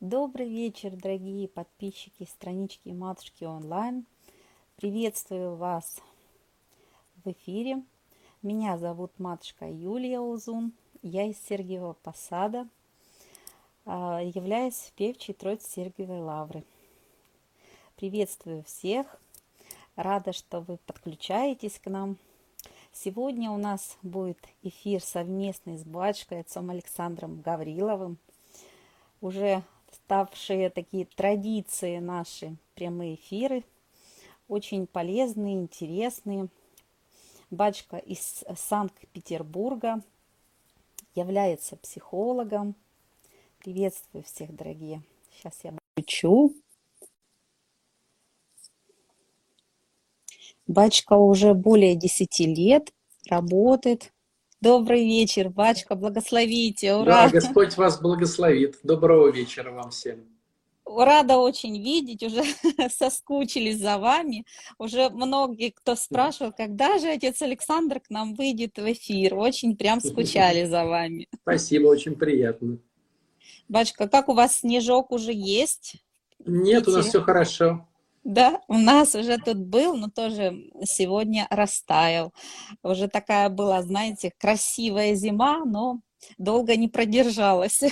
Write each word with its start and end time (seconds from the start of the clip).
Добрый 0.00 0.46
вечер, 0.46 0.90
дорогие 0.90 1.48
подписчики 1.48 2.24
странички 2.24 2.90
Матушки 2.90 3.44
онлайн. 3.44 4.04
Приветствую 4.76 5.56
вас 5.56 6.02
в 7.24 7.30
эфире. 7.30 7.82
Меня 8.42 8.76
зовут 8.76 9.18
Матушка 9.18 9.64
Юлия 9.66 10.20
Узун. 10.20 10.74
Я 11.00 11.24
из 11.24 11.38
Сергиева 11.48 11.94
Посада, 12.02 12.68
а, 13.86 14.20
являюсь 14.22 14.92
певчей 14.96 15.32
Троицы 15.32 15.66
Сергиевой 15.70 16.20
Лавры. 16.20 16.62
Приветствую 17.96 18.64
всех. 18.64 19.18
Рада, 19.96 20.34
что 20.34 20.60
вы 20.60 20.76
подключаетесь 20.84 21.78
к 21.78 21.88
нам. 21.88 22.18
Сегодня 22.92 23.50
у 23.50 23.56
нас 23.56 23.96
будет 24.02 24.46
эфир 24.62 25.02
совместный 25.02 25.78
с 25.78 25.84
батюшкой 25.84 26.40
отцом 26.40 26.68
Александром 26.68 27.40
Гавриловым. 27.40 28.18
Уже 29.22 29.64
ставшие 29.92 30.70
такие 30.70 31.06
традиции 31.06 31.98
наши 31.98 32.56
прямые 32.74 33.14
эфиры. 33.16 33.64
Очень 34.48 34.86
полезные, 34.86 35.54
интересные. 35.54 36.48
Батюшка 37.50 37.96
из 37.96 38.44
Санкт-Петербурга 38.56 40.02
является 41.14 41.76
психологом. 41.76 42.74
Приветствую 43.58 44.24
всех, 44.24 44.54
дорогие. 44.54 45.02
Сейчас 45.32 45.64
я 45.64 45.72
включу. 45.92 46.54
Батюшка 50.66 51.14
уже 51.14 51.54
более 51.54 51.94
10 51.94 52.40
лет 52.40 52.92
работает 53.28 54.12
Добрый 54.62 55.04
вечер, 55.04 55.50
батюшка, 55.50 55.94
благословите, 55.96 56.94
ура! 56.94 57.26
Да, 57.26 57.28
Господь 57.28 57.76
вас 57.76 58.00
благословит. 58.00 58.78
Доброго 58.82 59.28
вечера 59.30 59.70
вам 59.70 59.90
всем. 59.90 60.24
Рада 60.86 61.36
очень 61.36 61.82
видеть, 61.82 62.22
уже 62.22 62.42
соскучились 62.90 63.78
за 63.78 63.98
вами. 63.98 64.46
Уже 64.78 65.10
многие, 65.10 65.70
кто 65.70 65.94
спрашивал, 65.94 66.52
когда 66.52 66.98
же 66.98 67.08
отец 67.08 67.42
Александр 67.42 68.00
к 68.00 68.08
нам 68.08 68.34
выйдет 68.34 68.78
в 68.78 68.92
эфир. 68.92 69.34
Очень 69.34 69.76
прям 69.76 70.00
скучали 70.00 70.64
за 70.64 70.86
вами. 70.86 71.28
Спасибо, 71.42 71.88
очень 71.88 72.14
приятно. 72.14 72.78
Батюшка, 73.68 74.08
как 74.08 74.28
у 74.28 74.34
вас 74.34 74.60
снежок 74.60 75.12
уже 75.12 75.32
есть? 75.34 75.96
Нет, 76.46 76.88
у 76.88 76.92
нас 76.92 77.08
все 77.08 77.20
хорошо. 77.20 77.86
Да, 78.26 78.60
у 78.66 78.74
нас 78.74 79.14
уже 79.14 79.38
тут 79.38 79.58
был, 79.58 79.96
но 79.96 80.10
тоже 80.10 80.68
сегодня 80.82 81.46
растаял. 81.48 82.34
Уже 82.82 83.06
такая 83.06 83.48
была, 83.48 83.80
знаете, 83.82 84.32
красивая 84.36 85.14
зима, 85.14 85.64
но 85.64 86.00
долго 86.36 86.74
не 86.74 86.88
продержалась. 86.88 87.82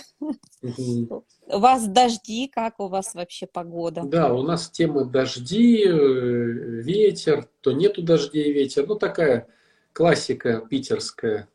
У 0.61 1.59
вас 1.59 1.87
дожди, 1.87 2.49
как 2.49 2.81
у 2.81 2.89
вас 2.89 3.15
вообще 3.15 3.47
погода? 3.47 4.03
Да, 4.03 4.35
у 4.35 4.43
нас 4.43 4.69
тема 4.71 5.05
дожди, 5.05 5.85
э, 5.87 5.93
ветер, 5.93 7.47
то 7.61 7.71
нету 7.71 8.03
дождей, 8.03 8.53
ветер. 8.53 8.89
Ну, 8.89 8.97
такая 8.97 9.47
классика 9.93 10.67
питерская. 10.69 11.49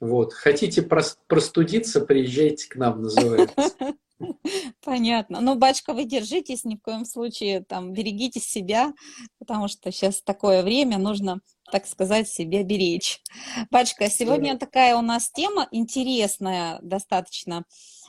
Вот. 0.00 0.32
Хотите 0.32 0.80
простудиться, 0.80 2.00
приезжайте 2.00 2.66
к 2.66 2.76
нам, 2.76 3.02
называется. 3.02 3.74
Понятно. 4.84 5.40
Ну, 5.40 5.56
батюшка, 5.56 5.92
вы 5.92 6.04
держитесь, 6.04 6.64
ни 6.64 6.76
в 6.76 6.80
коем 6.80 7.04
случае, 7.04 7.64
там, 7.64 7.92
берегите 7.92 8.40
себя, 8.40 8.92
потому 9.38 9.68
что 9.68 9.90
сейчас 9.92 10.22
такое 10.22 10.62
время, 10.62 10.98
нужно, 10.98 11.40
так 11.70 11.86
сказать, 11.86 12.28
себя 12.28 12.62
беречь. 12.62 13.20
Батюшка, 13.70 14.08
сегодня 14.08 14.54
да. 14.54 14.60
такая 14.60 14.96
у 14.96 15.02
нас 15.02 15.30
тема 15.30 15.68
интересная 15.70 16.78
достаточно, 16.82 17.64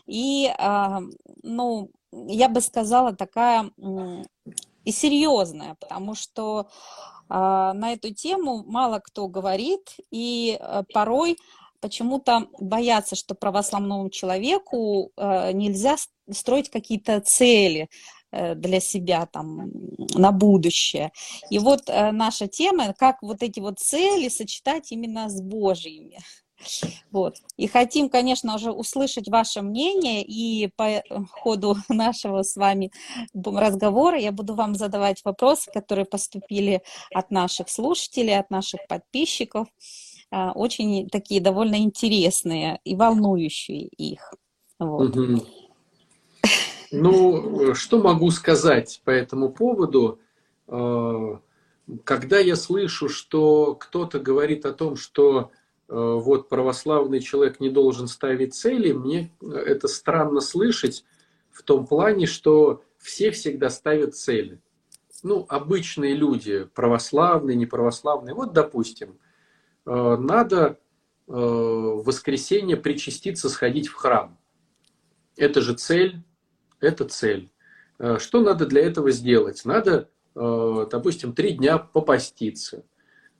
и, 0.05 0.51
а, 0.57 1.01
ну, 1.43 1.91
я 2.11 2.47
бы 2.47 2.61
сказала, 2.61 3.13
такая 3.13 3.71
и 4.85 4.91
серьезная, 4.91 5.75
потому 5.81 6.15
что 6.15 6.69
а, 7.27 7.73
на 7.73 7.91
эту 7.91 8.13
тему 8.13 8.63
мало 8.65 8.99
кто 8.99 9.27
говорит, 9.27 9.97
и 10.11 10.57
а, 10.59 10.83
порой 10.93 11.37
почему-то 11.79 12.47
боятся, 12.59 13.15
что 13.15 13.35
православному 13.35 14.09
человеку 14.09 15.11
э, 15.15 15.51
нельзя 15.53 15.95
строить 16.31 16.69
какие-то 16.69 17.19
цели 17.21 17.89
э, 18.31 18.55
для 18.55 18.79
себя 18.79 19.25
там 19.25 19.71
на 20.15 20.31
будущее. 20.31 21.11
И 21.49 21.59
вот 21.59 21.83
э, 21.87 22.11
наша 22.11 22.47
тема, 22.47 22.93
как 22.93 23.21
вот 23.21 23.43
эти 23.43 23.59
вот 23.59 23.79
цели 23.79 24.29
сочетать 24.29 24.91
именно 24.91 25.29
с 25.29 25.41
Божьими. 25.41 26.17
Вот. 27.11 27.37
И 27.57 27.67
хотим, 27.67 28.09
конечно, 28.09 28.55
уже 28.55 28.71
услышать 28.71 29.29
ваше 29.29 29.61
мнение, 29.61 30.23
и 30.23 30.67
по 30.75 31.03
ходу 31.31 31.77
нашего 31.89 32.43
с 32.43 32.55
вами 32.55 32.91
разговора 33.33 34.19
я 34.19 34.31
буду 34.31 34.55
вам 34.55 34.75
задавать 34.75 35.21
вопросы, 35.23 35.71
которые 35.71 36.05
поступили 36.05 36.81
от 37.13 37.31
наших 37.31 37.69
слушателей, 37.69 38.37
от 38.37 38.49
наших 38.49 38.87
подписчиков. 38.87 39.67
А, 40.29 40.51
очень 40.51 41.09
такие 41.09 41.39
довольно 41.39 41.77
интересные 41.77 42.79
и 42.83 42.95
волнующие 42.95 43.87
их. 43.87 44.33
Вот. 44.79 45.15
Угу. 45.15 45.45
Ну, 46.91 47.73
что 47.73 47.99
могу 47.99 48.29
сказать 48.31 49.01
по 49.05 49.09
этому 49.09 49.49
поводу? 49.49 50.19
А, 50.67 51.39
когда 52.03 52.39
я 52.39 52.55
слышу, 52.55 53.07
что 53.07 53.75
кто-то 53.75 54.19
говорит 54.19 54.65
о 54.65 54.73
том, 54.73 54.97
что 54.97 55.51
а, 55.87 56.15
вот 56.15 56.49
православный 56.49 57.21
человек 57.21 57.61
не 57.61 57.69
должен 57.69 58.07
ставить 58.07 58.53
цели, 58.53 58.91
мне 58.91 59.31
это 59.41 59.87
странно 59.87 60.41
слышать 60.41 61.05
в 61.51 61.63
том 61.63 61.87
плане, 61.87 62.25
что 62.25 62.83
все 62.97 63.31
всегда 63.31 63.69
ставят 63.69 64.15
цели. 64.15 64.59
Ну, 65.23 65.45
обычные 65.47 66.13
люди, 66.13 66.67
православные, 66.75 67.55
неправославные. 67.55 68.35
Вот, 68.35 68.53
допустим, 68.53 69.17
Э, 69.17 69.26
надо 69.87 70.79
э, 71.27 71.31
в 71.31 72.03
воскресенье 72.03 72.75
причаститься, 72.75 73.49
сходить 73.49 73.87
в 73.87 73.93
храм. 73.93 74.37
Это 75.37 75.61
же 75.61 75.75
цель, 75.75 76.23
это 76.81 77.05
цель. 77.05 77.51
Э, 77.97 78.17
что 78.19 78.41
надо 78.41 78.65
для 78.65 78.81
этого 78.81 79.11
сделать? 79.11 79.63
Надо, 79.63 80.09
допустим, 80.35 81.33
три 81.33 81.53
дня 81.53 81.77
попаститься. 81.77 82.83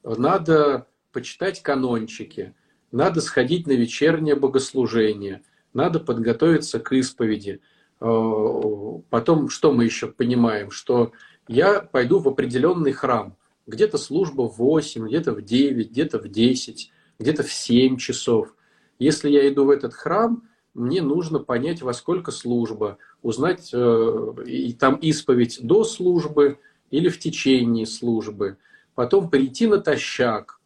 Надо 0.03 0.88
почитать 1.12 1.62
канончики. 1.62 2.56
Надо 2.91 3.22
сходить 3.22 3.68
на 3.68 3.74
вечернее 3.74 4.35
богослужение. 4.35 5.44
Надо 5.74 6.00
подготовиться 6.00 6.79
к 6.79 6.94
исповеди. 6.94 7.59
Потом, 8.00 9.50
что 9.50 9.74
мы 9.74 9.84
еще 9.84 10.08
понимаем? 10.08 10.72
Что 10.72 11.12
я 11.47 11.81
пойду 11.81 12.19
в 12.19 12.28
определенный 12.29 12.94
храм– 12.94 13.35
где-то 13.67 13.97
служба 13.97 14.44
в 14.44 14.57
8, 14.57 15.07
где-то 15.07 15.33
в 15.33 15.41
9, 15.41 15.91
где-то 15.91 16.19
в 16.19 16.29
10, 16.29 16.91
где-то 17.19 17.44
в 17.44 17.51
7 17.51 17.97
часов. 17.97 18.55
Если 18.97 19.29
я 19.29 19.47
иду 19.47 19.66
в 19.66 19.69
этот 19.69 19.94
храм, 19.94 20.47
мне 20.73 21.01
нужно 21.01 21.39
понять, 21.39 21.81
во 21.81 21.94
сколько 21.94 22.31
служба, 22.31 22.97
узнать 23.22 23.72
э, 23.73 24.33
и 24.45 24.73
там 24.73 24.95
исповедь 24.95 25.59
до 25.61 25.83
службы 25.83 26.59
или 26.91 27.09
в 27.09 27.19
течение 27.19 27.85
службы, 27.85 28.57
потом 28.95 29.29
прийти 29.29 29.67
натощак, 29.67 30.59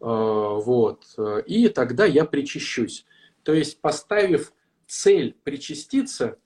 э, 0.00 0.04
вот, 0.04 1.04
и 1.46 1.68
тогда 1.68 2.06
я 2.06 2.24
причащусь. 2.24 3.04
То 3.42 3.52
есть, 3.52 3.80
поставив 3.80 4.52
цель 4.86 5.36
причаститься, 5.42 6.38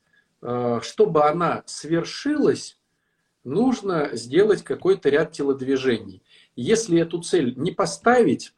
э, 0.43 0.81
чтобы 0.83 1.25
она 1.29 1.63
свершилась, 1.67 2.79
нужно 3.45 4.11
сделать 4.13 4.63
какой-то 4.63 5.09
ряд 5.09 5.33
телодвижений. 5.33 6.23
Если 6.57 7.01
эту 7.01 7.23
цель 7.23 7.55
не 7.57 7.73
поставить, 7.73 8.53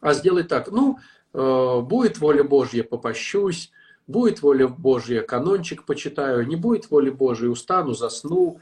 а 0.00 0.14
сделать 0.14 0.48
так, 0.48 0.70
ну, 0.70 0.98
э, 1.32 1.80
будет 1.80 2.18
воля 2.18 2.44
Божья, 2.44 2.84
попощусь, 2.84 3.70
будет 4.06 4.42
воля 4.42 4.68
Божья, 4.68 5.22
канончик 5.22 5.84
почитаю, 5.84 6.46
не 6.46 6.56
будет 6.56 6.90
воли 6.90 7.10
Божьей, 7.10 7.48
устану, 7.48 7.94
засну, 7.94 8.60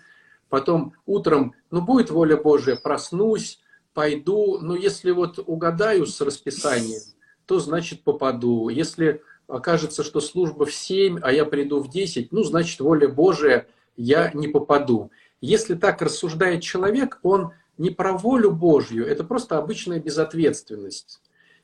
потом 0.48 0.94
утром, 1.06 1.54
ну, 1.70 1.82
будет 1.82 2.10
воля 2.10 2.36
Божья, 2.36 2.76
проснусь, 2.76 3.60
пойду, 3.92 4.58
но 4.60 4.76
если 4.76 5.10
вот 5.10 5.38
угадаю 5.44 6.06
с 6.06 6.20
расписанием, 6.20 7.00
то 7.46 7.58
значит 7.58 8.04
попаду. 8.04 8.68
Если 8.68 9.22
окажется, 9.48 10.02
что 10.02 10.20
служба 10.20 10.64
в 10.64 10.72
7, 10.72 11.18
а 11.22 11.32
я 11.32 11.44
приду 11.44 11.80
в 11.80 11.90
10, 11.90 12.32
ну, 12.32 12.42
значит, 12.44 12.80
воля 12.80 13.08
Божия, 13.08 13.66
я 13.96 14.30
не 14.32 14.48
попаду. 14.48 15.10
Если 15.42 15.74
так 15.74 16.00
рассуждает 16.00 16.62
человек, 16.62 17.18
он 17.22 17.52
не 17.76 17.90
про 17.90 18.12
волю 18.12 18.52
Божью, 18.52 19.04
это 19.04 19.24
просто 19.24 19.58
обычная 19.58 19.98
безответственность. 19.98 21.20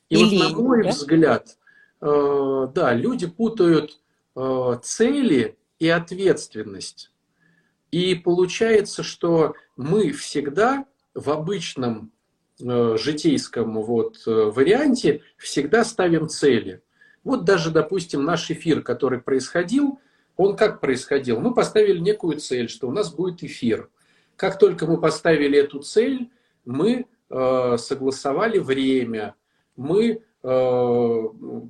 И 0.08 0.16
Или, 0.16 0.36
вот 0.42 0.50
на 0.50 0.58
мой 0.58 0.82
да? 0.82 0.90
взгляд, 0.90 1.56
э, 2.00 2.68
да, 2.74 2.92
люди 2.92 3.28
путают 3.28 4.00
э, 4.34 4.78
цели 4.82 5.56
и 5.78 5.88
ответственность. 5.88 7.12
И 7.92 8.16
получается, 8.16 9.04
что 9.04 9.54
мы 9.76 10.10
всегда 10.10 10.84
в 11.14 11.30
обычном 11.30 12.10
э, 12.60 12.96
житейском 12.98 13.80
вот, 13.80 14.18
э, 14.26 14.30
варианте 14.30 15.22
всегда 15.36 15.84
ставим 15.84 16.28
цели. 16.28 16.82
Вот 17.22 17.44
даже, 17.44 17.70
допустим, 17.70 18.24
наш 18.24 18.50
эфир, 18.50 18.82
который 18.82 19.20
происходил, 19.20 20.00
он 20.38 20.56
как 20.56 20.80
происходил? 20.80 21.40
Мы 21.40 21.52
поставили 21.52 21.98
некую 21.98 22.38
цель, 22.38 22.70
что 22.70 22.88
у 22.88 22.92
нас 22.92 23.12
будет 23.12 23.42
эфир. 23.42 23.90
Как 24.36 24.58
только 24.58 24.86
мы 24.86 24.98
поставили 24.98 25.58
эту 25.58 25.80
цель, 25.80 26.30
мы 26.64 27.06
э, 27.28 27.76
согласовали 27.76 28.58
время, 28.58 29.34
мы 29.76 30.22
э, 30.42 31.22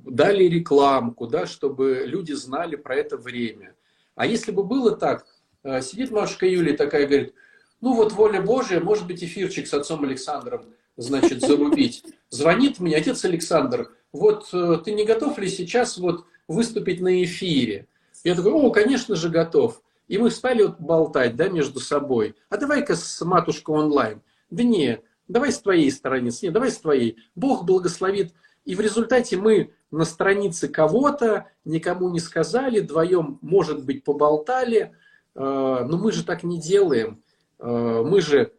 дали 0.05 0.43
рекламку, 0.43 1.25
да, 1.25 1.47
чтобы 1.47 2.03
люди 2.05 2.33
знали 2.33 2.75
про 2.75 2.95
это 2.95 3.17
время. 3.17 3.73
А 4.15 4.27
если 4.27 4.51
бы 4.51 4.63
было 4.63 4.95
так, 4.95 5.25
э, 5.63 5.81
сидит 5.81 6.11
Машка 6.11 6.45
Юлия 6.45 6.77
такая 6.77 7.07
говорит, 7.07 7.33
ну 7.81 7.95
вот 7.95 8.13
воля 8.13 8.39
Божия, 8.39 8.79
может 8.79 9.07
быть 9.07 9.23
эфирчик 9.23 9.65
с 9.67 9.73
отцом 9.73 10.03
Александром, 10.03 10.65
значит, 10.95 11.41
зарубить. 11.41 12.03
Звонит 12.29 12.79
мне 12.79 12.95
отец 12.95 13.25
Александр, 13.25 13.91
вот 14.11 14.49
э, 14.53 14.77
ты 14.85 14.91
не 14.91 15.05
готов 15.05 15.39
ли 15.39 15.49
сейчас 15.49 15.97
вот 15.97 16.25
выступить 16.47 17.01
на 17.01 17.23
эфире? 17.23 17.87
Я 18.23 18.35
такой, 18.35 18.51
о, 18.51 18.69
конечно 18.71 19.15
же, 19.15 19.29
готов. 19.29 19.81
И 20.07 20.17
мы 20.17 20.31
стали 20.31 20.63
вот 20.63 20.79
болтать, 20.79 21.35
да, 21.35 21.49
между 21.49 21.79
собой. 21.79 22.35
А 22.49 22.57
давай-ка 22.57 22.95
с 22.95 23.21
матушкой 23.23 23.75
онлайн. 23.75 24.21
Да 24.49 24.63
не, 24.63 25.01
давай 25.27 25.51
с 25.51 25.59
твоей 25.59 25.91
страницы, 25.91 26.47
не, 26.47 26.51
давай 26.51 26.71
с 26.71 26.79
твоей. 26.79 27.17
Бог 27.35 27.65
благословит. 27.65 28.33
И 28.65 28.75
в 28.75 28.81
результате 28.81 29.37
мы 29.37 29.73
на 29.91 30.05
странице 30.05 30.67
кого-то, 30.67 31.47
никому 31.63 32.09
не 32.09 32.19
сказали, 32.19 32.79
вдвоем, 32.79 33.39
может 33.41 33.85
быть, 33.85 34.03
поболтали, 34.03 34.95
э, 35.35 35.39
но 35.39 35.97
мы 35.97 36.11
же 36.11 36.23
так 36.23 36.43
не 36.43 36.59
делаем. 36.59 37.23
Э, 37.59 38.03
мы 38.05 38.21
же 38.21 38.51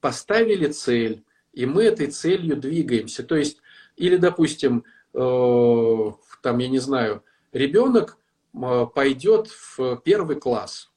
поставили 0.00 0.66
цель, 0.72 1.24
и 1.52 1.66
мы 1.66 1.84
этой 1.84 2.08
целью 2.08 2.56
двигаемся. 2.56 3.22
То 3.22 3.36
есть, 3.36 3.58
или, 3.96 4.16
допустим, 4.16 4.84
э, 5.12 6.12
там, 6.42 6.58
я 6.58 6.68
не 6.68 6.78
знаю, 6.78 7.22
ребенок 7.52 8.18
пойдет 8.94 9.48
в 9.48 9.96
первый 10.04 10.36
класс. 10.36 10.90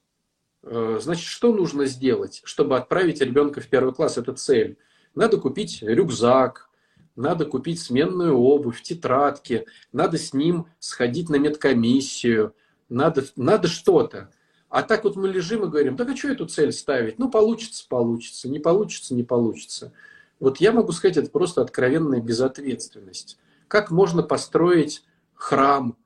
Значит, 0.62 1.26
что 1.26 1.52
нужно 1.52 1.86
сделать, 1.86 2.40
чтобы 2.44 2.76
отправить 2.76 3.20
ребенка 3.20 3.60
в 3.60 3.68
первый 3.68 3.94
класс? 3.94 4.18
Это 4.18 4.32
цель. 4.34 4.78
Надо 5.14 5.38
купить 5.38 5.82
рюкзак, 5.82 6.68
надо 7.16 7.46
купить 7.46 7.80
сменную 7.80 8.36
обувь, 8.36 8.82
тетрадки, 8.82 9.66
надо 9.92 10.18
с 10.18 10.32
ним 10.32 10.66
сходить 10.78 11.28
на 11.28 11.36
медкомиссию, 11.36 12.54
надо, 12.88 13.24
надо 13.34 13.66
что-то. 13.66 14.30
А 14.68 14.82
так 14.82 15.04
вот 15.04 15.16
мы 15.16 15.28
лежим 15.28 15.64
и 15.64 15.68
говорим, 15.68 15.96
так 15.96 16.10
а 16.10 16.16
что 16.16 16.28
эту 16.28 16.46
цель 16.46 16.72
ставить? 16.72 17.18
Ну, 17.18 17.30
получится, 17.30 17.86
получится, 17.88 18.48
не 18.48 18.58
получится, 18.58 19.14
не 19.14 19.24
получится. 19.24 19.92
Вот 20.38 20.58
я 20.58 20.72
могу 20.72 20.92
сказать, 20.92 21.16
это 21.16 21.30
просто 21.30 21.62
откровенная 21.62 22.20
безответственность. 22.20 23.38
Как 23.66 23.90
можно 23.90 24.22
построить 24.22 25.04
храм, 25.34 25.96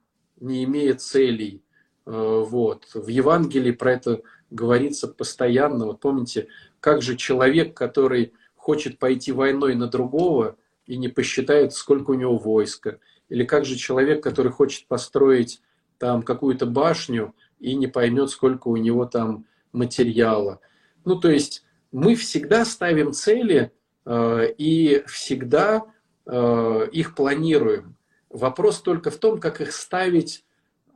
не 0.42 0.64
имея 0.64 0.94
целей? 0.94 1.62
Э, 2.06 2.44
вот. 2.46 2.88
В 2.94 3.08
Евангелии 3.08 3.72
про 3.72 3.92
это 3.92 4.22
говорится 4.50 5.08
постоянно. 5.08 5.86
Вот 5.86 6.00
помните, 6.00 6.48
как 6.80 7.02
же 7.02 7.16
человек, 7.16 7.74
который 7.74 8.32
хочет 8.56 8.98
пойти 8.98 9.32
войной 9.32 9.74
на 9.74 9.88
другого 9.88 10.56
и 10.86 10.96
не 10.96 11.08
посчитает, 11.08 11.72
сколько 11.72 12.10
у 12.10 12.14
него 12.14 12.36
войска. 12.36 12.98
Или 13.28 13.44
как 13.44 13.64
же 13.64 13.76
человек, 13.76 14.22
который 14.22 14.52
хочет 14.52 14.86
построить 14.86 15.62
там 15.98 16.22
какую-то 16.22 16.66
башню 16.66 17.34
и 17.60 17.74
не 17.74 17.86
поймет, 17.86 18.30
сколько 18.30 18.68
у 18.68 18.76
него 18.76 19.06
там 19.06 19.46
материала. 19.72 20.60
Ну, 21.04 21.18
то 21.18 21.30
есть 21.30 21.64
мы 21.92 22.14
всегда 22.14 22.64
ставим 22.64 23.12
цели 23.12 23.72
э, 24.04 24.52
и 24.58 25.02
всегда 25.06 25.84
э, 26.26 26.88
их 26.92 27.14
планируем. 27.14 27.96
Вопрос 28.32 28.80
только 28.80 29.10
в 29.10 29.18
том, 29.18 29.38
как 29.38 29.60
их 29.60 29.72
ставить, 29.72 30.44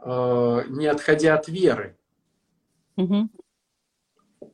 э, 0.01 0.63
не 0.69 0.87
отходя 0.87 1.35
от 1.35 1.49
веры. 1.49 1.97
Угу. 2.97 3.29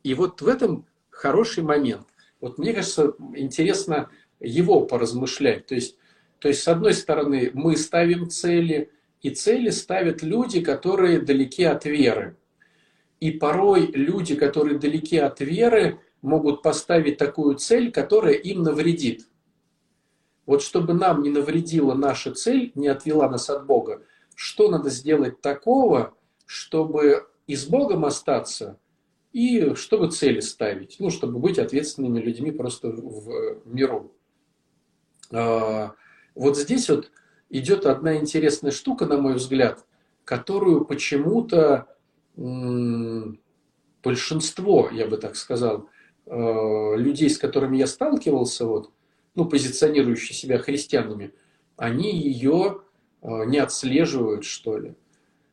И 0.02 0.14
вот 0.14 0.42
в 0.42 0.48
этом 0.48 0.86
хороший 1.10 1.62
момент. 1.62 2.06
Вот 2.40 2.58
мне 2.58 2.72
кажется, 2.72 3.14
интересно 3.36 4.10
его 4.40 4.84
поразмышлять. 4.84 5.66
То 5.66 5.76
есть, 5.76 5.96
то 6.40 6.48
есть, 6.48 6.62
с 6.62 6.68
одной 6.68 6.94
стороны, 6.94 7.52
мы 7.54 7.76
ставим 7.76 8.28
цели, 8.28 8.90
и 9.20 9.30
цели 9.30 9.70
ставят 9.70 10.22
люди, 10.22 10.60
которые 10.60 11.20
далеки 11.20 11.62
от 11.62 11.84
веры. 11.84 12.36
И 13.20 13.30
порой 13.30 13.86
люди, 13.86 14.34
которые 14.34 14.80
далеки 14.80 15.18
от 15.18 15.40
веры, 15.40 16.00
могут 16.20 16.62
поставить 16.62 17.18
такую 17.18 17.54
цель, 17.54 17.92
которая 17.92 18.34
им 18.34 18.64
навредит. 18.64 19.28
Вот 20.46 20.62
чтобы 20.62 20.94
нам 20.94 21.22
не 21.22 21.30
навредила 21.30 21.94
наша 21.94 22.32
цель, 22.32 22.72
не 22.74 22.88
отвела 22.88 23.28
нас 23.28 23.48
от 23.48 23.66
Бога, 23.66 24.02
что 24.34 24.68
надо 24.68 24.90
сделать 24.90 25.40
такого, 25.40 26.14
чтобы 26.46 27.26
и 27.46 27.54
с 27.54 27.64
Богом 27.66 28.04
остаться, 28.04 28.78
и 29.32 29.74
чтобы 29.74 30.10
цели 30.10 30.40
ставить, 30.40 30.96
ну, 30.98 31.10
чтобы 31.10 31.38
быть 31.38 31.58
ответственными 31.58 32.20
людьми 32.20 32.50
просто 32.50 32.88
в 32.88 33.62
миру. 33.64 34.12
А, 35.30 35.94
вот 36.34 36.58
здесь 36.58 36.90
вот 36.90 37.10
идет 37.48 37.86
одна 37.86 38.16
интересная 38.16 38.72
штука, 38.72 39.06
на 39.06 39.18
мой 39.18 39.34
взгляд, 39.34 39.86
которую 40.24 40.84
почему-то 40.84 41.86
большинство, 44.02 44.88
я 44.90 45.06
бы 45.06 45.16
так 45.16 45.36
сказал, 45.36 45.88
а, 46.26 46.94
людей, 46.96 47.30
с 47.30 47.38
которыми 47.38 47.76
я 47.76 47.86
сталкивался, 47.86 48.66
вот, 48.66 48.90
ну, 49.34 49.46
позиционирующие 49.46 50.36
себя 50.36 50.58
христианами, 50.58 51.34
они 51.76 52.16
ее 52.16 52.82
а, 53.22 53.44
не 53.44 53.58
отслеживают, 53.58 54.44
что 54.44 54.78
ли. 54.78 54.94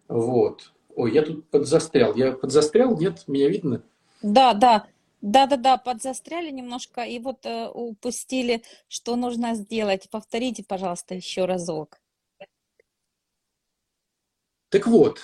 Вот. 0.07 0.73
Ой, 0.95 1.13
я 1.13 1.21
тут 1.21 1.49
подзастрял. 1.49 2.15
Я 2.15 2.33
подзастрял? 2.33 2.97
Нет, 2.99 3.23
меня 3.27 3.49
видно? 3.49 3.83
Да, 4.21 4.53
да. 4.53 4.87
Да-да-да, 5.21 5.77
подзастряли 5.77 6.49
немножко 6.49 7.01
и 7.01 7.19
вот 7.19 7.45
э, 7.45 7.67
упустили, 7.67 8.63
что 8.87 9.17
нужно 9.17 9.53
сделать. 9.55 10.09
Повторите, 10.09 10.63
пожалуйста, 10.63 11.13
еще 11.13 11.43
разок. 11.43 11.99
Так 14.69 14.87
вот, 14.87 15.19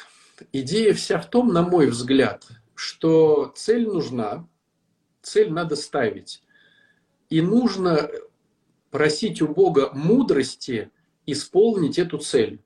идея 0.51 0.93
вся 0.93 1.19
в 1.19 1.29
том, 1.29 1.53
на 1.53 1.61
мой 1.61 1.87
взгляд, 1.87 2.45
что 2.73 3.53
цель 3.55 3.87
нужна, 3.87 4.47
цель 5.21 5.51
надо 5.51 5.77
ставить. 5.77 6.43
И 7.29 7.41
нужно 7.41 8.09
просить 8.95 9.41
у 9.41 9.49
Бога 9.49 9.91
мудрости 9.93 10.89
исполнить 11.25 11.99
эту 11.99 12.17
цель. 12.17 12.63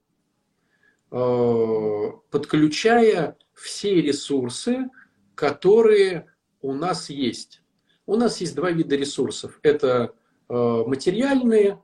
Э, 1.09 2.11
подключая 2.29 3.35
все 3.55 3.99
ресурсы, 3.99 4.91
которые 5.33 6.27
у 6.61 6.73
нас 6.73 7.09
есть. 7.09 7.63
У 8.05 8.15
нас 8.15 8.41
есть 8.41 8.53
два 8.53 8.69
вида 8.69 8.95
ресурсов. 8.95 9.59
Это 9.63 10.13
э, 10.49 10.53
материальные 10.53 11.81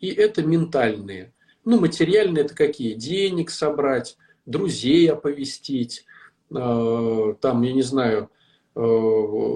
и 0.00 0.08
это 0.08 0.42
ментальные. 0.42 1.32
Ну, 1.64 1.78
материальные 1.78 2.44
это 2.44 2.56
какие? 2.56 2.94
Денег 2.94 3.50
собрать, 3.50 4.16
друзей 4.46 5.08
оповестить, 5.08 6.06
э, 6.50 7.34
там, 7.40 7.62
я 7.62 7.72
не 7.72 7.82
знаю, 7.82 8.30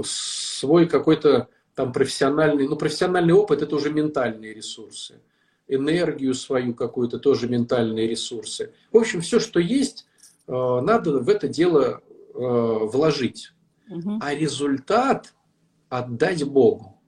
свой 0.04 0.86
какой-то 0.86 1.48
там 1.80 1.94
профессиональный, 1.94 2.68
ну, 2.68 2.76
профессиональный 2.76 3.32
опыт 3.32 3.62
это 3.62 3.74
уже 3.74 3.90
ментальные 3.90 4.52
ресурсы 4.52 5.18
энергию 5.66 6.34
свою 6.34 6.74
какую-то, 6.74 7.18
тоже 7.18 7.48
ментальные 7.48 8.06
ресурсы. 8.06 8.74
В 8.92 8.98
общем, 8.98 9.22
все, 9.22 9.40
что 9.40 9.60
есть, 9.60 10.04
э, 10.46 10.52
надо 10.52 11.20
в 11.20 11.28
это 11.30 11.48
дело 11.48 12.02
э, 12.34 12.38
вложить. 12.38 13.52
Угу. 13.88 14.18
А 14.20 14.34
результат 14.34 15.32
отдать 15.88 16.44
Богу. 16.44 17.00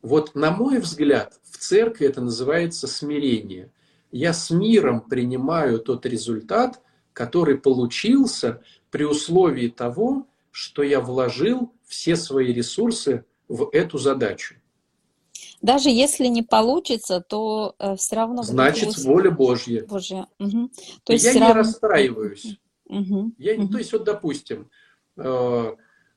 Вот, 0.00 0.34
на 0.34 0.50
мой 0.50 0.78
взгляд, 0.78 1.38
в 1.42 1.58
церкви 1.58 2.06
это 2.06 2.22
называется 2.22 2.86
смирение. 2.86 3.70
Я 4.12 4.32
с 4.32 4.50
миром 4.50 5.02
принимаю 5.02 5.78
тот 5.78 6.06
результат, 6.06 6.80
который 7.12 7.58
получился 7.58 8.62
при 8.90 9.04
условии 9.04 9.68
того, 9.68 10.26
что 10.54 10.84
я 10.84 11.00
вложил 11.00 11.74
все 11.84 12.14
свои 12.14 12.52
ресурсы 12.52 13.24
в 13.48 13.70
эту 13.72 13.98
задачу. 13.98 14.54
Даже 15.60 15.90
если 15.90 16.26
не 16.28 16.44
получится, 16.44 17.20
то 17.20 17.74
э, 17.80 17.96
все 17.96 18.14
равно 18.14 18.44
Значит, 18.44 18.90
будет 18.90 18.98
воля 19.04 19.30
Божья. 19.32 19.84
Божья. 19.84 20.28
Угу. 20.38 20.70
То 21.02 21.12
есть 21.12 21.24
я 21.24 21.34
не 21.34 21.40
равно... 21.40 21.54
расстраиваюсь. 21.54 22.56
Угу. 22.84 23.32
Я, 23.36 23.54
угу. 23.56 23.72
То 23.72 23.78
есть, 23.78 23.92
вот, 23.92 24.04
допустим, 24.04 24.70
э, 25.16 25.74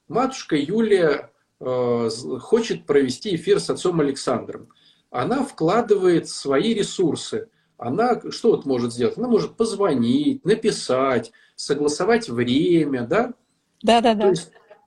матушка 0.08 0.56
Юлия 0.56 1.32
э, 1.60 2.10
хочет 2.40 2.86
провести 2.86 3.36
эфир 3.36 3.60
с 3.60 3.72
отцом 3.72 4.00
Александром. 4.02 4.70
Она 5.10 5.44
вкладывает 5.44 6.30
свои 6.30 6.76
ресурсы. 6.76 7.50
Она 7.78 8.22
что 8.30 8.52
вот 8.52 8.68
может 8.68 8.94
сделать? 8.94 9.18
Она 9.18 9.30
может 9.30 9.58
позвонить, 9.58 10.46
написать, 10.46 11.32
согласовать 11.56 12.30
время, 12.30 13.08
да? 13.08 13.34
Да, 13.82 14.02
да, 14.02 14.16
да. 14.16 14.34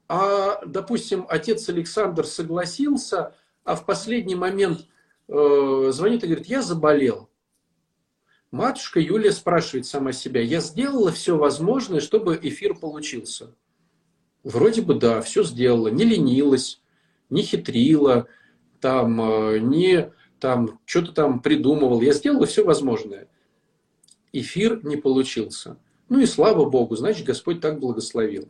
а, 0.08 0.64
допустим, 0.66 1.26
отец 1.28 1.68
Александр 1.68 2.26
согласился, 2.26 3.34
а 3.64 3.76
в 3.76 3.86
последний 3.86 4.34
момент 4.34 4.86
э, 5.28 5.90
звонит 5.92 6.24
и 6.24 6.26
говорит, 6.26 6.46
я 6.46 6.62
заболел. 6.62 7.28
Матушка 8.50 8.98
Юлия 8.98 9.30
спрашивает 9.30 9.86
сама 9.86 10.12
себя, 10.12 10.40
я 10.40 10.60
сделала 10.60 11.12
все 11.12 11.36
возможное, 11.36 12.00
чтобы 12.00 12.38
эфир 12.42 12.74
получился. 12.74 13.54
Вроде 14.42 14.82
бы 14.82 14.94
да, 14.94 15.20
все 15.20 15.44
сделала, 15.44 15.88
не 15.88 16.04
ленилась, 16.04 16.82
не 17.28 17.42
хитрила, 17.42 18.26
там, 18.80 19.20
э, 19.20 19.58
не 19.60 20.12
там, 20.40 20.80
что-то 20.84 21.12
там 21.12 21.40
придумывал. 21.40 22.00
Я 22.00 22.12
сделала 22.12 22.46
все 22.46 22.64
возможное. 22.64 23.28
Эфир 24.32 24.84
не 24.84 24.96
получился. 24.96 25.78
Ну 26.08 26.18
и 26.20 26.26
слава 26.26 26.68
Богу, 26.68 26.96
значит, 26.96 27.26
Господь 27.26 27.60
так 27.60 27.78
благословил. 27.78 28.48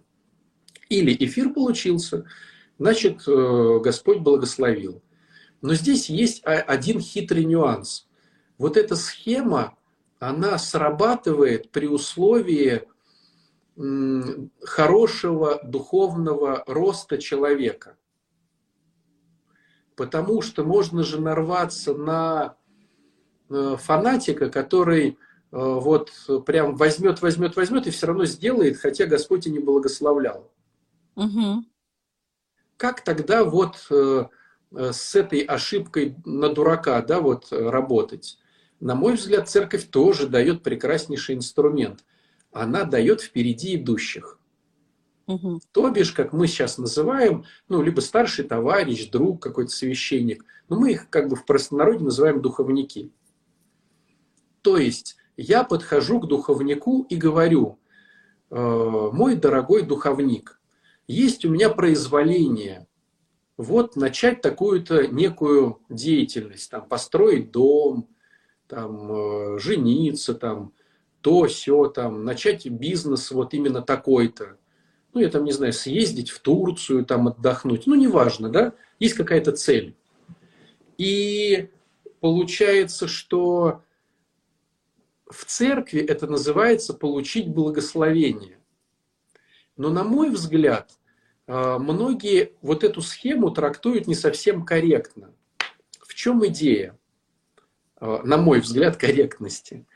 Или 0.90 1.16
эфир 1.24 1.54
получился, 1.54 2.26
значит, 2.78 3.22
э, 3.26 3.78
Господь 3.82 4.18
благословил. 4.18 5.02
Но 5.62 5.74
здесь 5.74 6.10
есть 6.10 6.42
один 6.44 7.00
хитрый 7.00 7.44
нюанс. 7.44 8.08
Вот 8.58 8.76
эта 8.76 8.96
схема, 8.96 9.76
она 10.18 10.58
срабатывает 10.58 11.70
при 11.70 11.86
условии 11.86 12.82
хорошего 14.62 15.60
духовного 15.62 16.64
роста 16.66 17.18
человека. 17.18 17.96
Потому 19.94 20.42
что 20.42 20.64
можно 20.64 21.02
же 21.02 21.20
нарваться 21.20 21.94
на 21.94 22.56
э, 23.48 23.76
фанатика, 23.78 24.50
который 24.50 25.08
э, 25.08 25.14
вот 25.50 26.12
прям 26.46 26.74
возьмет, 26.74 27.22
возьмет, 27.22 27.56
возьмет 27.56 27.86
и 27.86 27.90
все 27.90 28.06
равно 28.08 28.24
сделает, 28.24 28.78
хотя 28.78 29.06
Господь 29.06 29.46
и 29.46 29.50
не 29.50 29.60
благословлял. 29.60 30.50
Угу. 31.20 31.64
Как 32.78 33.04
тогда 33.04 33.44
вот 33.44 33.86
э, 33.90 34.24
с 34.72 35.14
этой 35.14 35.40
ошибкой 35.40 36.16
на 36.24 36.48
дурака, 36.48 37.02
да, 37.02 37.20
вот 37.20 37.48
работать? 37.50 38.38
На 38.80 38.94
мой 38.94 39.14
взгляд, 39.14 39.48
церковь 39.48 39.90
тоже 39.90 40.28
дает 40.28 40.62
прекраснейший 40.62 41.34
инструмент. 41.34 42.04
Она 42.52 42.84
дает 42.84 43.20
впереди 43.20 43.76
идущих. 43.76 44.38
Угу. 45.26 45.60
То 45.72 45.90
бишь, 45.90 46.12
как 46.12 46.32
мы 46.32 46.46
сейчас 46.46 46.78
называем, 46.78 47.44
ну, 47.68 47.82
либо 47.82 48.00
старший 48.00 48.46
товарищ, 48.46 49.10
друг, 49.10 49.42
какой-то 49.42 49.70
священник, 49.70 50.44
но 50.70 50.80
мы 50.80 50.92
их 50.92 51.10
как 51.10 51.28
бы 51.28 51.36
в 51.36 51.44
простонародье 51.44 52.02
называем 52.02 52.40
духовники. 52.40 53.12
То 54.62 54.78
есть, 54.78 55.16
я 55.36 55.64
подхожу 55.64 56.18
к 56.20 56.26
духовнику 56.26 57.02
и 57.02 57.16
говорю, 57.16 57.78
э, 58.50 58.56
мой 59.12 59.36
дорогой 59.36 59.82
духовник, 59.82 60.59
есть 61.10 61.44
у 61.44 61.50
меня 61.50 61.70
произволение, 61.70 62.86
вот 63.56 63.96
начать 63.96 64.40
такую-то 64.40 65.08
некую 65.08 65.80
деятельность, 65.88 66.70
там, 66.70 66.88
построить 66.88 67.50
дом, 67.50 68.08
там, 68.68 69.12
э, 69.12 69.58
жениться, 69.58 70.34
там, 70.34 70.72
то, 71.20 71.46
все, 71.46 71.88
там, 71.88 72.24
начать 72.24 72.66
бизнес 72.66 73.30
вот 73.32 73.54
именно 73.54 73.82
такой-то. 73.82 74.56
Ну, 75.12 75.20
я 75.20 75.28
там, 75.28 75.44
не 75.44 75.52
знаю, 75.52 75.72
съездить 75.72 76.30
в 76.30 76.38
Турцию, 76.38 77.04
там, 77.04 77.26
отдохнуть. 77.26 77.86
Ну, 77.86 77.96
неважно, 77.96 78.48
да, 78.48 78.72
есть 79.00 79.14
какая-то 79.14 79.52
цель. 79.52 79.96
И 80.96 81.70
получается, 82.20 83.08
что 83.08 83.82
в 85.28 85.44
церкви 85.44 86.00
это 86.00 86.28
называется 86.28 86.94
получить 86.94 87.48
благословение. 87.48 88.58
Но, 89.76 89.90
на 89.90 90.04
мой 90.04 90.30
взгляд, 90.30 90.92
многие 91.52 92.52
вот 92.62 92.84
эту 92.84 93.02
схему 93.02 93.50
трактуют 93.50 94.06
не 94.06 94.14
совсем 94.14 94.64
корректно. 94.64 95.34
В 96.00 96.14
чем 96.14 96.46
идея? 96.46 96.98
Э, 98.00 98.20
на 98.24 98.38
мой 98.38 98.60
взгляд, 98.60 98.96
корректности. 98.96 99.86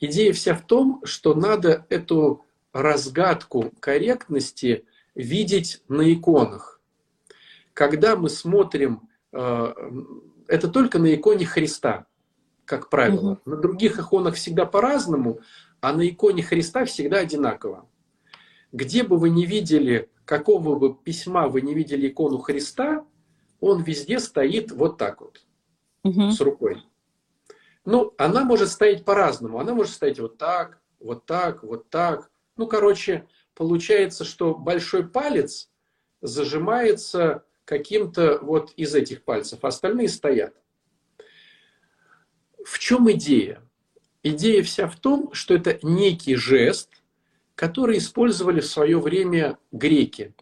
Идея 0.00 0.32
вся 0.32 0.54
в 0.54 0.66
том, 0.66 1.00
что 1.04 1.34
надо 1.34 1.86
эту 1.88 2.44
разгадку 2.72 3.72
корректности 3.78 4.84
видеть 5.14 5.82
на 5.88 6.12
иконах. 6.12 6.80
Когда 7.72 8.16
мы 8.16 8.28
смотрим, 8.28 9.08
э, 9.32 9.74
это 10.48 10.68
только 10.68 10.98
на 10.98 11.14
иконе 11.14 11.46
Христа, 11.46 12.06
как 12.64 12.90
правило. 12.90 13.32
Угу. 13.32 13.50
На 13.50 13.56
других 13.56 13.98
иконах 13.98 14.34
всегда 14.34 14.66
по-разному, 14.66 15.40
а 15.80 15.92
на 15.92 16.08
иконе 16.08 16.42
Христа 16.42 16.84
всегда 16.84 17.18
одинаково. 17.18 17.88
Где 18.72 19.04
бы 19.04 19.18
вы 19.18 19.30
ни 19.30 19.44
видели, 19.46 20.08
какого 20.24 20.78
бы 20.78 20.94
письма 20.94 21.48
вы 21.48 21.62
не 21.62 21.74
видели 21.74 22.08
икону 22.08 22.38
Христа, 22.38 23.04
он 23.60 23.82
везде 23.82 24.18
стоит 24.18 24.72
вот 24.72 24.98
так 24.98 25.20
вот, 25.20 25.40
угу. 26.02 26.30
с 26.30 26.40
рукой. 26.40 26.82
Ну, 27.84 28.14
она 28.16 28.44
может 28.44 28.68
стоять 28.68 29.04
по-разному. 29.04 29.58
Она 29.58 29.74
может 29.74 29.94
стоять 29.94 30.18
вот 30.20 30.38
так, 30.38 30.80
вот 31.00 31.26
так, 31.26 31.62
вот 31.62 31.90
так. 31.90 32.30
Ну, 32.56 32.66
короче, 32.66 33.26
получается, 33.54 34.24
что 34.24 34.54
большой 34.54 35.08
палец 35.08 35.70
зажимается 36.20 37.44
каким-то 37.64 38.38
вот 38.42 38.72
из 38.76 38.94
этих 38.94 39.24
пальцев, 39.24 39.60
а 39.62 39.68
остальные 39.68 40.08
стоят. 40.08 40.54
В 42.64 42.78
чем 42.78 43.10
идея? 43.12 43.62
Идея 44.22 44.62
вся 44.62 44.86
в 44.86 44.96
том, 44.96 45.32
что 45.32 45.54
это 45.54 45.78
некий 45.82 46.36
жест, 46.36 47.01
который 47.54 47.98
использовали 47.98 48.60
в 48.60 48.66
свое 48.66 48.98
время 48.98 49.58
греки, 49.70 50.34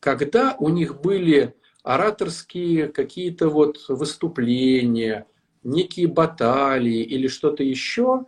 когда 0.00 0.56
у 0.58 0.68
них 0.68 1.00
были 1.00 1.54
ораторские 1.82 2.88
какие-то 2.88 3.48
вот 3.48 3.84
выступления, 3.88 5.26
некие 5.62 6.08
баталии 6.08 7.02
или 7.02 7.28
что-то 7.28 7.62
еще, 7.62 8.26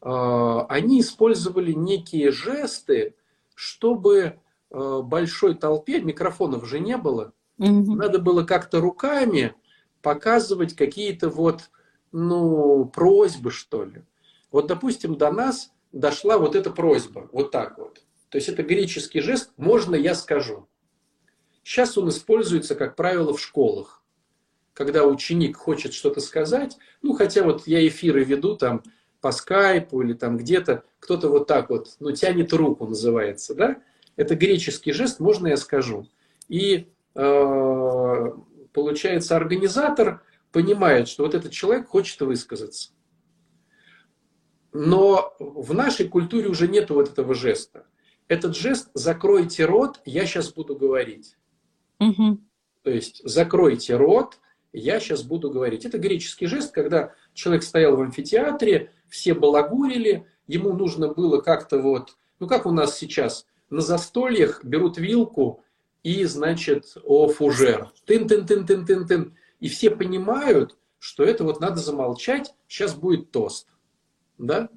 а, 0.00 0.66
они 0.66 1.00
использовали 1.00 1.72
некие 1.72 2.30
жесты, 2.30 3.14
чтобы 3.54 4.38
а, 4.70 5.02
большой 5.02 5.54
толпе, 5.54 6.00
микрофонов 6.00 6.66
же 6.66 6.80
не 6.80 6.96
было, 6.96 7.32
угу. 7.58 7.94
надо 7.94 8.18
было 8.18 8.44
как-то 8.44 8.80
руками 8.80 9.54
показывать 10.02 10.74
какие-то 10.74 11.30
вот, 11.30 11.70
ну, 12.12 12.84
просьбы, 12.86 13.50
что 13.50 13.84
ли. 13.84 14.02
Вот, 14.50 14.66
допустим, 14.66 15.16
до 15.16 15.32
нас 15.32 15.72
дошла 15.98 16.38
вот 16.38 16.54
эта 16.56 16.70
просьба, 16.70 17.28
вот 17.32 17.50
так 17.50 17.78
вот. 17.78 18.02
То 18.28 18.38
есть 18.38 18.48
это 18.48 18.62
греческий 18.62 19.20
жест 19.20 19.50
«можно 19.56 19.94
я 19.94 20.14
скажу». 20.14 20.68
Сейчас 21.62 21.96
он 21.96 22.08
используется, 22.10 22.74
как 22.74 22.96
правило, 22.96 23.32
в 23.32 23.40
школах 23.40 24.04
когда 24.74 25.06
ученик 25.06 25.56
хочет 25.56 25.94
что-то 25.94 26.20
сказать, 26.20 26.76
ну, 27.00 27.14
хотя 27.14 27.44
вот 27.44 27.66
я 27.66 27.86
эфиры 27.86 28.24
веду 28.24 28.56
там 28.56 28.82
по 29.20 29.30
скайпу 29.30 30.02
или 30.02 30.12
там 30.12 30.36
где-то, 30.36 30.82
кто-то 30.98 31.28
вот 31.28 31.46
так 31.46 31.70
вот, 31.70 31.94
ну, 32.00 32.10
тянет 32.12 32.52
руку, 32.52 32.86
называется, 32.86 33.54
да, 33.54 33.78
это 34.16 34.34
греческий 34.34 34.92
жест, 34.92 35.20
можно 35.20 35.46
я 35.46 35.56
скажу. 35.56 36.08
И 36.48 36.88
э, 37.14 38.32
получается, 38.72 39.36
организатор 39.36 40.22
понимает, 40.52 41.08
что 41.08 41.24
вот 41.24 41.34
этот 41.34 41.52
человек 41.52 41.88
хочет 41.88 42.20
высказаться. 42.20 42.90
Но 44.74 45.34
в 45.38 45.72
нашей 45.72 46.08
культуре 46.08 46.48
уже 46.48 46.66
нет 46.66 46.90
вот 46.90 47.08
этого 47.08 47.32
жеста. 47.32 47.86
Этот 48.26 48.56
жест 48.56 48.90
«закройте 48.92 49.64
рот, 49.64 50.00
я 50.04 50.26
сейчас 50.26 50.52
буду 50.52 50.74
говорить». 50.74 51.36
Угу. 52.00 52.40
То 52.82 52.90
есть 52.90 53.22
«закройте 53.24 53.96
рот, 53.96 54.40
я 54.72 54.98
сейчас 54.98 55.22
буду 55.22 55.50
говорить. 55.50 55.84
Это 55.84 55.98
греческий 55.98 56.46
жест, 56.46 56.72
когда 56.72 57.14
человек 57.34 57.62
стоял 57.62 57.96
в 57.96 58.00
амфитеатре, 58.00 58.90
все 59.08 59.32
балагурили, 59.32 60.26
ему 60.48 60.72
нужно 60.72 61.06
было 61.14 61.40
как-то 61.40 61.78
вот, 61.78 62.16
ну 62.40 62.48
как 62.48 62.66
у 62.66 62.72
нас 62.72 62.98
сейчас, 62.98 63.46
на 63.70 63.80
застольях 63.80 64.64
берут 64.64 64.98
вилку 64.98 65.62
и, 66.02 66.24
значит, 66.24 66.96
о 67.04 67.28
фужер. 67.28 67.92
Тын-тын-тын-тын-тын-тын. 68.06 69.36
И 69.60 69.68
все 69.68 69.90
понимают, 69.90 70.76
что 70.98 71.22
это 71.22 71.44
вот 71.44 71.60
надо 71.60 71.76
замолчать, 71.76 72.54
сейчас 72.66 72.94
будет 72.94 73.30
тост. 73.30 73.68
Да? 74.38 74.68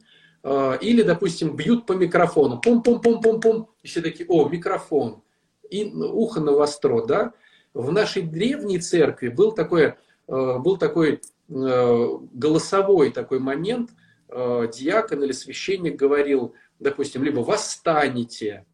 А, 0.44 0.76
или, 0.76 1.02
допустим, 1.02 1.56
бьют 1.56 1.86
по 1.86 1.94
микрофону. 1.94 2.62
Пум-пум-пум-пум-пум. 2.62 3.70
И 3.84 3.88
все 3.88 4.02
такие, 4.02 4.28
о, 4.30 4.48
микрофон. 4.48 5.22
И 5.70 5.86
ухо 5.86 6.40
на 6.40 6.54
востро, 6.54 7.06
да? 7.06 7.34
В 7.74 7.92
нашей 7.92 8.24
древней 8.24 8.80
церкви 8.80 9.28
был 9.28 9.52
такой, 9.52 9.84
э, 9.84 9.94
был 10.28 10.78
такой 10.78 11.22
э, 11.50 12.08
голосовой 12.34 13.12
такой 13.12 13.40
момент, 13.40 13.92
э, 14.30 14.68
диакон 14.74 15.24
или 15.24 15.32
священник 15.32 15.96
говорил, 15.96 16.56
допустим, 16.80 17.24
либо 17.24 17.42
«восстанете», 17.42 18.66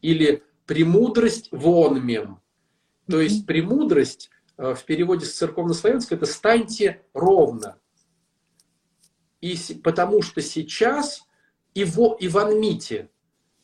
или 0.00 0.42
«премудрость 0.66 1.48
вонмем». 1.52 2.40
То 3.08 3.20
есть 3.20 3.46
премудрость 3.46 4.30
в 4.56 4.82
переводе 4.84 5.24
с 5.24 5.36
церковнославянского 5.36 6.16
это 6.16 6.26
«станьте 6.26 7.02
ровно». 7.14 7.76
И 9.40 9.56
потому 9.82 10.22
что 10.22 10.40
сейчас 10.42 11.26
и 11.74 11.84
вонмите, 11.84 13.08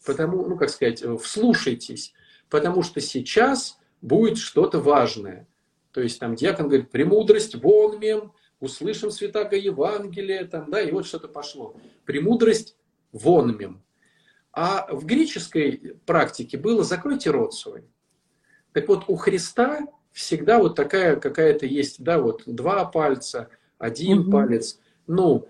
потому, 0.04 0.46
ну 0.46 0.56
как 0.56 0.70
сказать, 0.70 1.02
вслушайтесь, 1.22 2.12
потому 2.48 2.82
что 2.82 3.00
сейчас 3.00 3.78
будет 4.00 4.38
что-то 4.38 4.78
важное. 4.80 5.48
То 5.92 6.00
есть 6.00 6.20
там 6.20 6.34
диакон 6.34 6.68
говорит, 6.68 6.90
премудрость, 6.90 7.54
вонмем, 7.56 8.32
услышим 8.60 9.10
святаго 9.10 9.56
Евангелие, 9.56 10.44
там, 10.44 10.70
да, 10.70 10.80
и 10.80 10.92
вот 10.92 11.06
что-то 11.06 11.28
пошло. 11.28 11.76
Премудрость 12.04 12.76
вонмим. 13.12 13.82
А 14.52 14.86
в 14.92 15.04
греческой 15.04 15.96
практике 16.06 16.58
было 16.58 16.84
«закройте 16.84 17.30
рот 17.30 17.54
свой». 17.54 17.84
Так 18.72 18.88
вот, 18.88 19.04
у 19.08 19.16
Христа 19.16 19.86
всегда 20.12 20.58
вот 20.58 20.76
такая 20.76 21.16
какая-то 21.16 21.66
есть, 21.66 22.02
да, 22.02 22.20
вот 22.20 22.42
два 22.46 22.84
пальца, 22.84 23.48
один 23.78 24.20
угу. 24.20 24.32
палец. 24.32 24.78
Ну, 25.06 25.48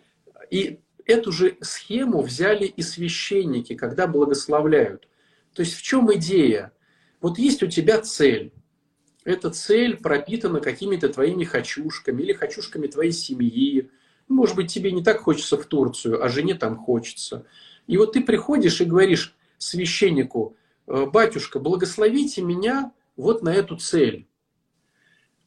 и 0.50 0.80
эту 1.06 1.32
же 1.32 1.56
схему 1.60 2.22
взяли 2.22 2.64
и 2.66 2.82
священники, 2.82 3.74
когда 3.74 4.06
благословляют. 4.06 5.08
То 5.54 5.60
есть 5.60 5.74
в 5.74 5.82
чем 5.82 6.12
идея? 6.14 6.72
Вот 7.20 7.38
есть 7.38 7.62
у 7.62 7.66
тебя 7.66 8.00
цель. 8.00 8.52
Эта 9.24 9.50
цель 9.50 9.96
пропитана 9.96 10.60
какими-то 10.60 11.08
твоими 11.08 11.44
хочушками 11.44 12.22
или 12.22 12.32
хочушками 12.32 12.86
твоей 12.86 13.12
семьи. 13.12 13.90
Может 14.28 14.56
быть, 14.56 14.72
тебе 14.72 14.92
не 14.92 15.02
так 15.02 15.20
хочется 15.20 15.56
в 15.56 15.64
Турцию, 15.64 16.22
а 16.22 16.28
жене 16.28 16.54
там 16.54 16.76
хочется. 16.76 17.46
И 17.86 17.96
вот 17.96 18.12
ты 18.12 18.22
приходишь 18.22 18.80
и 18.80 18.84
говоришь 18.84 19.34
священнику, 19.58 20.56
«Э, 20.86 21.06
батюшка, 21.06 21.58
благословите 21.58 22.42
меня 22.42 22.92
вот 23.16 23.42
на 23.42 23.54
эту 23.54 23.76
цель. 23.76 24.26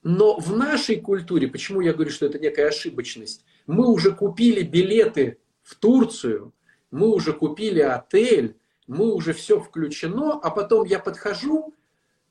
Но 0.03 0.39
в 0.39 0.55
нашей 0.55 0.99
культуре, 1.01 1.47
почему 1.47 1.81
я 1.81 1.93
говорю, 1.93 2.11
что 2.11 2.25
это 2.25 2.39
некая 2.39 2.69
ошибочность, 2.69 3.43
мы 3.67 3.87
уже 3.87 4.11
купили 4.11 4.63
билеты 4.63 5.39
в 5.61 5.75
Турцию, 5.75 6.53
мы 6.89 7.09
уже 7.09 7.33
купили 7.33 7.81
отель, 7.81 8.57
мы 8.87 9.13
уже 9.13 9.33
все 9.33 9.59
включено, 9.59 10.39
а 10.41 10.49
потом 10.49 10.85
я 10.85 10.99
подхожу, 10.99 11.73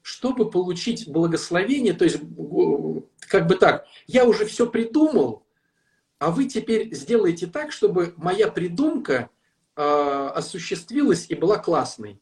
чтобы 0.02 0.50
получить 0.50 1.08
благословение, 1.08 1.92
то 1.92 2.04
есть 2.04 2.18
как 3.28 3.46
бы 3.46 3.56
так, 3.56 3.86
я 4.06 4.24
уже 4.24 4.46
все 4.46 4.66
придумал, 4.66 5.44
а 6.18 6.30
вы 6.30 6.46
теперь 6.46 6.94
сделаете 6.94 7.46
так, 7.46 7.72
чтобы 7.72 8.14
моя 8.16 8.48
придумка 8.48 9.28
э, 9.76 9.82
осуществилась 10.34 11.26
и 11.28 11.34
была 11.34 11.58
классной 11.58 12.20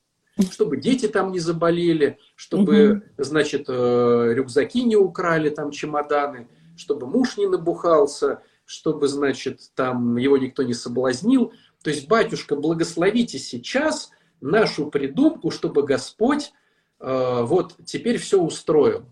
чтобы 0.50 0.78
дети 0.78 1.06
там 1.06 1.32
не 1.32 1.38
заболели, 1.38 2.18
чтобы, 2.34 2.90
угу. 2.90 3.02
значит, 3.18 3.66
э, 3.68 4.32
рюкзаки 4.34 4.82
не 4.82 4.96
украли, 4.96 5.48
там 5.50 5.70
чемоданы, 5.70 6.48
чтобы 6.76 7.06
муж 7.06 7.36
не 7.36 7.46
набухался, 7.46 8.42
чтобы, 8.64 9.08
значит, 9.08 9.70
там 9.74 10.16
его 10.16 10.38
никто 10.38 10.62
не 10.62 10.74
соблазнил. 10.74 11.52
То 11.82 11.90
есть, 11.90 12.08
батюшка, 12.08 12.56
благословите 12.56 13.38
сейчас 13.38 14.10
нашу 14.40 14.86
придумку, 14.86 15.50
чтобы 15.50 15.84
Господь 15.84 16.52
э, 17.00 17.42
вот 17.42 17.76
теперь 17.84 18.18
все 18.18 18.40
устроил. 18.40 19.06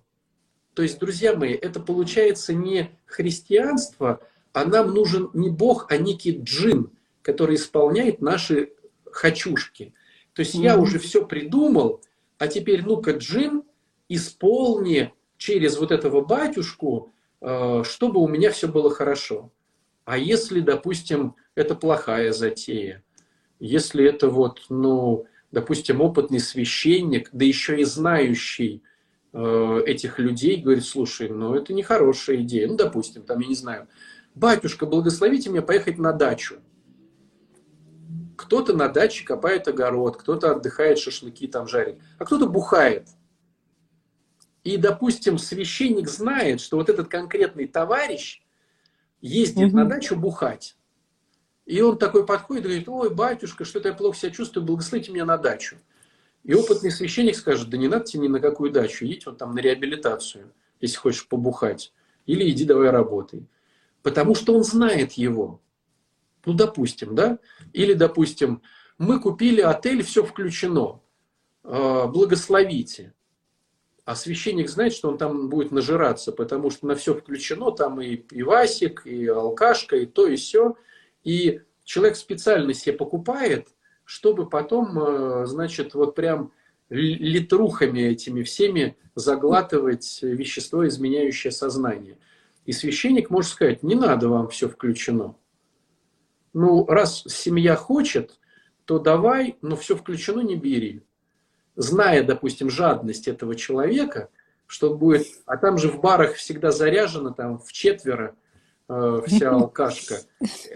То 0.74 0.82
есть, 0.82 0.98
друзья 0.98 1.36
мои, 1.36 1.52
это 1.52 1.80
получается 1.80 2.54
не 2.54 2.98
христианство, 3.04 4.20
а 4.52 4.64
нам 4.64 4.94
нужен 4.94 5.30
не 5.34 5.50
Бог, 5.50 5.86
а 5.90 5.96
некий 5.98 6.38
джин, 6.42 6.90
который 7.22 7.56
исполняет 7.56 8.20
наши 8.20 8.72
хочушки. 9.04 9.94
То 10.32 10.40
есть 10.40 10.54
mm-hmm. 10.54 10.62
я 10.64 10.78
уже 10.78 10.98
все 10.98 11.26
придумал, 11.26 12.02
а 12.38 12.48
теперь 12.48 12.84
ну-ка, 12.84 13.12
Джин, 13.12 13.62
исполни 14.08 15.12
через 15.36 15.78
вот 15.78 15.92
этого 15.92 16.22
батюшку, 16.22 17.11
чтобы 17.42 18.20
у 18.20 18.28
меня 18.28 18.50
все 18.50 18.68
было 18.68 18.90
хорошо. 18.90 19.50
А 20.04 20.18
если, 20.18 20.60
допустим, 20.60 21.36
это 21.54 21.74
плохая 21.74 22.32
затея, 22.32 23.04
если 23.58 24.04
это 24.04 24.28
вот, 24.28 24.62
ну, 24.68 25.26
допустим, 25.52 26.00
опытный 26.00 26.40
священник, 26.40 27.30
да 27.32 27.44
еще 27.44 27.80
и 27.80 27.84
знающий 27.84 28.82
э, 29.32 29.82
этих 29.86 30.18
людей, 30.18 30.56
говорит, 30.56 30.84
слушай, 30.84 31.28
ну 31.28 31.54
это 31.54 31.72
нехорошая 31.72 32.38
идея, 32.38 32.66
ну, 32.66 32.76
допустим, 32.76 33.22
там, 33.22 33.38
я 33.38 33.46
не 33.46 33.54
знаю, 33.54 33.86
батюшка, 34.34 34.86
благословите 34.86 35.50
меня 35.50 35.62
поехать 35.62 35.98
на 35.98 36.12
дачу. 36.12 36.56
Кто-то 38.36 38.72
на 38.74 38.88
даче 38.88 39.24
копает 39.24 39.68
огород, 39.68 40.16
кто-то 40.16 40.50
отдыхает, 40.50 40.98
шашлыки 40.98 41.46
там 41.46 41.68
жарит, 41.68 42.00
а 42.18 42.24
кто-то 42.24 42.46
бухает. 42.46 43.06
И, 44.64 44.76
допустим, 44.76 45.38
священник 45.38 46.08
знает, 46.08 46.60
что 46.60 46.76
вот 46.76 46.88
этот 46.88 47.08
конкретный 47.08 47.66
товарищ 47.66 48.42
ездит 49.20 49.68
угу. 49.68 49.76
на 49.76 49.84
дачу 49.86 50.16
бухать. 50.16 50.76
И 51.64 51.80
он 51.80 51.98
такой 51.98 52.26
подходит 52.26 52.64
и 52.64 52.68
говорит, 52.68 52.88
ой, 52.88 53.14
батюшка, 53.14 53.64
что-то 53.64 53.88
я 53.88 53.94
плохо 53.94 54.18
себя 54.18 54.30
чувствую, 54.30 54.66
благословите 54.66 55.12
меня 55.12 55.24
на 55.24 55.38
дачу. 55.38 55.76
И 56.42 56.54
опытный 56.54 56.90
священник 56.90 57.36
скажет, 57.36 57.70
да 57.70 57.76
не 57.76 57.88
надо 57.88 58.04
тебе 58.04 58.24
ни 58.24 58.28
на 58.28 58.40
какую 58.40 58.72
дачу, 58.72 59.04
едь 59.04 59.26
вот 59.26 59.38
там 59.38 59.54
на 59.54 59.60
реабилитацию, 59.60 60.52
если 60.80 60.96
хочешь 60.96 61.28
побухать. 61.28 61.92
Или 62.26 62.50
иди 62.50 62.64
давай 62.64 62.90
работай. 62.90 63.46
Потому 64.02 64.34
что 64.34 64.54
он 64.54 64.64
знает 64.64 65.12
его. 65.12 65.60
Ну, 66.44 66.54
допустим, 66.54 67.14
да? 67.14 67.38
Или, 67.72 67.92
допустим, 67.92 68.62
мы 68.98 69.20
купили 69.20 69.60
отель, 69.60 70.02
все 70.02 70.24
включено, 70.24 71.00
а, 71.62 72.08
благословите. 72.08 73.14
А 74.04 74.16
священник 74.16 74.68
знает, 74.68 74.92
что 74.92 75.08
он 75.08 75.16
там 75.16 75.48
будет 75.48 75.70
нажираться, 75.70 76.32
потому 76.32 76.70
что 76.70 76.86
на 76.86 76.96
все 76.96 77.14
включено, 77.14 77.70
там 77.70 78.00
и 78.00 78.16
пивасик, 78.16 79.06
и 79.06 79.26
алкашка, 79.28 79.96
и 79.96 80.06
то, 80.06 80.26
и 80.26 80.36
все. 80.36 80.76
И 81.22 81.60
человек 81.84 82.16
специально 82.16 82.74
себе 82.74 82.96
покупает, 82.96 83.68
чтобы 84.04 84.48
потом, 84.48 84.98
а, 84.98 85.46
значит, 85.46 85.94
вот 85.94 86.16
прям 86.16 86.52
литрухами 86.90 88.00
этими 88.00 88.42
всеми 88.42 88.96
заглатывать 89.14 90.18
вещество, 90.22 90.86
изменяющее 90.86 91.52
сознание. 91.52 92.18
И 92.64 92.72
священник 92.72 93.30
может 93.30 93.52
сказать, 93.52 93.82
не 93.82 93.94
надо 93.94 94.28
вам 94.28 94.48
все 94.48 94.68
включено. 94.68 95.36
Ну, 96.52 96.84
раз 96.86 97.22
семья 97.26 97.76
хочет, 97.76 98.38
то 98.84 98.98
давай, 98.98 99.56
но 99.62 99.76
все 99.76 99.96
включено 99.96 100.40
не 100.40 100.56
бери. 100.56 101.02
Зная, 101.76 102.22
допустим, 102.22 102.70
жадность 102.70 103.28
этого 103.28 103.54
человека, 103.54 104.28
что 104.66 104.94
будет, 104.94 105.26
а 105.46 105.56
там 105.56 105.78
же 105.78 105.88
в 105.88 106.00
барах 106.00 106.34
всегда 106.34 106.70
заряжено, 106.70 107.32
там 107.32 107.58
в 107.58 107.72
четверо 107.72 108.34
э, 108.88 109.22
вся 109.26 109.50
алкашка. 109.54 110.20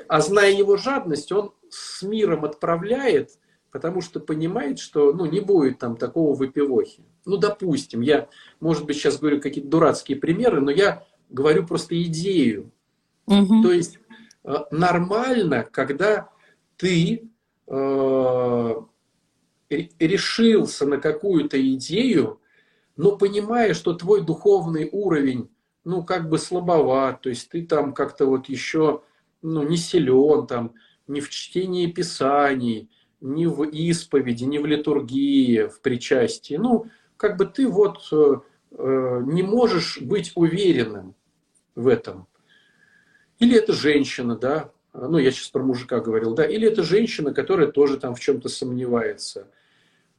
А 0.09 0.20
зная 0.20 0.52
его 0.52 0.76
жадность, 0.76 1.32
он 1.32 1.52
с 1.70 2.02
миром 2.02 2.44
отправляет, 2.44 3.30
потому 3.70 4.00
что 4.00 4.20
понимает, 4.20 4.78
что 4.78 5.12
ну, 5.12 5.26
не 5.26 5.40
будет 5.40 5.78
там 5.78 5.96
такого 5.96 6.35
выпивохи. 6.35 7.02
Ну, 7.24 7.37
допустим, 7.37 8.00
я, 8.00 8.28
может 8.61 8.87
быть, 8.87 8.96
сейчас 8.96 9.18
говорю 9.18 9.40
какие-то 9.40 9.68
дурацкие 9.68 10.18
примеры, 10.18 10.61
но 10.61 10.70
я 10.70 11.04
говорю 11.28 11.66
просто 11.66 12.00
идею. 12.02 12.70
Угу. 13.26 13.62
То 13.62 13.72
есть 13.72 13.98
Э, 14.46 14.64
нормально, 14.70 15.64
когда 15.70 16.28
ты 16.76 17.28
э, 17.66 18.74
решился 19.68 20.87
на 20.87 20.98
какую-то 20.98 21.61
идею, 21.74 22.40
но 22.96 23.16
понимая, 23.16 23.74
что 23.74 23.94
твой 23.94 24.24
духовный 24.24 24.88
уровень, 24.90 25.50
ну, 25.85 26.02
как 26.02 26.29
бы 26.29 26.38
слабоват, 26.38 27.22
то 27.22 27.29
есть 27.29 27.48
ты 27.50 27.66
там 27.66 27.92
как-то 27.92 28.26
вот 28.26 28.48
еще, 28.48 29.02
ну, 29.42 29.62
не 29.62 29.76
силен 29.76 30.46
там, 30.46 30.74
ни 31.07 31.20
в 31.20 31.29
чтении 31.31 31.87
Писаний, 31.87 32.90
ни 33.20 33.46
в 33.46 33.64
исповеди, 33.64 34.44
ни 34.44 34.59
в 34.59 34.66
литургии, 34.66 35.68
в 35.68 35.81
причастии. 35.81 36.57
Ну, 36.57 36.87
как 37.16 37.37
бы 37.37 37.46
ты 37.46 37.68
вот 37.68 38.09
э, 38.12 38.37
э 38.72 39.22
не 39.26 39.42
можешь 39.42 40.00
быть 40.00 40.33
уверенным 40.35 41.14
в 41.74 41.88
этом. 41.88 42.26
Или 43.38 43.57
это 43.57 43.72
женщина, 43.72 44.37
да, 44.37 44.72
ну 44.96 45.18
я 45.18 45.30
сейчас 45.30 45.48
про 45.48 45.62
мужика 45.62 46.00
говорил, 46.00 46.35
да, 46.35 46.44
или 46.44 46.68
это 46.68 46.82
женщина, 46.82 47.35
которая 47.35 47.68
тоже 47.68 47.98
там 47.98 48.14
в 48.14 48.20
чем-то 48.20 48.48
сомневается. 48.48 49.48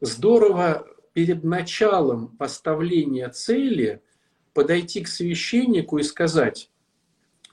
Здорово 0.01 0.87
перед 1.13 1.43
началом 1.43 2.29
поставления 2.37 3.27
цели 3.29 4.01
подойти 4.53 5.01
к 5.01 5.07
священнику 5.07 5.97
и 5.97 6.03
сказать, 6.03 6.69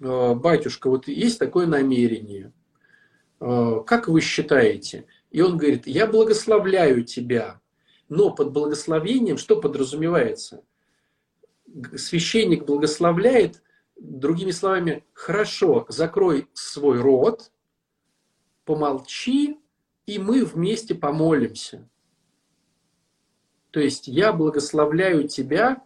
«Э, 0.00 0.34
батюшка, 0.34 0.90
вот 0.90 1.08
есть 1.08 1.38
такое 1.38 1.66
намерение, 1.66 2.52
э, 3.40 3.80
как 3.86 4.08
вы 4.08 4.20
считаете? 4.20 5.06
И 5.30 5.40
он 5.40 5.56
говорит, 5.56 5.86
я 5.86 6.06
благословляю 6.06 7.04
тебя, 7.04 7.60
но 8.08 8.30
под 8.30 8.52
благословением 8.52 9.38
что 9.38 9.60
подразумевается? 9.60 10.62
Священник 11.96 12.66
благословляет 12.66 13.62
Другими 13.96 14.50
словами, 14.50 15.04
хорошо, 15.12 15.86
закрой 15.88 16.48
свой 16.52 17.00
рот, 17.00 17.52
помолчи, 18.64 19.58
и 20.06 20.18
мы 20.18 20.44
вместе 20.44 20.94
помолимся. 20.94 21.88
То 23.70 23.80
есть 23.80 24.06
я 24.06 24.32
благословляю 24.32 25.26
тебя 25.26 25.82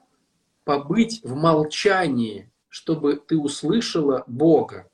побыть 0.65 1.23
в 1.23 1.35
молчании, 1.35 2.51
чтобы 2.69 3.17
ты 3.17 3.39
услышала 3.39 4.25
Бога. 4.27 4.91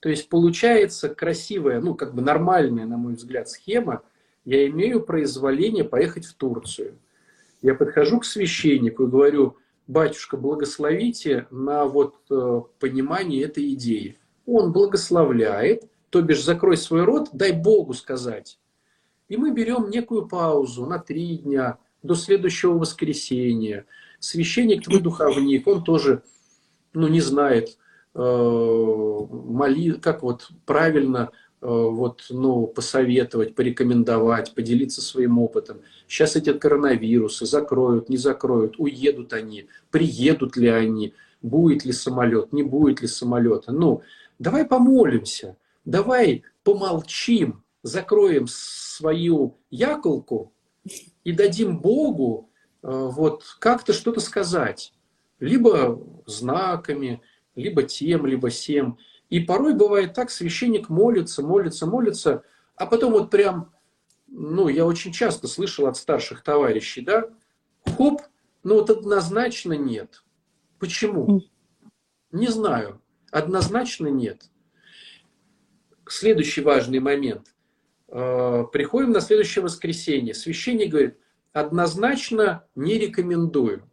То 0.00 0.08
есть 0.08 0.28
получается 0.28 1.08
красивая, 1.08 1.80
ну 1.80 1.94
как 1.96 2.14
бы 2.14 2.22
нормальная, 2.22 2.86
на 2.86 2.96
мой 2.96 3.14
взгляд, 3.14 3.48
схема. 3.48 4.02
Я 4.44 4.68
имею 4.68 5.02
произволение 5.02 5.82
поехать 5.82 6.26
в 6.26 6.34
Турцию. 6.34 6.98
Я 7.62 7.74
подхожу 7.74 8.20
к 8.20 8.24
священнику 8.24 9.04
и 9.04 9.10
говорю, 9.10 9.56
батюшка, 9.86 10.36
благословите 10.36 11.46
на 11.50 11.84
вот 11.84 12.16
э, 12.30 12.60
понимание 12.78 13.44
этой 13.44 13.72
идеи. 13.74 14.18
Он 14.46 14.72
благословляет, 14.72 15.88
то 16.10 16.22
бишь 16.22 16.44
закрой 16.44 16.76
свой 16.76 17.04
рот, 17.04 17.30
дай 17.32 17.52
Богу 17.52 17.94
сказать. 17.94 18.58
И 19.28 19.36
мы 19.36 19.52
берем 19.52 19.90
некую 19.90 20.26
паузу 20.26 20.86
на 20.86 20.98
три 20.98 21.38
дня 21.38 21.78
до 22.02 22.14
следующего 22.14 22.78
воскресенья. 22.78 23.86
Священник, 24.20 24.84
твой 24.84 25.00
духовник, 25.00 25.66
он 25.66 25.82
тоже 25.82 26.22
ну, 26.92 27.08
не 27.08 27.20
знает, 27.20 27.76
э, 28.14 28.18
моли, 28.18 29.92
как 29.92 30.22
вот 30.22 30.48
правильно 30.64 31.30
вот, 31.68 32.26
ну, 32.30 32.66
посоветовать, 32.68 33.54
порекомендовать, 33.54 34.54
поделиться 34.54 35.02
своим 35.02 35.38
опытом. 35.38 35.78
Сейчас 36.06 36.36
эти 36.36 36.52
коронавирусы 36.52 37.44
закроют, 37.44 38.08
не 38.08 38.16
закроют, 38.16 38.76
уедут 38.78 39.32
они, 39.32 39.66
приедут 39.90 40.56
ли 40.56 40.68
они, 40.68 41.14
будет 41.42 41.84
ли 41.84 41.92
самолет, 41.92 42.52
не 42.52 42.62
будет 42.62 43.00
ли 43.00 43.08
самолета. 43.08 43.72
Ну, 43.72 44.02
давай 44.38 44.64
помолимся, 44.64 45.56
давай 45.84 46.44
помолчим, 46.62 47.64
закроем 47.82 48.46
свою 48.48 49.56
яколку 49.70 50.52
и 51.24 51.32
дадим 51.32 51.80
Богу 51.80 52.48
э, 52.82 52.88
вот 52.88 53.42
как-то 53.58 53.92
что-то 53.92 54.20
сказать. 54.20 54.92
Либо 55.40 56.00
знаками, 56.26 57.20
либо 57.56 57.82
тем, 57.82 58.26
либо 58.26 58.48
всем. 58.50 58.98
И 59.28 59.40
порой 59.40 59.74
бывает 59.74 60.14
так, 60.14 60.30
священник 60.30 60.88
молится, 60.88 61.42
молится, 61.42 61.86
молится, 61.86 62.44
а 62.76 62.86
потом 62.86 63.12
вот 63.12 63.30
прям, 63.30 63.72
ну, 64.26 64.68
я 64.68 64.84
очень 64.86 65.12
часто 65.12 65.48
слышал 65.48 65.86
от 65.86 65.96
старших 65.96 66.42
товарищей, 66.42 67.00
да, 67.00 67.28
хоп, 67.96 68.22
ну 68.62 68.74
вот 68.74 68.90
однозначно 68.90 69.72
нет. 69.72 70.22
Почему? 70.78 71.42
Не 72.32 72.48
знаю. 72.48 73.00
Однозначно 73.30 74.08
нет. 74.08 74.50
Следующий 76.08 76.60
важный 76.60 77.00
момент. 77.00 77.54
Э, 78.08 78.64
приходим 78.72 79.10
на 79.10 79.20
следующее 79.20 79.64
воскресенье. 79.64 80.34
Священник 80.34 80.90
говорит, 80.90 81.18
однозначно 81.52 82.66
не 82.74 82.98
рекомендую. 82.98 83.90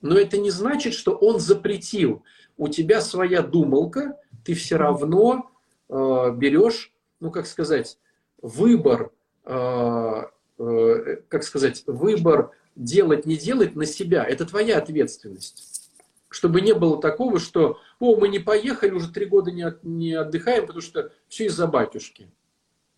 Но 0.00 0.16
это 0.16 0.38
не 0.38 0.50
значит, 0.50 0.94
что 0.94 1.12
он 1.12 1.40
запретил. 1.40 2.24
У 2.58 2.68
тебя 2.68 3.00
своя 3.00 3.40
думалка, 3.42 4.18
ты 4.44 4.54
все 4.54 4.76
равно 4.76 5.50
э, 5.88 5.94
берешь, 6.36 6.92
ну 7.20 7.30
как 7.30 7.46
сказать, 7.46 7.98
выбор, 8.42 9.12
э, 9.44 10.22
э, 10.58 11.16
как 11.28 11.44
сказать, 11.44 11.84
выбор 11.86 12.50
делать, 12.74 13.26
не 13.26 13.36
делать 13.36 13.76
на 13.76 13.86
себя. 13.86 14.24
Это 14.24 14.44
твоя 14.44 14.78
ответственность. 14.78 15.90
Чтобы 16.28 16.60
не 16.60 16.74
было 16.74 17.00
такого, 17.00 17.38
что, 17.38 17.78
о, 18.00 18.16
мы 18.16 18.28
не 18.28 18.38
поехали, 18.38 18.90
уже 18.90 19.10
три 19.10 19.24
года 19.26 19.50
не, 19.50 19.64
не 19.82 20.12
отдыхаем, 20.14 20.66
потому 20.66 20.82
что 20.82 21.12
все 21.28 21.46
из-за 21.46 21.66
батюшки. 21.66 22.28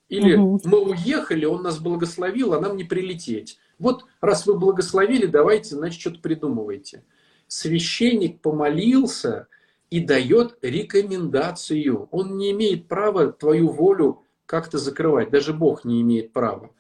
Или 0.09 0.35
угу. 0.37 0.61
мы 0.65 0.81
уехали, 0.81 1.45
он 1.45 1.63
нас 1.63 1.79
благословил, 1.79 2.55
а 2.55 2.61
нам 2.61 2.77
не 2.77 2.85
прилететь. 2.85 3.59
Вот 3.79 4.05
раз 4.21 4.47
вы 4.47 4.59
благословили, 4.59 5.27
давайте, 5.27 5.77
значит, 5.77 6.01
что-то 6.01 6.19
придумывайте. 6.21 7.05
Священник 7.51 8.41
помолился, 8.41 9.49
и 9.91 9.99
дает 9.99 10.57
рекомендацию. 10.63 12.09
Он 12.13 12.37
не 12.37 12.53
имеет 12.53 12.87
права 12.87 13.33
твою 13.33 13.69
волю 13.69 14.23
как-то 14.47 14.79
закрывать. 14.79 15.31
Даже 15.31 15.53
Бог 15.53 15.85
не 15.85 16.01
имеет 16.01 16.33
права. 16.33 16.71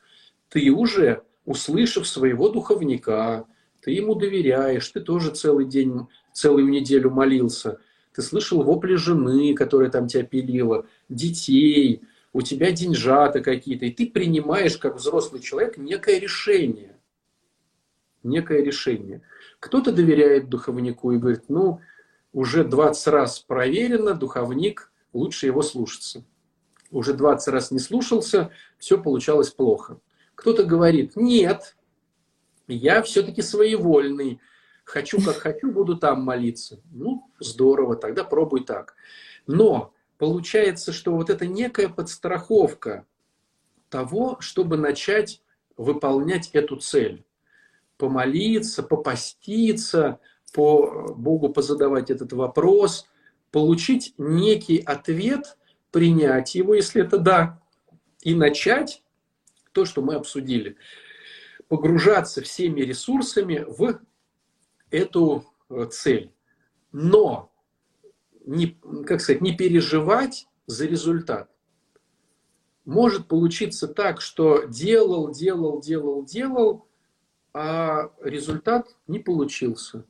Ты 0.48 0.70
уже, 0.70 1.22
услышав 1.44 2.06
своего 2.06 2.48
духовника, 2.48 3.46
ты 3.80 3.90
ему 3.90 4.14
доверяешь, 4.14 4.88
ты 4.88 5.00
тоже 5.00 5.33
целый 5.33 5.66
день, 5.66 6.06
целую 6.33 6.68
неделю 6.68 7.11
молился. 7.11 7.80
Ты 8.14 8.22
слышал 8.22 8.62
вопли 8.62 8.94
жены, 8.94 9.54
которая 9.54 9.90
там 9.90 10.06
тебя 10.06 10.22
пилила, 10.22 10.87
детей, 11.09 12.02
у 12.33 12.42
тебя 12.42 12.70
деньжата 12.70 13.40
какие-то, 13.40 13.87
и 13.87 13.90
ты 13.90 14.06
принимаешь, 14.06 14.76
как 14.76 14.96
взрослый 14.96 15.40
человек, 15.40 15.78
некое 15.78 16.20
решение. 16.20 16.96
Некое 18.22 18.62
решение. 18.62 19.22
Кто-то 19.61 19.92
доверяет 19.92 20.49
духовнику 20.49 21.12
и 21.12 21.18
говорит, 21.18 21.44
ну, 21.49 21.81
уже 22.33 22.64
20 22.64 23.07
раз 23.09 23.40
проверено, 23.40 24.14
духовник, 24.14 24.90
лучше 25.12 25.46
его 25.46 25.62
слушаться. 25.62 26.25
Уже 26.90 27.12
20 27.12 27.49
раз 27.49 27.70
не 27.70 27.79
слушался, 27.79 28.51
все 28.79 29.01
получалось 29.01 29.51
плохо. 29.51 30.01
Кто-то 30.35 30.64
говорит, 30.64 31.14
нет, 31.14 31.77
я 32.66 33.03
все-таки 33.03 33.42
своевольный, 33.42 34.40
хочу 34.85 35.23
как 35.23 35.37
хочу, 35.37 35.70
буду 35.70 35.96
там 35.96 36.23
молиться. 36.23 36.81
Ну, 36.90 37.31
здорово, 37.38 37.96
тогда 37.96 38.25
пробуй 38.25 38.64
так. 38.64 38.94
Но 39.46 39.92
получается, 40.16 40.92
что 40.92 41.12
вот 41.12 41.29
это 41.29 41.46
некая 41.46 41.88
подстраховка 41.90 43.07
того, 43.90 44.38
чтобы 44.40 44.79
начать 44.79 45.42
выполнять 45.77 46.51
эту 46.53 46.77
цель. 46.77 47.25
Помолиться, 48.01 48.83
попаститься, 48.83 50.19
по 50.55 51.15
Богу 51.15 51.51
позадавать 51.51 52.11
этот 52.11 52.33
вопрос, 52.33 53.07
получить 53.53 54.15
некий 54.17 54.79
ответ, 54.79 55.59
принять 55.91 56.55
его, 56.55 56.75
если 56.75 57.03
это 57.03 57.19
да, 57.19 57.63
и 58.23 58.35
начать 58.35 59.03
то, 59.73 59.85
что 59.85 60.01
мы 60.01 60.15
обсудили. 60.15 60.77
Погружаться 61.69 62.41
всеми 62.41 62.81
ресурсами 62.81 63.67
в 63.69 64.01
эту 64.91 65.45
э, 65.69 65.87
цель. 65.91 66.33
Но 66.93 67.53
не, 68.47 68.79
как 69.07 69.21
сказать, 69.21 69.43
не 69.43 69.55
переживать 69.55 70.49
за 70.67 70.87
результат. 70.87 71.51
Может 72.87 73.29
получиться 73.29 73.87
так, 73.87 74.23
что 74.23 74.65
делал, 74.65 75.31
делал, 75.31 75.81
делал, 75.81 76.25
делал, 76.25 76.89
а 77.53 78.11
результат 78.23 78.89
не 79.07 79.19
получился. 79.19 80.05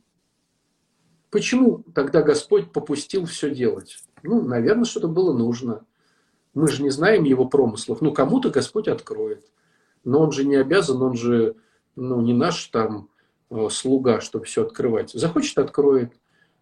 Почему 1.29 1.83
тогда 1.95 2.21
Господь 2.21 2.71
попустил 2.71 3.25
все 3.25 3.53
делать? 3.53 3.97
Ну, 4.23 4.41
наверное, 4.41 4.85
что-то 4.85 5.07
было 5.07 5.35
нужно. 5.35 5.85
Мы 6.53 6.67
же 6.67 6.83
не 6.83 6.89
знаем 6.89 7.23
его 7.23 7.45
промыслов. 7.45 8.01
Ну, 8.01 8.13
кому-то 8.13 8.49
Господь 8.49 8.87
откроет. 8.87 9.45
Но 10.03 10.19
он 10.19 10.31
же 10.31 10.43
не 10.43 10.55
обязан, 10.55 11.01
он 11.01 11.15
же 11.15 11.55
ну, 11.95 12.21
не 12.21 12.33
наш 12.33 12.65
там 12.65 13.09
э, 13.49 13.67
слуга, 13.71 14.19
чтобы 14.19 14.45
все 14.45 14.63
открывать. 14.63 15.11
Захочет, 15.11 15.57
откроет. 15.57 16.13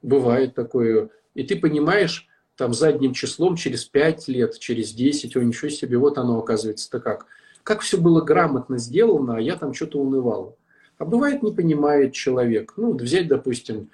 Бывает 0.01 0.53
такое. 0.53 1.09
И 1.33 1.43
ты 1.43 1.59
понимаешь, 1.59 2.27
там 2.55 2.73
задним 2.73 3.13
числом 3.13 3.55
через 3.55 3.85
5 3.85 4.27
лет, 4.27 4.59
через 4.59 4.91
10, 4.91 5.35
о, 5.35 5.43
ничего 5.43 5.69
себе, 5.69 5.97
вот 5.97 6.17
оно 6.17 6.37
оказывается-то 6.39 6.99
как. 6.99 7.25
Как 7.63 7.81
все 7.81 7.97
было 7.97 8.21
грамотно 8.21 8.77
сделано, 8.77 9.37
а 9.37 9.41
я 9.41 9.55
там 9.55 9.73
что-то 9.73 9.99
унывал. 9.99 10.57
А 10.99 11.05
бывает, 11.05 11.41
не 11.41 11.51
понимает 11.51 12.13
человек. 12.13 12.73
Ну, 12.77 12.91
вот 12.91 13.01
взять, 13.01 13.27
допустим, 13.27 13.89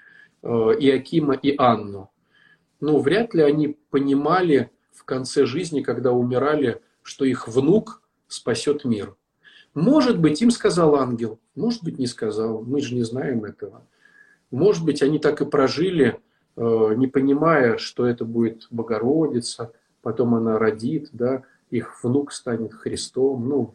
Э, 0.45 0.75
Иакима 0.77 1.33
и 1.33 1.55
Анну. 1.57 2.11
Ну, 2.79 2.99
вряд 2.99 3.33
ли 3.33 3.41
они 3.41 3.79
понимали 3.89 4.69
в 4.93 5.03
конце 5.03 5.47
жизни, 5.47 5.81
когда 5.81 6.11
умирали, 6.11 6.83
что 7.01 7.25
их 7.25 7.47
внук 7.47 8.03
спасет 8.27 8.85
мир. 8.85 9.15
Может 9.73 10.19
быть, 10.19 10.43
им 10.43 10.51
сказал 10.51 10.95
ангел, 10.97 11.39
может 11.55 11.83
быть, 11.83 11.97
не 11.97 12.05
сказал, 12.05 12.61
мы 12.61 12.79
же 12.79 12.93
не 12.93 13.01
знаем 13.01 13.43
этого. 13.43 13.87
Может 14.51 14.85
быть, 14.85 15.01
они 15.01 15.17
так 15.17 15.41
и 15.41 15.45
прожили, 15.45 16.19
э, 16.55 16.93
не 16.95 17.07
понимая, 17.07 17.77
что 17.77 18.05
это 18.05 18.23
будет 18.23 18.67
Богородица, 18.69 19.71
потом 20.03 20.35
она 20.35 20.59
родит, 20.59 21.09
да, 21.11 21.41
их 21.71 22.03
внук 22.03 22.31
станет 22.31 22.71
Христом, 22.71 23.49
ну, 23.49 23.73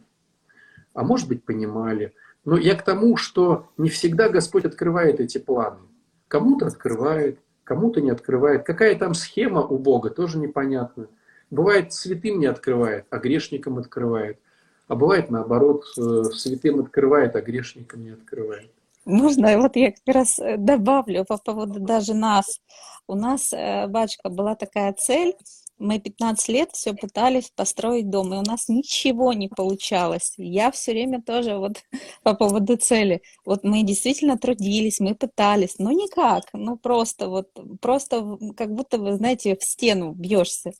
а 0.93 1.03
может 1.03 1.27
быть, 1.27 1.43
понимали. 1.43 2.13
Но 2.43 2.57
я 2.57 2.75
к 2.75 2.83
тому, 2.83 3.17
что 3.17 3.67
не 3.77 3.89
всегда 3.89 4.29
Господь 4.29 4.65
открывает 4.65 5.19
эти 5.19 5.37
планы. 5.37 5.79
Кому-то 6.27 6.67
открывает, 6.67 7.39
кому-то 7.63 8.01
не 8.01 8.09
открывает. 8.09 8.63
Какая 8.65 8.95
там 8.95 9.13
схема 9.13 9.61
у 9.61 9.77
Бога, 9.77 10.09
тоже 10.09 10.37
непонятно. 10.39 11.07
Бывает, 11.51 11.93
святым 11.93 12.39
не 12.39 12.47
открывает, 12.47 13.05
а 13.09 13.17
грешникам 13.17 13.77
открывает. 13.77 14.39
А 14.87 14.95
бывает 14.95 15.29
наоборот, 15.29 15.83
э, 15.97 16.23
святым 16.33 16.79
открывает, 16.79 17.35
а 17.35 17.41
грешникам 17.41 18.03
не 18.03 18.11
открывает. 18.11 18.69
Можно, 19.05 19.57
вот 19.57 19.75
я 19.75 19.91
как 19.91 20.15
раз 20.15 20.39
э, 20.39 20.57
добавлю 20.57 21.25
по 21.25 21.37
поводу 21.37 21.79
даже 21.79 22.13
нас. 22.13 22.61
У 23.07 23.15
нас, 23.15 23.51
э, 23.51 23.87
батюшка, 23.87 24.29
была 24.29 24.55
такая 24.55 24.93
цель 24.93 25.35
мы 25.81 25.99
15 25.99 26.49
лет 26.49 26.69
все 26.73 26.93
пытались 26.93 27.51
построить 27.55 28.09
дом, 28.09 28.33
и 28.33 28.37
у 28.37 28.41
нас 28.41 28.69
ничего 28.69 29.33
не 29.33 29.49
получалось. 29.49 30.33
Я 30.37 30.71
все 30.71 30.91
время 30.91 31.21
тоже 31.21 31.57
вот 31.57 31.83
по 32.23 32.33
поводу 32.33 32.77
цели. 32.77 33.21
Вот 33.45 33.63
мы 33.63 33.83
действительно 33.83 34.37
трудились, 34.37 34.99
мы 34.99 35.15
пытались, 35.15 35.79
но 35.79 35.91
никак, 35.91 36.45
ну 36.53 36.77
просто 36.77 37.27
вот, 37.27 37.49
просто 37.81 38.37
как 38.55 38.73
будто, 38.73 38.97
вы 38.97 39.15
знаете, 39.15 39.57
в 39.57 39.63
стену 39.63 40.13
бьешься. 40.13 40.71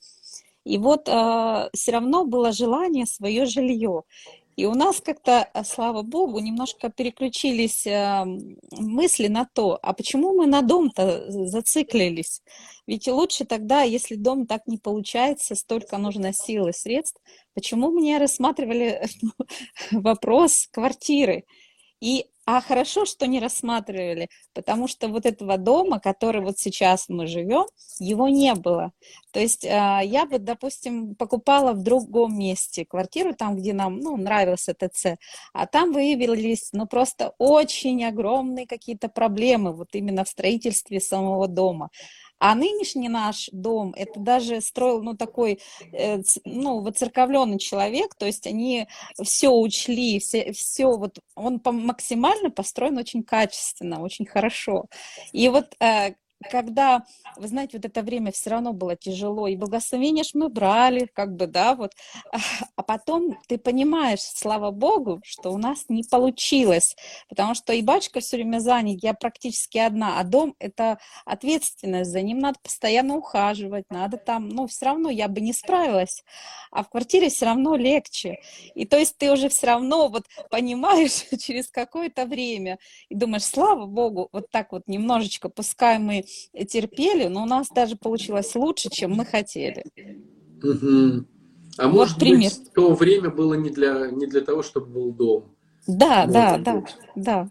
И 0.64 0.78
вот 0.78 1.08
э, 1.08 1.12
а, 1.12 1.70
все 1.74 1.92
равно 1.92 2.24
было 2.24 2.52
желание 2.52 3.06
свое 3.06 3.46
жилье. 3.46 4.02
И 4.56 4.66
у 4.66 4.74
нас 4.74 5.00
как-то, 5.00 5.42
а, 5.42 5.64
слава 5.64 6.02
богу, 6.02 6.38
немножко 6.38 6.90
переключились 6.90 7.86
э, 7.86 8.24
мысли 8.72 9.28
на 9.28 9.46
то, 9.46 9.78
а 9.82 9.92
почему 9.94 10.34
мы 10.34 10.46
на 10.46 10.60
дом-то 10.60 11.24
зациклились? 11.30 12.42
Ведь 12.86 13.08
лучше 13.08 13.44
тогда, 13.44 13.82
если 13.82 14.14
дом 14.14 14.46
так 14.46 14.66
не 14.66 14.76
получается, 14.76 15.54
столько 15.54 15.96
нужно 15.96 16.34
сил 16.34 16.68
и 16.68 16.72
средств, 16.72 17.20
почему 17.54 17.90
мы 17.90 18.02
не 18.02 18.18
рассматривали 18.18 19.08
вопрос 19.90 20.68
квартиры? 20.70 21.44
И 22.00 22.26
а 22.44 22.60
хорошо, 22.60 23.04
что 23.04 23.26
не 23.26 23.38
рассматривали, 23.40 24.28
потому 24.52 24.88
что 24.88 25.08
вот 25.08 25.26
этого 25.26 25.58
дома, 25.58 26.00
который 26.00 26.42
вот 26.42 26.58
сейчас 26.58 27.08
мы 27.08 27.26
живем, 27.26 27.66
его 28.00 28.28
не 28.28 28.54
было. 28.54 28.92
То 29.32 29.40
есть 29.40 29.64
а, 29.64 30.00
я 30.00 30.26
бы, 30.26 30.38
допустим, 30.38 31.14
покупала 31.14 31.72
в 31.72 31.82
другом 31.82 32.36
месте 32.36 32.84
квартиру, 32.84 33.34
там, 33.34 33.56
где 33.56 33.72
нам 33.72 34.00
ну, 34.00 34.16
нравился 34.16 34.74
ТЦ, 34.74 35.18
а 35.52 35.66
там 35.66 35.92
выявились 35.92 36.70
ну, 36.72 36.86
просто 36.86 37.34
очень 37.38 38.04
огромные 38.04 38.66
какие-то 38.66 39.08
проблемы 39.08 39.72
вот 39.72 39.94
именно 39.94 40.24
в 40.24 40.28
строительстве 40.28 41.00
самого 41.00 41.46
дома. 41.46 41.90
А 42.44 42.56
нынешний 42.56 43.08
наш 43.08 43.48
дом, 43.52 43.94
это 43.96 44.18
даже 44.18 44.60
строил, 44.60 45.00
ну, 45.00 45.16
такой, 45.16 45.60
э, 45.92 46.20
ну, 46.44 46.80
воцерковленный 46.80 47.60
человек, 47.60 48.16
то 48.16 48.26
есть 48.26 48.48
они 48.48 48.88
все 49.22 49.48
учли, 49.50 50.18
все, 50.18 50.50
все 50.50 50.86
вот, 50.86 51.20
он 51.36 51.60
по 51.60 51.70
максимально 51.70 52.50
построен 52.50 52.98
очень 52.98 53.22
качественно, 53.22 54.02
очень 54.02 54.26
хорошо. 54.26 54.86
И 55.30 55.48
вот 55.48 55.76
э, 55.78 56.14
когда, 56.42 57.04
вы 57.36 57.48
знаете, 57.48 57.78
вот 57.78 57.84
это 57.84 58.02
время 58.02 58.32
все 58.32 58.50
равно 58.50 58.72
было 58.72 58.96
тяжело, 58.96 59.46
и 59.46 59.56
благословение 59.56 60.24
ж 60.24 60.30
мы 60.34 60.48
брали, 60.48 61.08
как 61.12 61.34
бы, 61.36 61.46
да, 61.46 61.74
вот, 61.74 61.92
а 62.76 62.82
потом 62.82 63.38
ты 63.48 63.58
понимаешь, 63.58 64.20
слава 64.20 64.70
Богу, 64.70 65.20
что 65.24 65.50
у 65.50 65.58
нас 65.58 65.86
не 65.88 66.02
получилось, 66.04 66.96
потому 67.28 67.54
что 67.54 67.72
и 67.72 67.82
батюшка 67.82 68.20
все 68.20 68.36
время 68.36 68.58
занят, 68.58 69.02
я 69.02 69.14
практически 69.14 69.78
одна, 69.78 70.18
а 70.18 70.24
дом– 70.24 70.54
это 70.58 70.98
ответственность, 71.24 72.10
за 72.10 72.22
ним 72.22 72.38
надо 72.38 72.58
постоянно 72.62 73.16
ухаживать, 73.16 73.84
надо 73.90 74.16
там, 74.16 74.48
ну, 74.48 74.66
все 74.66 74.86
равно 74.86 75.10
я 75.10 75.28
бы 75.28 75.40
не 75.40 75.52
справилась, 75.52 76.24
а 76.70 76.82
в 76.82 76.88
квартире 76.88 77.28
все 77.28 77.46
равно 77.46 77.76
легче, 77.76 78.38
и 78.74 78.84
то 78.84 78.98
есть 78.98 79.16
ты 79.18 79.30
уже 79.32 79.48
все 79.48 79.66
равно 79.66 80.08
вот 80.08 80.24
понимаешь 80.50 81.24
через 81.40 81.70
какое-то 81.70 82.26
время, 82.26 82.78
и 83.08 83.14
думаешь, 83.14 83.44
слава 83.44 83.86
Богу, 83.86 84.28
вот 84.32 84.50
так 84.50 84.72
вот 84.72 84.82
немножечко, 84.86 85.48
пускай 85.48 85.98
мы 85.98 86.24
терпели, 86.66 87.28
но 87.28 87.42
у 87.42 87.46
нас 87.46 87.68
даже 87.68 87.96
получилось 87.96 88.54
лучше, 88.54 88.90
чем 88.90 89.12
мы 89.12 89.24
хотели. 89.24 89.84
Угу. 90.62 91.24
А 91.78 91.88
вот 91.88 91.94
может 91.94 92.18
пример. 92.18 92.50
быть, 92.50 92.72
то 92.74 92.94
время 92.94 93.30
было 93.30 93.54
не 93.54 93.70
для, 93.70 94.10
не 94.10 94.26
для 94.26 94.42
того, 94.42 94.62
чтобы 94.62 94.86
был 94.86 95.12
дом. 95.12 95.56
Да, 95.86 96.26
может 96.26 96.32
да, 96.32 96.74
быть. 96.74 96.96
да, 97.16 97.22
да. 97.44 97.50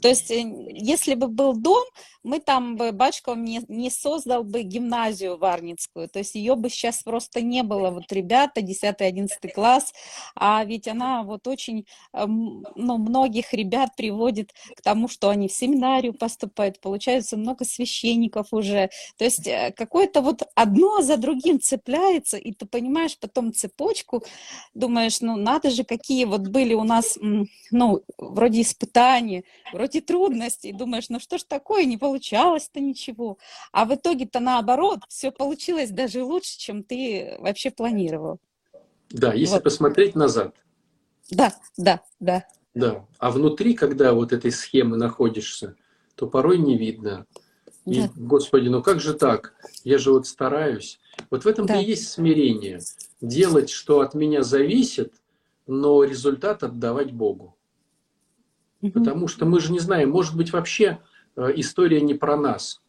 То 0.00 0.08
есть, 0.08 0.30
э, 0.30 0.42
если 0.70 1.14
бы 1.14 1.28
был 1.28 1.54
дом, 1.54 1.84
мы 2.22 2.40
там 2.40 2.76
бы, 2.76 2.92
батюшка 2.92 3.34
не, 3.34 3.62
не 3.68 3.90
создал 3.90 4.44
бы 4.44 4.62
гимназию 4.62 5.38
варницкую, 5.38 6.08
то 6.08 6.18
есть 6.18 6.34
ее 6.34 6.56
бы 6.56 6.68
сейчас 6.68 7.02
просто 7.02 7.40
не 7.40 7.62
было, 7.62 7.90
вот 7.90 8.12
ребята, 8.12 8.60
10-11 8.60 9.28
класс, 9.54 9.92
а 10.34 10.64
ведь 10.64 10.88
она 10.88 11.22
вот 11.22 11.46
очень, 11.46 11.86
эм, 12.12 12.64
ну, 12.74 12.98
многих 12.98 13.52
ребят 13.52 13.90
приводит 13.96 14.52
к 14.76 14.82
тому, 14.82 15.08
что 15.08 15.30
они 15.30 15.48
в 15.48 15.52
семинарию 15.52 16.12
поступают, 16.12 16.80
получается 16.80 17.36
много 17.36 17.64
священников 17.64 18.48
уже, 18.52 18.90
то 19.16 19.24
есть 19.24 19.46
э, 19.46 19.72
какое-то 19.76 20.20
вот 20.20 20.42
одно 20.54 21.00
за 21.02 21.16
другим 21.16 21.60
цепляется, 21.60 22.36
и 22.36 22.52
ты 22.52 22.66
понимаешь 22.66 23.18
потом 23.18 23.54
цепочку, 23.54 24.22
думаешь, 24.74 25.20
ну, 25.20 25.36
надо 25.36 25.70
же, 25.70 25.84
какие 25.84 26.24
вот 26.24 26.48
были 26.48 26.74
у 26.74 26.84
нас, 26.84 27.18
ну, 27.70 28.02
вроде 28.18 28.62
испытания, 28.62 29.44
вроде 29.72 30.00
трудностей, 30.00 30.72
думаешь, 30.72 31.08
ну, 31.08 31.20
что 31.20 31.38
ж 31.38 31.44
такое, 31.44 31.84
не 31.84 31.96
получалось-то 31.96 32.80
ничего. 32.80 33.38
А 33.72 33.84
в 33.84 33.94
итоге-то 33.94 34.40
наоборот, 34.40 35.00
все 35.08 35.30
получилось 35.30 35.90
даже 35.90 36.22
лучше, 36.24 36.58
чем 36.58 36.82
ты 36.82 37.36
вообще 37.38 37.70
планировал. 37.70 38.38
Да, 39.10 39.32
если 39.32 39.54
вот. 39.54 39.64
посмотреть 39.64 40.14
назад. 40.14 40.54
Да, 41.30 41.52
да, 41.76 42.02
да. 42.20 42.44
Да, 42.74 43.06
а 43.18 43.30
внутри, 43.30 43.74
когда 43.74 44.12
вот 44.12 44.32
этой 44.32 44.52
схемы 44.52 44.96
находишься, 44.96 45.74
то 46.14 46.26
порой 46.26 46.58
не 46.58 46.76
видно. 46.76 47.26
И, 47.86 48.02
да. 48.02 48.10
Господи, 48.16 48.68
ну 48.68 48.82
как 48.82 49.00
же 49.00 49.14
так? 49.14 49.54
Я 49.84 49.98
же 49.98 50.12
вот 50.12 50.26
стараюсь. 50.26 51.00
Вот 51.30 51.44
в 51.44 51.48
этом-то 51.48 51.74
да. 51.74 51.80
и 51.80 51.86
есть 51.86 52.08
смирение. 52.08 52.80
Делать, 53.20 53.70
что 53.70 54.00
от 54.00 54.14
меня 54.14 54.42
зависит, 54.42 55.14
но 55.66 56.04
результат 56.04 56.62
отдавать 56.62 57.12
Богу. 57.12 57.57
Угу. 58.80 58.92
Потому 58.92 59.28
что 59.28 59.44
мы 59.44 59.60
же 59.60 59.72
не 59.72 59.80
знаем, 59.80 60.10
может 60.10 60.36
быть, 60.36 60.52
вообще 60.52 60.98
Э, 61.38 61.52
история 61.54 62.00
не 62.00 62.14
про 62.14 62.36
нас. 62.36 62.82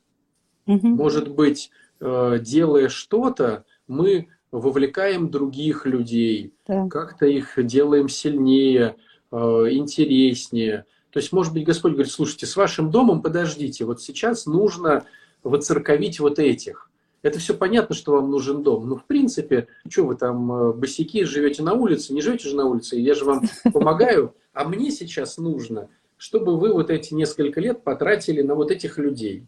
Угу. 0.66 0.88
Может 0.88 1.30
быть, 1.30 1.70
э, 2.00 2.40
делая 2.42 2.90
что-то, 2.90 3.64
мы 3.88 4.30
вовлекаем 4.52 5.30
других 5.30 5.86
людей, 5.86 6.54
да. 6.68 6.88
как-то 6.90 7.28
их 7.28 7.54
делаем 7.58 8.10
сильнее, 8.10 8.96
э, 9.32 9.38
интереснее. 9.38 10.86
То 11.12 11.20
есть, 11.20 11.32
может 11.32 11.54
быть, 11.54 11.64
Господь 11.64 11.94
говорит, 11.94 12.12
слушайте, 12.12 12.48
с 12.48 12.56
вашим 12.56 12.90
домом 12.90 13.22
подождите, 13.22 13.86
вот 13.86 14.02
сейчас 14.02 14.48
нужно 14.48 15.06
воцерковить 15.44 16.20
вот 16.20 16.40
этих. 16.40 16.89
Это 17.22 17.40
все 17.40 17.54
понятно, 17.54 17.96
что 17.96 18.14
вам 18.14 18.32
нужен 18.32 18.64
дом. 18.64 18.88
Но 18.88 18.96
в 18.96 19.06
принципе, 19.06 19.68
что 19.90 20.06
вы 20.06 20.16
там 20.16 20.74
босики 20.74 21.24
живете 21.24 21.64
на 21.64 21.74
улице, 21.74 22.14
не 22.14 22.22
живете 22.22 22.50
же 22.50 22.56
на 22.56 22.66
улице, 22.66 22.98
я 22.98 23.14
же 23.14 23.26
вам 23.26 23.42
помогаю, 23.74 24.36
а 24.54 24.64
мне 24.64 24.92
сейчас 24.92 25.38
нужно 25.38 25.90
чтобы 26.20 26.60
вы 26.60 26.74
вот 26.74 26.92
эти 26.92 27.14
несколько 27.14 27.60
лет 27.62 27.84
потратили 27.84 28.44
на 28.44 28.54
вот 28.54 28.70
этих 28.70 28.98
людей. 29.00 29.48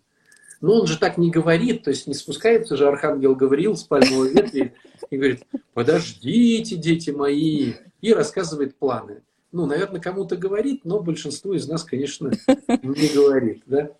Но 0.61 0.79
он 0.79 0.87
же 0.87 0.97
так 0.97 1.17
не 1.17 1.29
говорит, 1.29 1.83
то 1.83 1.89
есть 1.89 2.07
не 2.07 2.13
спускается 2.13 2.77
же 2.77 2.87
Архангел 2.87 3.35
Гавриил 3.35 3.75
с 3.75 3.83
пальмовой 3.83 4.33
ветви 4.33 4.73
и 5.09 5.17
говорит, 5.17 5.43
подождите, 5.73 6.77
дети 6.77 7.09
мои, 7.09 7.73
и 7.99 8.13
рассказывает 8.13 8.77
планы. 8.77 9.21
Ну, 9.51 9.65
наверное, 9.65 9.99
кому-то 9.99 10.37
говорит, 10.37 10.85
но 10.85 11.01
большинству 11.01 11.53
из 11.53 11.67
нас, 11.67 11.83
конечно, 11.83 12.31
не 12.67 13.13
говорит. 13.13 13.63
Да? 13.65 13.91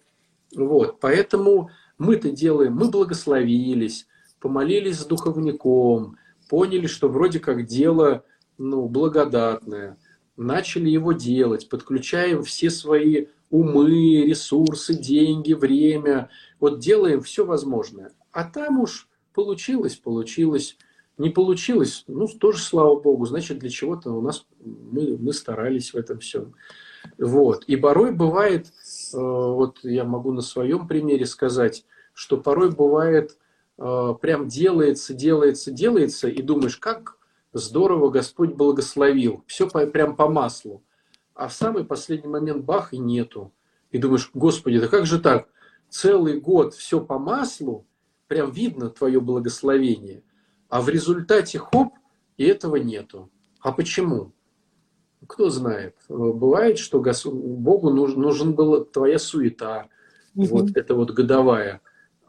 Вот, 0.56 1.00
поэтому 1.02 1.72
мы-то 2.02 2.32
делаем, 2.32 2.74
мы 2.74 2.90
благословились, 2.90 4.08
помолились 4.40 5.00
с 5.00 5.06
духовником, 5.06 6.18
поняли, 6.50 6.88
что 6.88 7.08
вроде 7.10 7.40
как 7.40 7.66
дело 7.66 8.24
ну, 8.58 8.88
благодатное– 8.88 9.98
начали 10.42 10.90
его 10.90 11.14
делать, 11.14 11.70
подключаем 11.70 12.44
все 12.44 12.70
свои 12.70 13.28
умы, 13.50 14.26
ресурсы, 14.26 14.94
деньги, 14.94 15.54
время, 15.54 16.30
вот 16.60 16.80
делаем 16.80 17.22
все 17.22 17.46
возможное. 17.46 18.12
А 18.32 18.44
там 18.46 18.80
уж 18.80 19.08
получилось, 19.34 19.96
получилось, 19.96 20.78
не 21.18 21.30
получилось, 21.30 22.06
ну, 22.08 22.28
тоже 22.28 22.60
слава 22.60 23.00
богу, 23.00 23.26
значит, 23.26 23.60
для 23.60 23.70
чего-то 23.70 24.12
у 24.12 24.22
нас 24.22 24.46
мы, 24.60 25.18
мы 25.18 25.34
старались 25.34 25.94
в 25.94 25.98
этом 25.98 26.20
всем. 26.20 26.54
Вот. 27.18 27.66
И 27.66 27.76
порой 27.76 28.12
бывает, 28.12 28.72
вот 29.19 29.80
я 29.84 30.04
могу 30.04 30.32
на 30.32 30.41
своем 30.41 30.88
примере 30.88 31.26
сказать, 31.26 31.86
что 32.13 32.38
порой 32.38 32.71
бывает, 32.71 33.38
э, 33.78 34.15
прям 34.21 34.47
делается, 34.47 35.13
делается, 35.13 35.71
делается, 35.71 36.28
и 36.28 36.41
думаешь, 36.41 36.78
как 36.78 37.17
здорово 37.54 38.10
Господь 38.10 38.54
благословил, 38.54 39.43
все 39.47 39.69
по, 39.69 39.86
прям 39.88 40.15
по 40.15 40.30
маслу. 40.30 40.84
А 41.34 41.47
в 41.47 41.54
самый 41.54 41.84
последний 41.84 42.30
момент 42.30 42.63
бах 42.63 42.93
и 42.93 42.97
нету. 42.97 43.54
И 43.91 43.97
думаешь, 43.97 44.30
Господи, 44.34 44.80
да 44.80 44.88
как 44.88 45.06
же 45.06 45.19
так? 45.19 45.47
Целый 45.89 46.39
год 46.39 46.74
все 46.74 47.02
по 47.02 47.19
маслу, 47.19 47.86
прям 48.28 48.52
видно 48.52 48.89
твое 48.89 49.19
благословение, 49.19 50.24
а 50.69 50.82
в 50.82 50.88
результате 50.88 51.60
хоп, 51.60 51.93
и 52.38 52.45
этого 52.45 52.78
нету. 52.78 53.30
А 53.60 53.71
почему? 53.71 54.32
Кто 55.28 55.50
знает. 55.50 55.96
Бывает, 56.10 56.78
что 56.80 57.00
Богу 57.00 57.90
нужен, 57.92 58.20
нужен 58.20 58.54
была 58.54 58.84
твоя 58.84 59.20
суета, 59.20 59.88
угу. 60.36 60.46
вот 60.48 60.76
это 60.76 60.96
вот 60.96 61.12
годовая. 61.12 61.82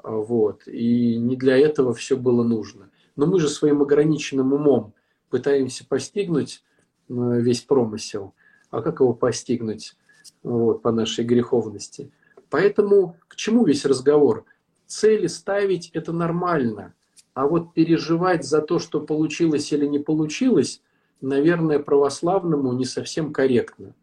Вот. 0.02 0.66
И 0.66 1.16
не 1.16 1.36
для 1.36 1.56
этого 1.56 1.94
все 1.94 2.16
было 2.16 2.42
нужно. 2.42 2.90
Но 3.16 3.26
мы 3.26 3.40
же 3.40 3.48
своим 3.48 3.82
ограниченным 3.82 4.52
умом 4.52 4.94
пытаемся 5.30 5.86
постигнуть 5.86 6.62
э, 7.08 7.14
весь 7.40 7.62
промысел, 7.62 8.34
а 8.70 8.82
как 8.82 9.00
его 9.00 9.14
постигнуть 9.14 9.96
вот, 10.42 10.82
по 10.82 10.92
нашей 10.92 11.24
греховности. 11.24 12.10
Поэтому 12.50 13.16
к 13.28 13.36
чему 13.36 13.64
весь 13.64 13.84
разговор? 13.84 14.44
Цели 14.86 15.26
ставить– 15.26 15.90
это 15.94 16.12
нормально, 16.12 16.94
а 17.32 17.46
вот 17.46 17.72
переживать 17.72 18.44
за 18.44 18.60
то, 18.60 18.78
что 18.78 19.00
получилось 19.00 19.72
или 19.72 19.86
не 19.86 19.98
получилось, 19.98 20.82
наверное, 21.22 21.78
православному 21.78 22.72
не 22.72 22.84
совсем 22.84 23.32
корректно. 23.32 23.94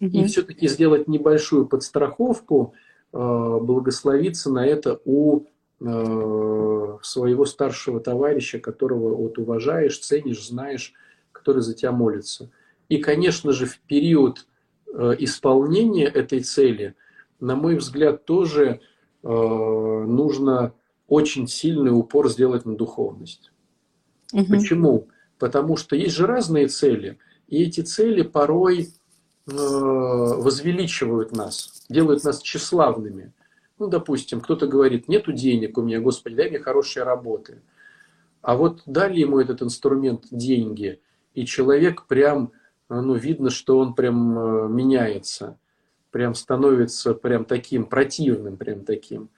Угу. 0.00 0.10
И 0.10 0.24
все-таки 0.24 0.68
сделать 0.68 1.08
небольшую 1.08 1.66
подстраховку, 1.66 2.74
э, 3.12 3.18
благословиться 3.18 4.50
на 4.50 4.64
это 4.66 5.00
у 5.04 5.46
Э, 5.82 6.98
своего 7.00 7.46
старшего 7.46 8.00
товарища, 8.00 8.58
которого 8.58 9.14
вот 9.14 9.38
уважаешь, 9.38 9.98
ценишь, 9.98 10.46
знаешь, 10.46 10.92
который 11.32 11.62
за 11.62 11.72
тебя 11.72 11.90
молится. 11.90 12.50
И, 12.90 12.98
конечно 12.98 13.52
же, 13.52 13.64
в 13.64 13.78
период 13.78 14.46
э, 14.92 15.14
исполнения 15.20 16.04
этой 16.04 16.40
цели, 16.40 16.96
на 17.40 17.56
мой 17.56 17.76
взгляд, 17.76 18.26
тоже 18.26 18.80
нужно 19.22 20.72
очень 21.06 21.46
сильный 21.46 21.90
упор 21.90 22.30
сделать 22.30 22.64
на 22.64 22.74
духовность. 22.74 23.52
Угу. 24.32 24.46
Почему? 24.46 25.08
Потому 25.40 25.76
что 25.76 25.96
есть 25.96 26.14
же 26.14 26.26
разные 26.26 26.68
цели, 26.68 27.18
и 27.48 27.64
эти 27.64 27.80
цели 27.80 28.22
порой 28.22 28.90
возвеличивают 29.46 31.32
нас, 31.32 31.84
делают 31.88 32.22
нас 32.22 32.40
тщеславными. 32.40 33.32
Ну, 33.78 33.88
допустим, 33.88 34.40
кто-то 34.42 34.68
говорит, 34.68 35.08
нету 35.08 35.32
денег 35.32 35.78
у 35.78 35.82
меня, 35.82 35.98
Господи, 35.98 36.36
дай 36.36 36.50
мне 36.50 36.60
хорошие 36.60 37.02
работы. 37.02 37.62
А 38.42 38.54
вот 38.54 38.82
дали 38.86 39.18
ему 39.18 39.40
этот 39.40 39.62
инструмент 39.62 40.26
деньги, 40.30 41.00
и 41.34 41.46
человек 41.46 42.06
прям, 42.06 42.52
ну, 42.88 43.14
видно, 43.14 43.50
что 43.50 43.78
он 43.78 43.94
прям 43.94 44.38
э, 44.38 44.68
меняется, 44.68 45.58
прям 46.10 46.34
становится 46.34 47.14
прям 47.14 47.44
таким 47.44 47.86
противным, 47.86 48.56
прям 48.56 48.84
таким 48.84 49.30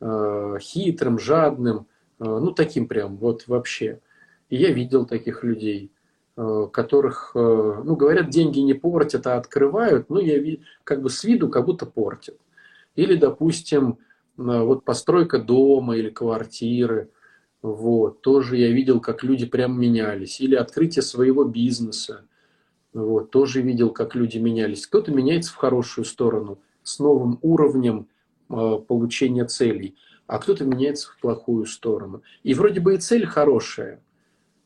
э, 0.00 0.58
хитрым, 0.60 1.18
жадным, 1.18 1.86
э, 2.18 2.24
ну, 2.24 2.52
таким 2.52 2.88
прям 2.88 3.16
вот 3.16 3.46
вообще. 3.46 4.00
И 4.48 4.56
я 4.56 4.70
видел 4.70 5.06
таких 5.06 5.44
людей, 5.44 5.90
которых, 6.36 7.32
ну, 7.34 7.96
говорят, 7.96 8.28
деньги 8.30 8.60
не 8.60 8.74
портят, 8.74 9.26
а 9.26 9.36
открывают, 9.36 10.10
ну, 10.10 10.20
я 10.20 10.58
как 10.84 11.02
бы 11.02 11.10
с 11.10 11.24
виду 11.24 11.48
как 11.48 11.64
будто 11.64 11.86
портят. 11.86 12.36
Или, 12.94 13.16
допустим, 13.16 13.98
вот 14.36 14.84
постройка 14.84 15.38
дома 15.38 15.96
или 15.96 16.10
квартиры. 16.10 17.10
Вот, 17.62 18.20
тоже 18.20 18.58
я 18.58 18.70
видел, 18.70 19.00
как 19.00 19.24
люди 19.24 19.46
прям 19.46 19.80
менялись. 19.80 20.40
Или 20.40 20.54
открытие 20.54 21.02
своего 21.02 21.44
бизнеса. 21.44 22.26
Вот, 22.92 23.30
тоже 23.30 23.62
видел, 23.62 23.90
как 23.90 24.14
люди 24.14 24.38
менялись. 24.38 24.86
Кто-то 24.86 25.10
меняется 25.12 25.52
в 25.52 25.56
хорошую 25.56 26.04
сторону, 26.04 26.58
с 26.82 26.98
новым 26.98 27.38
уровнем 27.42 28.08
э, 28.48 28.78
получения 28.86 29.44
целей, 29.44 29.96
а 30.26 30.38
кто-то 30.38 30.64
меняется 30.64 31.10
в 31.10 31.20
плохую 31.20 31.66
сторону. 31.66 32.22
И 32.42 32.54
вроде 32.54 32.80
бы 32.80 32.94
и 32.94 32.98
цель 32.98 33.26
хорошая. 33.26 34.00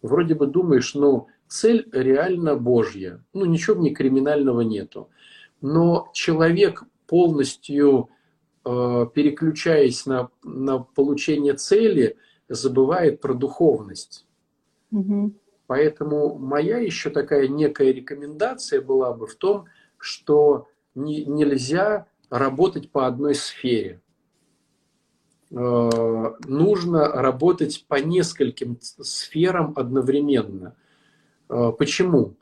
Вроде 0.03 0.35
бы 0.35 0.47
думаешь, 0.47 0.95
ну, 0.95 1.29
цель 1.49 1.89
реально 1.93 2.57
Божья. 2.57 3.23
Ну, 3.33 3.45
ничего 3.45 3.77
в 3.77 3.81
ней 3.81 3.95
криминального 3.95 4.63
нету. 4.63 5.11
Но 5.61 6.11
человек 6.15 6.85
полностью 7.07 8.11
Э, 8.63 9.07
переключаясь 9.15 10.05
на, 10.05 10.29
на 10.45 10.81
получение 10.81 11.55
цели, 11.55 12.19
забывает 12.49 13.23
про 13.23 13.33
духовность. 13.33 14.27
Угу. 14.93 15.33
Поэтому 15.67 16.39
моя 16.39 16.79
еще 16.79 17.09
такая 17.09 17.49
некая 17.49 17.91
рекомендация 17.91 18.83
была 18.83 19.15
бы 19.15 19.27
в 19.27 19.35
том, 19.37 19.65
что 19.97 20.69
не, 20.95 21.25
нельзя 21.25 22.07
работать 22.29 22.91
по 22.91 23.07
одной 23.07 23.35
сфере. 23.35 24.03
Э, 25.53 26.33
нужно 26.47 27.09
работать 27.09 27.85
по 27.89 27.97
нескольким 27.97 28.79
сферам 28.81 29.73
одновременно. 29.77 30.77
Э, 31.49 31.73
почему? 31.77 32.37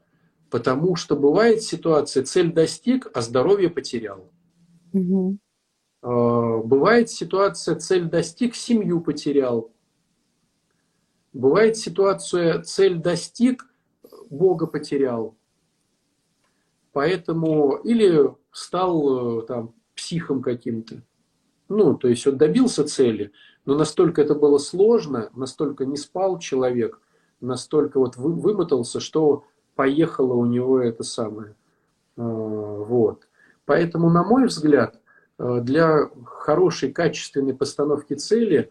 Потому 0.50 0.96
что 0.96 1.16
бывает 1.16 1.62
ситуация, 1.62 2.22
цель 2.24 2.52
достиг, 2.52 3.10
а 3.14 3.22
здоровье 3.22 3.70
потерял. 3.70 4.30
Угу. 4.92 5.38
Бывает 6.00 7.10
ситуация, 7.10 7.74
цель 7.74 8.04
достиг, 8.04 8.54
семью 8.54 9.00
потерял. 9.00 9.72
Бывает 11.32 11.76
ситуация, 11.76 12.62
цель 12.62 12.98
достиг, 12.98 13.66
Бога 14.30 14.66
потерял. 14.66 15.36
Поэтому 16.92 17.76
или 17.84 18.32
стал 18.52 19.42
там 19.42 19.74
психом 19.94 20.40
каким-то. 20.40 21.02
Ну, 21.68 21.94
то 21.94 22.09
есть 22.09 22.26
он 22.26 22.38
добился 22.38 22.85
цели, 22.85 23.33
но 23.64 23.76
настолько 23.76 24.22
это 24.22 24.35
было 24.35 24.59
сложно, 24.59 25.31
настолько 25.35 25.85
не 25.85 25.96
спал 25.96 26.38
человек, 26.38 27.00
настолько 27.40 27.98
вот 27.98 28.16
вымотался, 28.16 29.00
что 29.00 29.44
поехало 29.74 30.35
у 30.35 30.46
него 30.46 30.81
это 30.81 31.02
самое. 31.02 31.54
А, 32.16 32.22
вот. 32.22 33.28
Поэтому, 33.66 34.09
на 34.11 34.24
мой 34.24 34.46
взгляд, 34.46 34.98
Э, 35.38 35.61
для 35.62 36.11
хорошей, 36.24 36.92
качественной 36.92 37.54
постановки 37.54 38.14
цели 38.14 38.70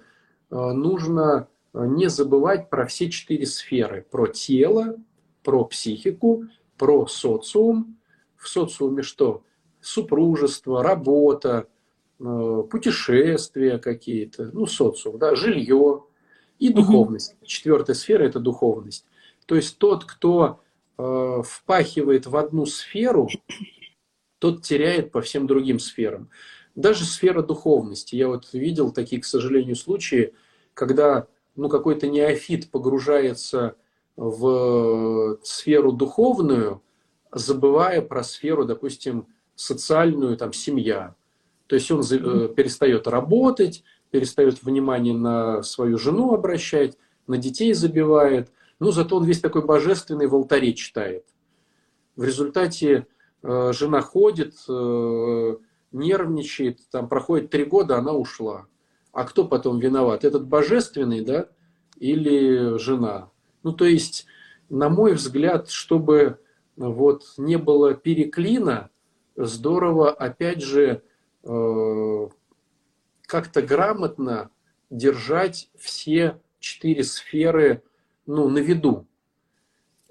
э, 0.49 0.55
нужно 0.55 1.47
э, 1.73 1.85
не 1.85 2.09
забывать 2.09 2.69
про 2.69 2.85
все 2.85 3.09
четыре 3.09 3.45
сферы. 3.45 4.05
Про 4.09 4.27
тело, 4.27 4.95
про 5.43 5.63
психику, 5.65 6.45
про 6.77 7.07
социум. 7.07 7.97
В 8.35 8.47
социуме 8.47 9.01
что? 9.01 9.43
Супружество, 9.79 10.83
работа, 10.83 11.67
путешествия 12.17 13.77
какие-то, 13.77 14.49
ну, 14.53 14.65
социум, 14.65 15.19
да, 15.19 15.35
жилье 15.35 16.03
и 16.59 16.69
духовность. 16.69 17.35
Четвертая 17.43 17.95
сфера– 17.95 18.23
это 18.25 18.39
духовность. 18.39 19.05
То 19.45 19.55
есть 19.55 19.77
тот, 19.77 20.05
кто 20.05 20.59
э, 20.97 21.41
впахивает 21.45 22.25
в 22.25 22.35
одну 22.35 22.65
сферу, 22.65 23.29
тот 24.39 24.63
теряет 24.63 25.11
по 25.11 25.21
всем 25.21 25.47
другим 25.47 25.79
сферам. 25.79 26.29
Даже 26.75 27.05
сфера 27.05 27.41
духовности. 27.41 28.15
Я 28.15 28.27
вот 28.27 28.53
видел 28.53 28.91
такие, 28.91 29.21
к 29.21 29.25
сожалению, 29.25 29.75
случаи, 29.75 30.33
когда 30.73 31.27
ну, 31.55 31.69
какой-то 31.69 32.07
неофит 32.07 32.69
погружается 32.69 33.75
в 34.15 35.39
сферу 35.43 35.91
духовную, 35.91 36.81
забывая 37.31 38.01
про 38.01 38.23
сферу, 38.23 38.65
допустим, 38.65 39.27
социальную, 39.55 40.37
там, 40.37 40.53
семья. 40.53 41.15
То 41.67 41.75
есть 41.75 41.91
он 41.91 42.01
э, 42.01 42.47
перестает 42.55 43.07
работать, 43.07 43.83
перестает 44.09 44.63
внимание 44.63 45.13
на 45.13 45.61
свою 45.63 45.97
жену 45.97 46.33
обращать, 46.33 46.97
на 47.27 47.37
детей 47.37 47.73
забивает. 47.73 48.49
Ну, 48.79 48.91
зато 48.91 49.17
он 49.17 49.25
весь 49.25 49.41
такой 49.41 49.65
божественный 49.65 50.27
в 50.27 50.35
алтаре 50.35 50.73
читает. 50.73 51.25
В 52.15 52.23
результате 52.23 53.07
э, 53.43 53.71
жена 53.73 54.01
ходит, 54.01 54.55
э, 54.69 55.55
нервничает, 55.91 56.79
там 56.89 57.09
проходит 57.09 57.49
три 57.49 57.65
года, 57.65 57.97
она 57.97 58.13
ушла. 58.13 58.67
А 59.11 59.25
кто 59.25 59.45
потом 59.45 59.79
виноват? 59.79 60.23
Этот 60.23 60.47
божественный, 60.47 61.21
да, 61.21 61.49
или 61.97 62.77
жена? 62.77 63.29
Ну, 63.63 63.73
то 63.73 63.85
есть, 63.85 64.25
на 64.69 64.89
мой 64.89 65.13
взгляд, 65.13 65.69
чтобы 65.69 66.39
вот 66.77 67.23
не 67.37 67.57
было 67.57 67.93
переклина, 67.93 68.89
здорово, 69.35 70.11
опять 70.11 70.61
же, 70.61 71.01
как-то 73.25 73.61
грамотно 73.61 74.49
держать 74.89 75.69
все 75.77 76.41
четыре 76.59 77.03
сферы 77.03 77.83
ну, 78.25 78.49
на 78.49 78.59
виду. 78.59 79.07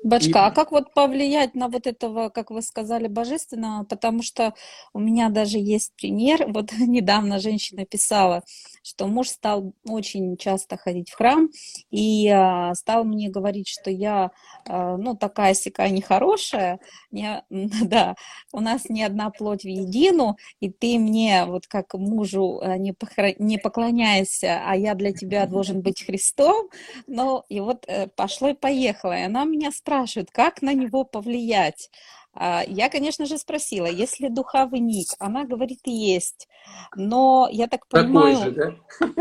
Бачка, 0.06 0.38
и... 0.38 0.42
а 0.42 0.50
как 0.52 0.70
вот 0.70 0.94
повлиять 0.94 1.56
на 1.56 1.66
вот 1.66 1.88
этого, 1.88 2.28
как 2.28 2.52
вы 2.52 2.62
сказали, 2.62 3.08
божественного? 3.08 3.82
Потому 3.82 4.22
что 4.22 4.54
у 4.92 5.00
меня 5.00 5.30
даже 5.30 5.58
есть 5.58 5.92
пример. 5.96 6.46
Вот 6.56 6.72
недавно 6.78 7.38
женщина 7.38 7.84
писала, 7.84 8.42
что 8.82 9.08
муж 9.08 9.28
стал 9.28 9.74
очень 9.84 10.36
часто 10.36 10.76
ходить 10.76 11.10
в 11.10 11.16
храм 11.16 11.50
и 11.90 12.28
а, 12.28 12.74
стал 12.74 13.04
мне 13.04 13.28
говорить, 13.28 13.68
что 13.68 13.90
я, 13.90 14.30
а, 14.64 14.96
ну, 14.96 15.16
такая 15.16 15.54
сякая 15.54 15.90
нехорошая, 15.90 16.78
не, 17.10 17.42
да, 17.50 18.14
у 18.52 18.60
нас 18.60 18.88
не 18.88 19.02
одна 19.02 19.30
плоть 19.30 19.64
в 19.64 19.68
едину, 19.68 20.36
и 20.60 20.70
ты 20.70 20.98
мне 20.98 21.44
вот 21.46 21.66
как 21.66 21.94
мужу 21.94 22.60
а, 22.62 22.78
не, 22.78 22.92
похра... 22.92 23.34
не 23.38 23.58
поклоняйся, 23.58 24.62
а 24.64 24.76
я 24.76 24.94
для 24.94 25.12
тебя 25.12 25.46
должен 25.46 25.82
быть 25.82 26.06
Христом. 26.06 26.68
Ну, 27.08 27.42
и 27.48 27.60
вот 27.60 27.84
э, 27.88 28.06
пошло 28.06 28.48
и 28.48 28.54
поехало. 28.54 29.18
И 29.18 29.22
она 29.22 29.44
меня 29.44 29.72
спрашивает, 29.72 29.95
как 30.32 30.62
на 30.62 30.74
него 30.74 31.04
повлиять. 31.04 31.90
А, 32.38 32.62
я, 32.66 32.90
конечно 32.90 33.24
же, 33.24 33.38
спросила, 33.38 33.86
есть 33.86 34.20
ли 34.20 34.28
духовник? 34.28 35.08
Она 35.18 35.44
говорит, 35.44 35.80
есть. 35.84 36.48
Но 36.94 37.48
я 37.50 37.66
так 37.66 37.88
понимаю... 37.88 38.36
Такой 38.36 38.44
же, 38.44 38.76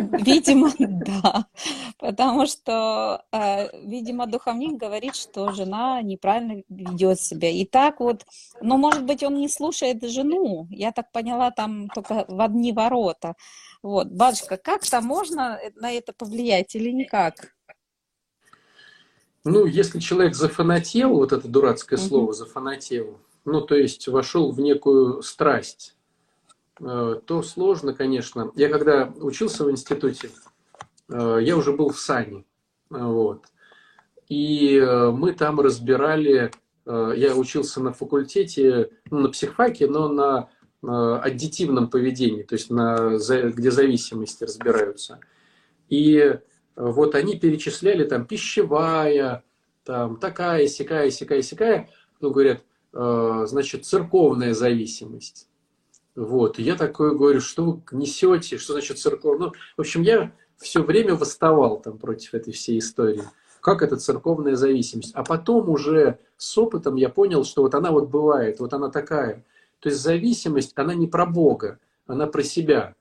да? 0.09 0.17
Видимо, 0.17 0.71
да. 0.79 1.45
Потому 1.97 2.45
что, 2.45 3.23
а, 3.31 3.69
видимо, 3.83 4.27
духовник 4.27 4.77
говорит, 4.77 5.15
что 5.15 5.53
жена 5.53 6.01
неправильно 6.01 6.61
ведет 6.67 7.21
себя. 7.21 7.49
И 7.49 7.63
так 7.63 8.01
вот, 8.01 8.25
но, 8.61 8.75
может 8.77 9.05
быть, 9.05 9.23
он 9.23 9.35
не 9.37 9.47
слушает 9.47 10.03
жену. 10.03 10.67
Я 10.69 10.91
так 10.91 11.11
поняла, 11.13 11.51
там 11.51 11.87
только 11.89 12.25
в 12.27 12.41
одни 12.41 12.73
ворота. 12.73 13.35
Вот, 13.81 14.07
батюшка, 14.07 14.57
как-то 14.57 14.99
можно 14.99 15.59
на 15.75 15.91
это 15.91 16.11
повлиять 16.11 16.75
или 16.75 16.91
никак? 16.91 17.54
Ну, 19.45 19.67
если 19.67 19.99
человек 19.99 20.33
зафанател, 20.33 21.11
вот 21.11 21.31
это 21.31 21.47
дурацкое 21.47 21.99
mm-hmm. 21.99 22.07
слово 22.07 22.33
зафанател, 22.33 23.19
ну, 23.45 23.61
то 23.61 23.75
есть 23.75 24.07
вошел 24.07 24.51
в 24.51 24.59
некую 24.59 25.21
страсть, 25.21 25.95
э, 26.81 27.19
то 27.23 27.43
сложно, 27.43 27.93
конечно. 27.93 28.51
Я 28.55 28.69
когда 28.69 29.13
учился 29.17 29.63
в 29.63 29.69
институте, 29.69 30.31
э, 31.09 31.39
я 31.43 31.55
уже 31.55 31.73
был 31.73 31.89
в 31.89 31.99
САНе, 31.99 32.43
вот. 32.89 33.43
И 34.29 34.77
э, 34.77 35.11
мы 35.11 35.31
там 35.33 35.59
разбирали 35.59 36.51
э, 36.87 37.13
я 37.15 37.35
учился 37.35 37.81
на 37.81 37.93
факультете, 37.93 38.89
ну, 39.11 39.19
на 39.19 39.29
психфаке, 39.29 39.85
но 39.85 40.07
на 40.07 40.49
э, 40.81 40.87
аддитивном 40.87 41.91
поведении, 41.91 42.41
то 42.41 42.55
есть 42.55 42.71
на, 42.71 43.19
где 43.19 43.69
зависимости 43.69 44.43
разбираются. 44.43 45.19
И 45.89 46.39
вот 46.75 47.15
они 47.15 47.37
перечисляли 47.37 48.03
там 48.03 48.25
пищевая, 48.25 49.43
там 49.83 50.17
такая, 50.17 50.67
сякая, 50.67 51.09
сякая, 51.11 51.41
сякая, 51.41 51.89
ну, 52.21 52.31
говорят, 52.31 52.63
значит, 52.91 53.85
церковная 53.85 54.53
зависимость. 54.53 55.47
Вот, 56.15 56.59
и 56.59 56.63
я 56.63 56.75
такое 56.75 57.11
говорю, 57.11 57.41
что 57.41 57.63
вы 57.63 57.81
несете, 57.91 58.57
что 58.57 58.73
значит 58.73 58.99
церковная? 58.99 59.47
Ну, 59.47 59.53
в 59.75 59.81
общем, 59.81 60.01
я 60.01 60.31
все 60.57 60.81
время 60.81 61.15
восставал 61.15 61.81
там 61.81 61.97
против 61.97 62.33
этой 62.33 62.53
всей 62.53 62.79
истории. 62.79 63.23
Как 63.59 63.81
это 63.81 63.97
церковная 63.97 64.55
зависимость? 64.55 65.11
А 65.13 65.23
потом 65.23 65.69
уже 65.69 66.19
с 66.37 66.57
опытом 66.57 66.95
я 66.95 67.09
понял, 67.09 67.43
что 67.43 67.63
вот 67.63 67.75
она 67.75 67.91
вот 67.91 68.09
бывает, 68.09 68.59
вот 68.59 68.73
она 68.73 68.89
такая. 68.89 69.43
То 69.79 69.89
есть 69.89 70.01
зависимость, 70.01 70.71
она 70.75 70.93
не 70.93 71.07
про 71.07 71.25
Бога, 71.25 71.79
она 72.07 72.27
про 72.27 72.43
себя. 72.43 72.95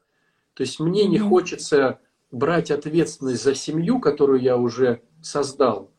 То 0.55 0.63
есть 0.63 0.81
мне 0.81 1.07
не 1.07 1.19
хочется 1.19 2.01
брать 2.35 2.71
ответственность 2.71 3.43
за 3.43 3.55
семью, 3.55 4.01
которую 4.01 4.41
я 4.41 4.57
уже 4.57 5.01
создал. 5.23 5.91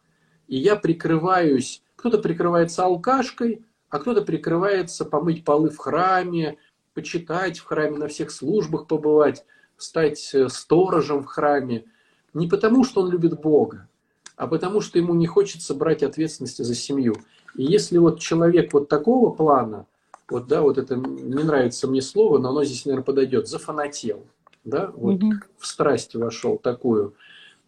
И 0.47 0.57
я 0.57 0.75
прикрываюсь, 0.75 1.81
кто-то 1.95 2.19
прикрывается 2.19 2.83
алкашкой, 2.83 3.65
а 3.89 3.99
кто-то 3.99 4.21
прикрывается 4.21 5.05
помыть 5.05 5.43
полы 5.43 5.69
в 5.69 5.77
храме, 5.77 6.57
почитать 6.93 7.59
в 7.59 7.65
храме, 7.65 7.97
на 7.97 8.07
всех 8.07 8.31
службах 8.31 8.87
побывать 8.87 9.45
стать 9.77 10.33
э, 10.33 10.49
сторожем 10.49 11.23
в 11.23 11.25
храме 11.25 11.85
не 12.33 12.47
потому, 12.47 12.83
что 12.83 13.01
он 13.01 13.09
любит 13.09 13.39
Бога, 13.39 13.87
а 14.35 14.47
потому, 14.47 14.81
что 14.81 14.99
ему 14.99 15.13
не 15.13 15.25
хочется 15.25 15.73
брать 15.73 16.03
ответственности 16.03 16.63
за 16.63 16.75
семью. 16.75 17.15
И 17.55 17.63
если 17.63 17.97
вот 17.97 18.19
человек 18.19 18.73
вот 18.73 18.89
такого 18.89 19.31
плана, 19.31 19.85
вот, 20.29 20.47
да, 20.47 20.61
вот 20.61 20.77
это 20.77 20.95
не 20.95 21.43
нравится 21.43 21.87
мне 21.87 22.01
слово, 22.01 22.37
но 22.39 22.49
оно 22.49 22.65
здесь, 22.65 22.85
наверное, 22.85 23.05
подойдет, 23.05 23.47
зафанател, 23.47 24.25
да, 24.65 24.91
вот 24.95 25.23
угу. 25.23 25.33
в 25.57 25.65
страсть 25.65 26.15
вошел 26.15 26.57
такую, 26.57 27.15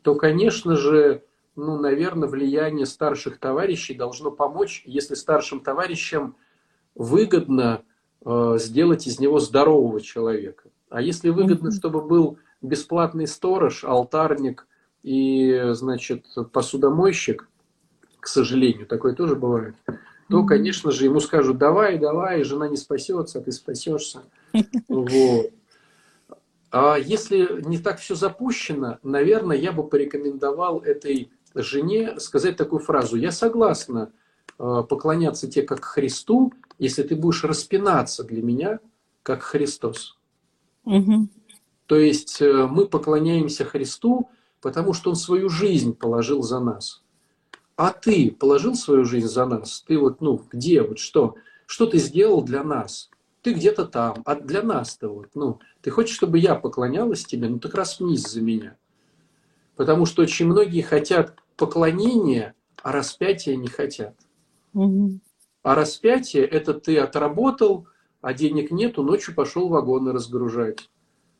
то, 0.01 0.15
конечно 0.15 0.75
же, 0.75 1.23
ну, 1.55 1.79
наверное, 1.79 2.27
влияние 2.27 2.85
старших 2.85 3.39
товарищей 3.39 3.93
должно 3.93 4.31
помочь, 4.31 4.83
если 4.85 5.15
старшим 5.15 5.59
товарищам 5.61 6.35
выгодно 6.95 7.83
э, 8.25 8.55
сделать 8.59 9.07
из 9.07 9.19
него 9.19 9.39
здорового 9.39 10.01
человека. 10.01 10.69
А 10.89 11.01
если 11.01 11.29
выгодно, 11.29 11.71
чтобы 11.71 12.01
был 12.01 12.39
бесплатный 12.61 13.27
сторож, 13.27 13.83
алтарник 13.83 14.67
и, 15.03 15.69
значит, 15.71 16.25
посудомойщик, 16.51 17.47
к 18.19 18.27
сожалению, 18.27 18.87
такое 18.87 19.13
тоже 19.13 19.35
бывает, 19.35 19.75
то, 20.29 20.45
конечно 20.45 20.91
же, 20.91 21.05
ему 21.05 21.19
скажут, 21.19 21.57
давай, 21.57 21.97
давай, 21.97 22.43
жена 22.43 22.67
не 22.67 22.77
спасется, 22.77 23.39
а 23.39 23.41
ты 23.41 23.51
спасешься. 23.51 24.23
Вот. 24.87 25.51
А 26.71 26.97
если 26.97 27.61
не 27.65 27.77
так 27.77 27.99
все 27.99 28.15
запущено, 28.15 28.99
наверное, 29.03 29.57
я 29.57 29.71
бы 29.71 29.87
порекомендовал 29.87 30.79
этой 30.79 31.31
жене 31.53 32.19
сказать 32.19 32.57
такую 32.57 32.79
фразу. 32.79 33.15
Я 33.15 33.31
согласна 33.31 34.11
э, 34.59 34.83
поклоняться 34.87 35.49
тебе 35.49 35.65
как 35.65 35.83
Христу, 35.83 36.53
если 36.77 37.03
ты 37.03 37.15
будешь 37.15 37.43
распинаться 37.43 38.23
для 38.23 38.41
меня, 38.41 38.79
как 39.23 39.43
Христос. 39.43 40.17
Угу. 40.85 41.29
То 41.85 41.95
есть 41.95 42.41
э, 42.41 42.67
мы 42.67 42.87
поклоняемся 42.87 43.65
Христу, 43.65 44.29
потому 44.61 44.93
что 44.93 45.09
Он 45.09 45.15
свою 45.15 45.49
жизнь 45.49 45.95
положил 45.95 46.43
за 46.43 46.59
нас. 46.59 47.01
А 47.75 47.91
ты 47.91 48.31
положил 48.31 48.75
свою 48.75 49.05
жизнь 49.05 49.27
за 49.27 49.45
нас? 49.45 49.83
Ты 49.87 49.97
вот, 49.97 50.19
ну, 50.19 50.41
где, 50.51 50.81
вот 50.81 50.99
что? 50.99 51.35
Что 51.65 51.85
ты 51.85 51.97
сделал 51.97 52.41
для 52.41 52.63
нас? 52.63 53.09
Ты 53.47 53.53
где-то 53.53 53.85
там, 53.85 54.23
а 54.25 54.35
для 54.35 54.61
нас-то 54.61 55.07
вот, 55.07 55.29
ну, 55.33 55.61
ты 55.79 55.89
хочешь, 55.89 56.17
чтобы 56.17 56.37
я 56.37 56.53
поклонялась 56.53 57.23
тебе? 57.23 57.47
Ну, 57.47 57.59
так 57.59 57.75
распнись 57.75 58.27
за 58.27 58.41
меня. 58.41 58.75
Потому 59.77 60.05
что 60.05 60.21
очень 60.21 60.47
многие 60.47 60.81
хотят 60.81 61.37
поклонения, 61.55 62.55
а 62.83 62.91
распятия 62.91 63.55
не 63.55 63.69
хотят. 63.69 64.17
Угу. 64.73 65.21
А 65.63 65.75
распятие– 65.75 66.43
это 66.45 66.73
ты 66.73 66.97
отработал, 66.97 67.87
а 68.19 68.33
денег 68.33 68.69
нету, 68.69 69.01
ночью 69.01 69.33
пошел 69.33 69.69
вагоны 69.69 70.11
разгружать. 70.11 70.89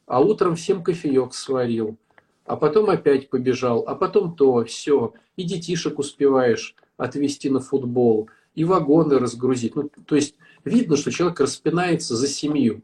А 0.06 0.22
утром 0.22 0.56
всем 0.56 0.84
кофеек 0.84 1.34
сварил. 1.34 1.98
А 2.46 2.56
потом 2.56 2.90
опять 2.90 3.30
побежал, 3.30 3.84
а 3.86 3.96
потом 3.96 4.34
то, 4.34 4.64
все. 4.64 5.14
И 5.36 5.44
детишек 5.44 6.00
успеваешь 6.00 6.74
отвезти 6.96 7.50
на 7.50 7.60
футбол, 7.60 8.30
и 8.56 8.64
вагоны 8.64 9.20
разгрузить. 9.20 9.76
Ну, 9.76 9.90
то 10.06 10.16
есть 10.16 10.36
видно, 10.68 10.98
что 10.98 11.12
человек 11.12 11.40
распинается 11.40 12.16
за 12.16 12.28
семью. 12.28 12.82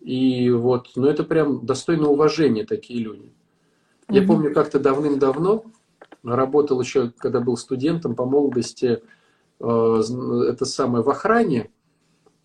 И 0.00 0.50
вот, 0.50 0.90
ну 0.94 1.06
это 1.06 1.24
прям 1.24 1.66
достойно 1.66 2.08
уважения 2.08 2.64
такие 2.64 3.00
люди. 3.00 3.32
Я 4.08 4.22
mm-hmm. 4.22 4.26
помню, 4.26 4.54
как-то 4.54 4.78
давным-давно 4.78 5.64
работал 6.22 6.80
еще, 6.80 7.12
когда 7.18 7.40
был 7.40 7.56
студентом 7.56 8.14
по 8.14 8.24
молодости, 8.24 9.02
э, 9.58 10.02
это 10.48 10.64
самое 10.64 11.02
в 11.02 11.10
охране, 11.10 11.70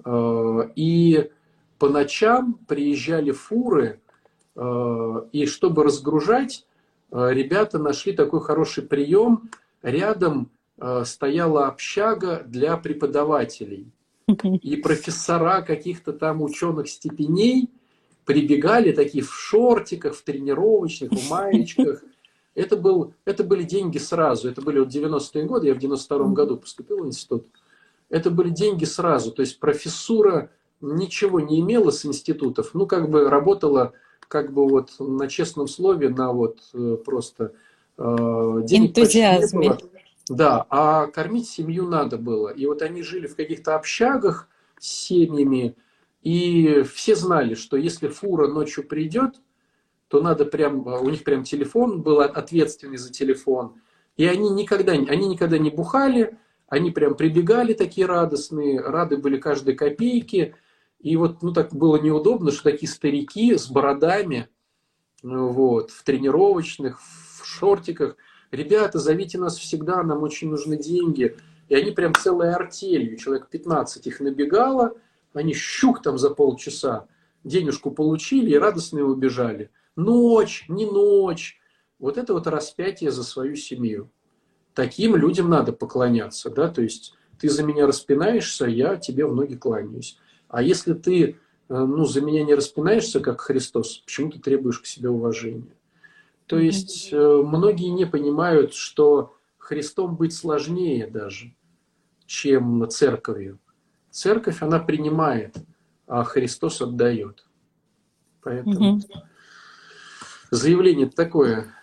Э, 0.04 0.70
и 0.76 1.30
по 1.78 1.90
ночам 1.90 2.60
приезжали 2.68 3.32
фуры, 3.32 4.02
э, 4.56 5.22
и 5.32 5.46
чтобы 5.46 5.84
разгружать, 5.84 6.66
э, 7.12 7.30
ребята 7.32 7.80
нашли 7.80 8.14
такой 8.14 8.42
хороший 8.42 8.84
прием. 8.84 9.50
Рядом 9.82 10.52
стояла 11.04 11.68
общага 11.68 12.44
для 12.44 12.76
преподавателей. 12.76 13.92
И 14.62 14.76
профессора 14.78 15.62
каких-то 15.62 16.14
там 16.14 16.42
ученых 16.42 16.90
степеней 16.90 17.70
прибегали 18.26 18.92
такие 18.92 19.24
в 19.24 19.34
шортиках, 19.34 20.16
в 20.16 20.24
тренировочных, 20.24 21.12
в 21.12 21.30
маечках. 21.30 22.04
Это, 22.54 22.76
был, 22.76 23.14
это 23.24 23.46
были 23.46 23.64
деньги 23.64 23.98
сразу. 23.98 24.50
Это 24.50 24.62
были 24.62 24.80
вот 24.80 24.94
90-е 24.94 25.46
годы. 25.46 25.68
Я 25.68 25.74
в 25.74 25.78
92-м 25.78 26.34
году 26.34 26.58
поступил 26.58 27.02
в 27.02 27.08
институт 27.08 27.48
это 28.12 28.30
были 28.30 28.50
деньги 28.50 28.86
сразу. 28.86 29.32
То 29.32 29.42
есть 29.42 29.60
профессура 29.60 30.52
ничего 30.82 31.40
не 31.40 31.62
имела 31.62 31.92
с 31.92 32.06
институтов, 32.06 32.72
ну, 32.74 32.86
как 32.86 33.10
бы 33.10 33.30
работала 33.30 33.94
как 34.28 34.54
бы 34.54 34.68
вот 34.68 34.92
на 35.00 35.28
честном 35.28 35.68
слове, 35.68 36.10
на 36.10 36.32
вот 36.32 36.60
э, 36.74 36.98
просто 37.04 37.54
э, 37.98 38.62
денег 38.64 38.98
Энтузиазме. 38.98 39.62
Не 39.62 39.70
было. 39.70 39.80
Да, 40.30 40.66
а 40.70 41.08
кормить 41.08 41.50
семью 41.50 41.88
надо 41.88 42.18
было. 42.18 42.50
И 42.50 42.66
вот 42.66 42.82
они 42.82 43.04
жили 43.04 43.28
в 43.28 43.36
каких-то 43.36 43.76
общагах 43.76 44.48
с 44.80 44.88
семьями, 44.88 45.76
и 46.22 46.84
все 46.84 47.16
знали, 47.16 47.56
что 47.56 47.78
если 47.78 48.08
фура 48.08 48.48
ночью 48.48 48.88
придет, 48.88 49.42
то 50.08 50.22
надо 50.22 50.46
прям, 50.46 50.86
у 50.86 51.10
них 51.10 51.24
прям 51.24 51.44
телефон 51.44 52.02
был 52.02 52.22
ответственный 52.22 52.98
за 52.98 53.12
телефон, 53.12 53.82
и 54.18 54.26
они 54.26 54.50
никогда, 54.50 54.92
они 54.92 55.28
никогда 55.28 55.58
не 55.58 55.70
бухали, 55.70 56.38
они 56.68 56.92
прям 56.92 57.16
прибегали 57.16 57.74
такие 57.74 58.08
радостные, 58.08 58.80
рады 58.80 59.18
были 59.18 59.38
каждой 59.38 59.76
копейке. 59.76 60.56
И 61.00 61.18
вот, 61.18 61.42
ну, 61.42 61.52
так 61.52 61.74
было 61.74 61.98
неудобно, 61.98 62.52
что 62.52 62.64
такие 62.64 62.90
старики 62.90 63.58
с 63.58 63.68
бородами, 63.68 64.48
вот, 65.22 65.92
в 65.92 66.04
тренировочных, 66.04 67.02
в 67.02 67.46
шортиках. 67.46 68.16
Ребята, 68.52 69.00
зовите 69.00 69.38
нас 69.38 69.58
всегда, 69.58 70.04
нам 70.04 70.24
очень 70.24 70.50
нужны 70.50 70.78
деньги. 70.78 71.38
И 71.70 71.76
они 71.76 71.92
прям 71.92 72.14
целой 72.14 72.54
артелью, 72.54 73.18
человек 73.18 73.48
15 73.50 74.06
их 74.08 74.20
набегало, 74.20 74.94
они 75.34 75.54
щук 75.54 76.02
там 76.02 76.18
за 76.18 76.30
полчаса, 76.30 77.08
денежку 77.44 77.92
получили 77.92 78.52
и 78.52 78.58
радостные 78.58 79.06
убежали. 79.06 79.72
Ночь, 79.96 80.66
не 80.68 80.86
ночь. 80.86 81.60
Вот 81.98 82.18
это 82.18 82.34
вот 82.34 82.48
распятие 82.48 83.12
за 83.12 83.24
свою 83.24 83.56
семью 83.56 84.10
таким 84.74 85.16
людям 85.16 85.50
надо 85.50 85.74
поклоняться, 85.74 86.50
да, 86.50 86.70
то 86.70 86.82
есть 86.82 87.14
ты 87.40 87.50
за 87.50 87.64
меня 87.64 87.88
распинаешься, 87.88 88.66
я 88.66 88.98
тебе 88.98 89.26
в 89.26 89.36
ноги 89.36 89.56
кланяюсь. 89.56 90.18
А 90.48 90.62
если 90.62 90.94
ты 90.94 91.24
э, 91.24 91.34
ну, 91.70 92.06
за 92.06 92.22
меня 92.22 92.44
не 92.44 92.54
распинаешься, 92.54 93.20
как 93.20 93.42
Христос, 93.42 94.00
почему 94.00 94.32
ты 94.32 94.40
требуешь 94.40 94.80
к 94.80 94.86
себе 94.86 95.10
уважения? 95.10 95.76
То 96.52 96.60
есть 96.60 97.14
э, 97.14 97.18
многие 97.18 97.88
не 97.92 98.04
понимают, 98.04 98.74
что 98.74 99.38
Христом 99.58 100.18
быть 100.18 100.34
сложнее 100.34 101.08
даже, 101.08 101.56
чем 102.26 102.90
церковью. 102.90 103.58
Церковь, 104.10 104.62
она 104.62 104.80
принимает, 104.80 105.56
а 106.08 106.26
Христос 106.26 106.82
отдает. 106.82 107.46
Поэтому 108.42 108.96
угу. 108.96 109.02
заявление 110.52 111.10
такое 111.10 111.74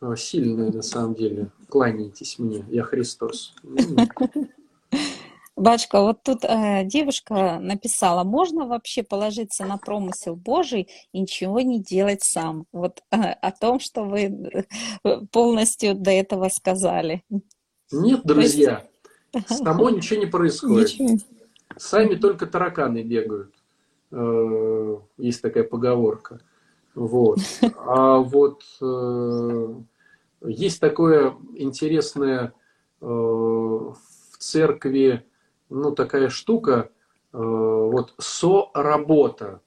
э, 0.00 0.16
сильное 0.16 0.72
на 0.72 0.82
самом 0.82 1.14
деле 1.14 1.52
кланяйтесь 1.68 2.40
мне, 2.40 2.64
я 2.70 2.82
Христос. 2.82 3.54
Бачка, 5.62 6.00
вот 6.00 6.24
тут 6.24 6.44
э, 6.44 6.82
девушка 6.84 7.60
написала, 7.60 8.24
можно 8.24 8.66
вообще 8.66 9.04
положиться 9.04 9.64
на 9.64 9.78
промысел 9.78 10.34
Божий 10.34 10.88
и 11.12 11.20
ничего 11.20 11.60
не 11.60 11.80
делать 11.80 12.24
сам? 12.24 12.66
Вот 12.72 13.00
э, 13.12 13.16
о 13.16 13.52
том, 13.52 13.78
что 13.78 14.02
вы 14.02 14.22
э, 14.22 15.20
полностью 15.30 15.94
до 15.94 16.10
этого 16.10 16.48
сказали. 16.48 17.22
Нет, 17.92 18.22
друзья, 18.24 18.84
есть... 19.32 19.46
Само 19.58 19.90
ничего 19.90 20.18
не 20.18 20.26
происходит. 20.26 20.98
Ничего. 20.98 21.18
Сами 21.76 22.16
только 22.16 22.46
тараканы 22.46 23.04
бегают. 23.04 23.54
Э, 24.10 24.96
есть 25.16 25.42
такая 25.42 25.62
поговорка. 25.62 26.40
Вот. 26.96 27.38
А 27.76 28.16
вот 28.16 28.64
э, 28.80 29.74
есть 30.44 30.80
такое 30.80 31.36
интересное 31.54 32.52
э, 33.00 33.06
в 33.06 33.96
церкви, 34.38 35.24
ну, 35.72 35.92
такая 35.92 36.28
штука, 36.28 36.90
вот 37.32 38.14
со-работа. 38.18 39.60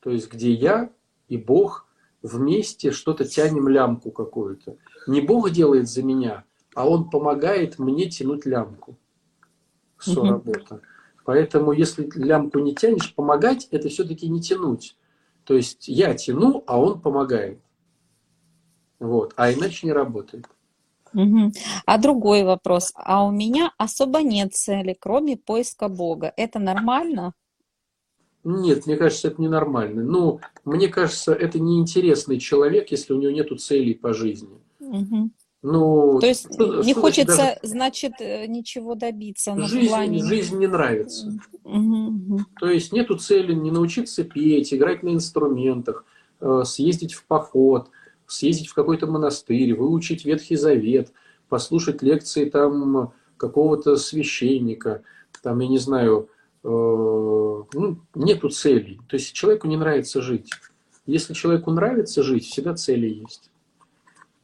То 0.00 0.10
есть, 0.10 0.32
где 0.32 0.52
я 0.52 0.90
и 1.28 1.36
Бог 1.36 1.86
вместе 2.22 2.90
что-то 2.90 3.24
тянем 3.24 3.68
лямку 3.68 4.10
какую-то. 4.10 4.76
Не 5.06 5.20
Бог 5.20 5.50
делает 5.50 5.88
за 5.88 6.02
меня, 6.02 6.44
а 6.74 6.88
Он 6.88 7.10
помогает 7.10 7.78
мне 7.78 8.08
тянуть 8.08 8.46
лямку. 8.46 8.96
Со-работа. 9.98 10.80
Поэтому, 11.24 11.72
если 11.72 12.08
лямку 12.16 12.58
не 12.58 12.74
тянешь, 12.74 13.14
помогать 13.14 13.68
это 13.70 13.88
все-таки 13.88 14.28
не 14.28 14.40
тянуть. 14.42 14.96
То 15.44 15.54
есть 15.54 15.88
я 15.88 16.14
тяну, 16.14 16.62
а 16.66 16.78
он 16.78 17.00
помогает. 17.00 17.60
Вот. 18.98 19.32
А 19.36 19.50
иначе 19.52 19.86
не 19.86 19.92
работает. 19.92 20.46
Угу. 21.14 21.52
А 21.86 21.98
другой 21.98 22.44
вопрос. 22.44 22.92
А 22.96 23.24
у 23.24 23.30
меня 23.30 23.72
особо 23.78 24.22
нет 24.22 24.54
цели, 24.54 24.96
кроме 24.98 25.36
поиска 25.36 25.88
Бога. 25.88 26.32
Это 26.36 26.58
нормально? 26.58 27.34
Нет, 28.44 28.86
мне 28.86 28.96
кажется, 28.96 29.28
это 29.28 29.40
ненормально. 29.40 30.02
Ну, 30.02 30.40
мне 30.64 30.88
кажется, 30.88 31.32
это 31.32 31.58
неинтересный 31.58 32.38
человек, 32.38 32.90
если 32.90 33.14
у 33.14 33.20
него 33.20 33.32
нет 33.32 33.48
целей 33.58 33.94
по 33.94 34.12
жизни. 34.12 34.60
Угу. 34.80 35.30
Ну, 35.62 36.18
То 36.20 36.26
есть 36.26 36.52
что, 36.52 36.82
не 36.82 36.92
что 36.92 37.00
хочется, 37.00 37.36
даже... 37.36 37.58
значит, 37.62 38.12
э, 38.20 38.46
ничего 38.46 38.94
добиться. 38.96 39.54
Но 39.54 39.66
жизнь, 39.66 39.88
плане... 39.88 40.22
жизнь 40.22 40.58
не 40.58 40.66
нравится. 40.66 41.38
Угу, 41.64 42.40
То 42.60 42.68
есть 42.68 42.92
нету 42.92 43.16
цели 43.16 43.54
не 43.54 43.70
научиться 43.70 44.24
петь, 44.24 44.74
играть 44.74 45.02
на 45.02 45.14
инструментах, 45.14 46.04
э, 46.40 46.64
съездить 46.66 47.14
в 47.14 47.24
поход, 47.24 47.88
съездить 48.26 48.68
в 48.68 48.74
какой-то 48.74 49.06
монастырь, 49.06 49.74
выучить 49.74 50.24
Ветхий 50.24 50.56
Завет, 50.56 51.12
послушать 51.48 52.02
лекции 52.02 52.48
там 52.48 53.12
какого-то 53.36 53.96
священника, 53.96 55.02
там, 55.42 55.60
я 55.60 55.68
не 55.68 55.78
знаю, 55.78 56.28
э, 56.62 56.68
ну, 56.68 57.98
нету 58.14 58.48
целей. 58.48 59.00
То 59.08 59.16
есть 59.16 59.32
человеку 59.32 59.68
не 59.68 59.76
нравится 59.76 60.22
жить. 60.22 60.50
Если 61.06 61.34
человеку 61.34 61.70
нравится 61.70 62.22
жить, 62.22 62.46
всегда 62.46 62.74
цели 62.74 63.08
есть. 63.08 63.50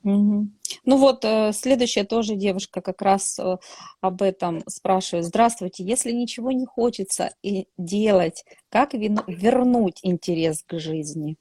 Угу. 0.03 0.49
Ну 0.85 0.97
вот, 0.97 1.24
э, 1.24 1.53
следующая 1.53 2.05
тоже 2.05 2.35
девушка 2.35 2.81
как 2.81 3.03
раз 3.03 3.39
э, 3.39 3.57
об 4.01 4.22
этом 4.22 4.62
спрашивает. 4.66 5.26
Здравствуйте, 5.26 5.85
если 5.85 6.12
ничего 6.12 6.53
не 6.53 6.64
хочется 6.64 7.35
и 7.43 7.66
делать, 7.76 8.45
как 8.70 8.95
вернуть 8.95 10.01
интерес 10.03 10.62
к 10.66 10.78
жизни? 10.78 11.37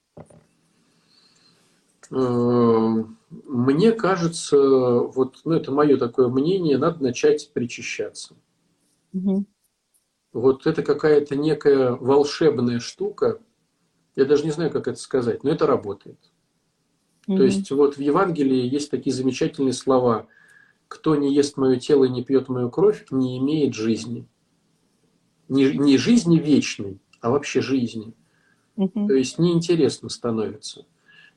Э, 2.12 3.04
мне 3.30 3.92
кажется, 3.92 4.58
вот, 4.58 5.42
ну 5.46 5.54
это 5.54 5.72
мое 5.72 5.98
такое 5.98 6.28
мнение, 6.30 6.78
надо 6.78 7.04
начать 7.04 7.52
причащаться. 7.54 8.36
Угу. 9.14 9.46
Вот 10.34 10.68
это 10.68 10.84
какая-то 10.84 11.36
некая 11.36 11.92
волшебная 11.92 12.80
штука. 12.80 13.40
Я 14.16 14.26
даже 14.26 14.44
не 14.44 14.52
знаю, 14.52 14.72
как 14.72 14.88
это 14.88 15.00
сказать, 15.00 15.44
но 15.44 15.50
это 15.52 15.66
работает. 15.66 16.20
Mm-hmm. 17.28 17.38
То 17.38 17.44
есть 17.44 17.72
вот 17.72 17.98
в 17.98 18.02
Евангелии 18.02 18.68
есть 18.68 18.92
такие 18.92 19.16
замечательные 19.16 19.74
слова. 19.74 20.28
Кто 20.88 21.16
не 21.16 21.34
ест 21.34 21.58
мое 21.58 21.78
тело 21.78 22.06
и 22.06 22.10
не 22.10 22.24
пьет 22.24 22.50
мою 22.50 22.70
кровь, 22.70 23.06
не 23.12 23.38
имеет 23.38 23.74
жизни. 23.74 24.28
Не, 25.48 25.76
не 25.78 25.98
жизни 25.98 26.38
вечной, 26.38 27.00
а 27.22 27.32
вообще 27.32 27.62
жизни. 27.62 28.14
Mm-hmm. 28.78 29.08
То 29.08 29.14
есть 29.14 29.40
неинтересно 29.40 30.10
становится. 30.10 30.86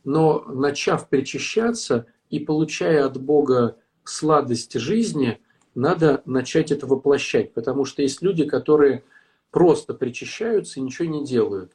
Но 0.05 0.41
начав 0.47 1.09
причащаться 1.09 2.07
и 2.31 2.41
получая 2.41 3.07
от 3.07 3.21
Бога 3.21 3.77
сладость 4.05 4.75
жизни, 4.75 5.41
надо 5.75 6.23
начать 6.27 6.73
это 6.73 6.87
воплощать. 6.87 7.55
Потому 7.55 7.85
что 7.85 8.03
есть 8.03 8.23
люди, 8.23 8.45
которые 8.45 9.05
просто 9.51 9.95
причащаются 9.95 10.81
и 10.81 10.83
ничего 10.83 11.09
не 11.09 11.25
делают. 11.25 11.73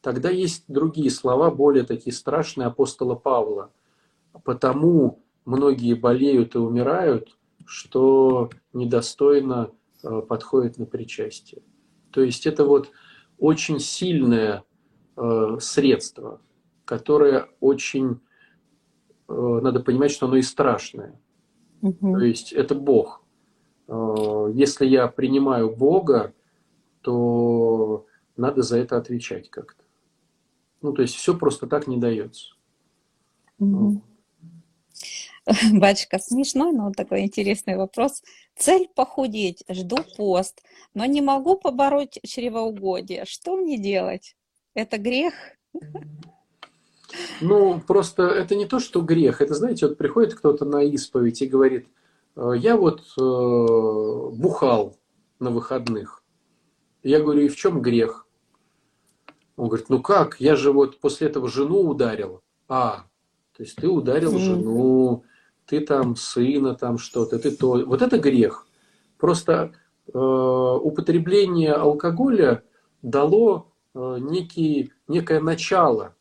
Тогда 0.00 0.30
есть 0.30 0.64
другие 0.68 1.10
слова, 1.10 1.50
более 1.50 1.84
такие 1.84 2.12
страшные 2.12 2.66
апостола 2.66 3.14
Павла. 3.14 3.70
Потому 4.44 5.22
многие 5.44 5.94
болеют 5.94 6.54
и 6.54 6.58
умирают, 6.58 7.36
что 7.66 8.50
недостойно 8.72 9.70
э, 10.02 10.22
подходит 10.28 10.78
на 10.78 10.86
причастие. 10.86 11.62
То 12.10 12.22
есть 12.22 12.46
это 12.46 12.64
вот 12.64 12.90
очень 13.38 13.78
сильное 13.78 14.64
э, 15.16 15.56
средство, 15.60 16.40
которое 16.90 17.48
очень, 17.60 18.20
э, 19.28 19.32
надо 19.32 19.78
понимать, 19.78 20.10
что 20.10 20.26
оно 20.26 20.34
и 20.34 20.42
страшное. 20.42 21.20
Угу. 21.82 22.18
То 22.18 22.24
есть 22.24 22.52
это 22.52 22.74
Бог. 22.74 23.22
Если 24.52 24.86
я 24.86 25.06
принимаю 25.06 25.74
Бога, 25.74 26.32
то 27.00 28.06
надо 28.36 28.62
за 28.62 28.78
это 28.78 28.96
отвечать 28.96 29.50
как-то. 29.50 29.84
Ну, 30.82 30.92
то 30.92 31.02
есть 31.02 31.14
все 31.14 31.36
просто 31.36 31.68
так 31.68 31.86
не 31.86 31.96
дается. 31.96 32.54
Угу. 33.60 34.02
Батюшка, 35.72 36.18
смешной, 36.18 36.72
но 36.72 36.90
такой 36.92 37.22
интересный 37.22 37.76
вопрос. 37.76 38.22
Цель 38.56 38.88
похудеть, 38.96 39.62
жду 39.68 39.96
пост, 40.16 40.60
но 40.94 41.04
не 41.04 41.20
могу 41.20 41.56
побороть 41.56 42.18
чревоугодие. 42.26 43.24
Что 43.26 43.56
мне 43.56 43.78
делать? 43.78 44.36
Это 44.74 44.98
грех? 44.98 45.34
Ну, 47.40 47.80
просто 47.86 48.24
это 48.24 48.54
не 48.54 48.66
то, 48.66 48.78
что 48.78 49.00
грех. 49.00 49.40
Это, 49.40 49.54
знаете, 49.54 49.86
вот 49.86 49.98
приходит 49.98 50.34
кто-то 50.34 50.64
на 50.64 50.82
исповедь 50.82 51.42
и 51.42 51.46
говорит, 51.46 51.88
«Э, 52.36 52.52
я 52.56 52.76
вот 52.76 53.00
э, 53.00 53.22
бухал 54.36 54.96
на 55.38 55.50
выходных. 55.50 56.22
Я 57.02 57.20
говорю, 57.20 57.42
и 57.42 57.48
в 57.48 57.56
чем 57.56 57.80
грех? 57.80 58.26
Он 59.56 59.68
говорит, 59.68 59.88
ну 59.88 60.00
как, 60.00 60.40
я 60.40 60.56
же 60.56 60.72
вот 60.72 61.00
после 61.00 61.28
этого 61.28 61.48
жену 61.48 61.80
ударил. 61.80 62.42
А, 62.68 63.04
то 63.56 63.62
есть 63.62 63.76
ты 63.76 63.88
ударил 63.88 64.34
mm. 64.34 64.38
жену, 64.38 65.24
ты 65.66 65.80
там 65.80 66.16
сына, 66.16 66.74
там 66.74 66.98
что-то, 66.98 67.38
ты 67.38 67.50
то. 67.50 67.84
Вот 67.84 68.00
это 68.00 68.18
грех. 68.18 68.66
Просто 69.18 69.72
э, 70.12 70.18
употребление 70.18 71.74
алкоголя 71.74 72.62
дало 73.02 73.72
э, 73.94 74.16
некий, 74.20 74.92
некое 75.08 75.40
начало. 75.40 76.16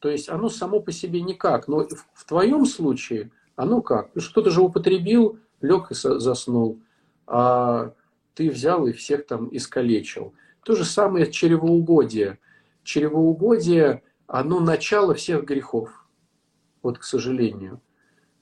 То 0.00 0.08
есть 0.08 0.28
оно 0.28 0.48
само 0.48 0.80
по 0.80 0.92
себе 0.92 1.20
никак. 1.22 1.68
Но 1.68 1.88
в, 1.88 2.06
в 2.14 2.24
твоем 2.24 2.66
случае 2.66 3.30
оно 3.56 3.82
как? 3.82 4.10
Кто-то 4.12 4.50
же 4.50 4.60
употребил, 4.60 5.38
лег 5.60 5.90
и 5.90 5.94
заснул, 5.94 6.80
а 7.26 7.92
ты 8.34 8.50
взял 8.50 8.86
и 8.86 8.92
всех 8.92 9.26
там 9.26 9.48
искалечил. 9.50 10.32
То 10.64 10.74
же 10.76 10.84
самое 10.84 11.30
чревоугодие. 11.30 12.38
Чревоугодие, 12.84 14.02
оно 14.26 14.60
начало 14.60 15.14
всех 15.14 15.44
грехов. 15.44 16.06
Вот, 16.82 16.98
к 16.98 17.02
сожалению. 17.02 17.80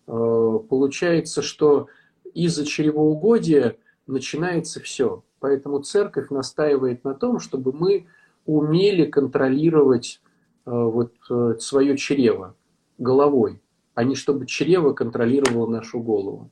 Э, 0.07 0.59
получается, 0.69 1.43
что 1.43 1.89
из-за 2.35 2.67
чревоугодия 2.67 3.79
начинается 4.07 4.81
все. 4.81 5.25
Поэтому 5.41 5.81
церковь 5.81 6.31
настаивает 6.31 7.05
на 7.05 7.15
том, 7.15 7.41
чтобы 7.41 7.73
мы 7.73 8.07
умели 8.45 9.07
контролировать 9.07 10.21
вот 10.67 11.15
э, 11.31 11.55
свое 11.61 11.97
чрево 11.97 12.57
головой, 12.99 13.63
а 13.95 14.05
не 14.05 14.17
чтобы 14.17 14.47
чрево 14.47 14.93
контролировало 14.93 15.71
нашу 15.71 16.01
голову. 16.01 16.51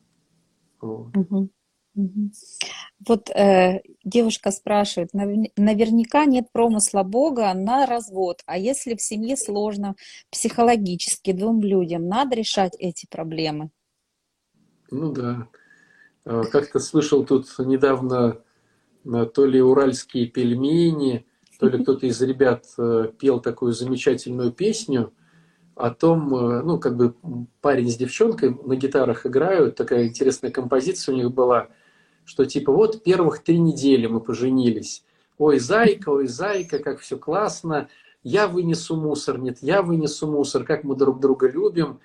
Вот. 0.81 1.17
Угу. 1.17 1.51
Вот 3.07 3.31
э, 3.31 3.83
девушка 4.05 4.51
спрашивает, 4.51 5.11
наверняка 5.12 6.25
нет 6.25 6.47
промысла 6.53 7.03
Бога 7.03 7.53
на 7.55 7.87
развод, 7.87 8.43
а 8.47 8.59
если 8.59 8.95
в 8.97 9.03
семье 9.03 9.37
сложно 9.37 9.95
психологически 10.31 11.33
двум 11.33 11.61
людям, 11.61 12.09
надо 12.09 12.37
решать 12.37 12.75
эти 12.79 13.07
проблемы? 13.07 13.71
Ну 14.91 15.12
да. 15.12 15.49
А, 16.25 16.45
как-то 16.45 16.79
слышал 16.79 17.25
тут 17.25 17.47
недавно 17.59 18.39
то 19.05 19.45
ли 19.45 19.61
уральские 19.61 20.27
пельмени, 20.27 21.27
то 21.59 21.69
ли 21.69 21.83
кто-то 21.83 22.07
из 22.07 22.21
ребят 22.23 22.65
э, 22.79 23.11
пел 23.19 23.41
такую 23.41 23.73
замечательную 23.73 24.53
песню 24.53 25.13
о 25.75 25.91
том, 25.91 26.35
э, 26.35 26.63
ну, 26.63 26.79
как 26.79 26.97
бы 26.97 27.15
парень 27.61 27.91
с 27.91 27.97
девчонкой 27.97 28.57
на 28.65 28.77
гитарах 28.77 29.27
играют, 29.27 29.77
такая 29.77 30.07
интересная 30.07 30.51
композиция 30.51 31.15
у 31.15 31.19
них 31.19 31.33
была– 31.33 31.69
что 32.25 32.45
типа 32.45 32.73
вот 32.73 33.03
первых 33.03 33.43
три 33.43 33.59
недели 33.59 34.07
мы 34.07 34.21
поженились. 34.21 35.05
Ой, 35.39 35.59
зайка, 35.59 36.11
ой, 36.11 36.27
зайка, 36.27 36.79
как 36.79 37.01
все 37.01 37.19
классно. 37.19 37.89
Я 38.23 38.49
вынесу 38.49 38.97
мусор, 38.97 39.39
нет, 39.39 39.59
я 39.61 39.83
вынесу 39.83 40.27
мусор, 40.27 40.65
как 40.65 40.85
мы 40.85 40.97
друг 40.97 41.21
друга 41.21 41.49
любим. 41.49 42.01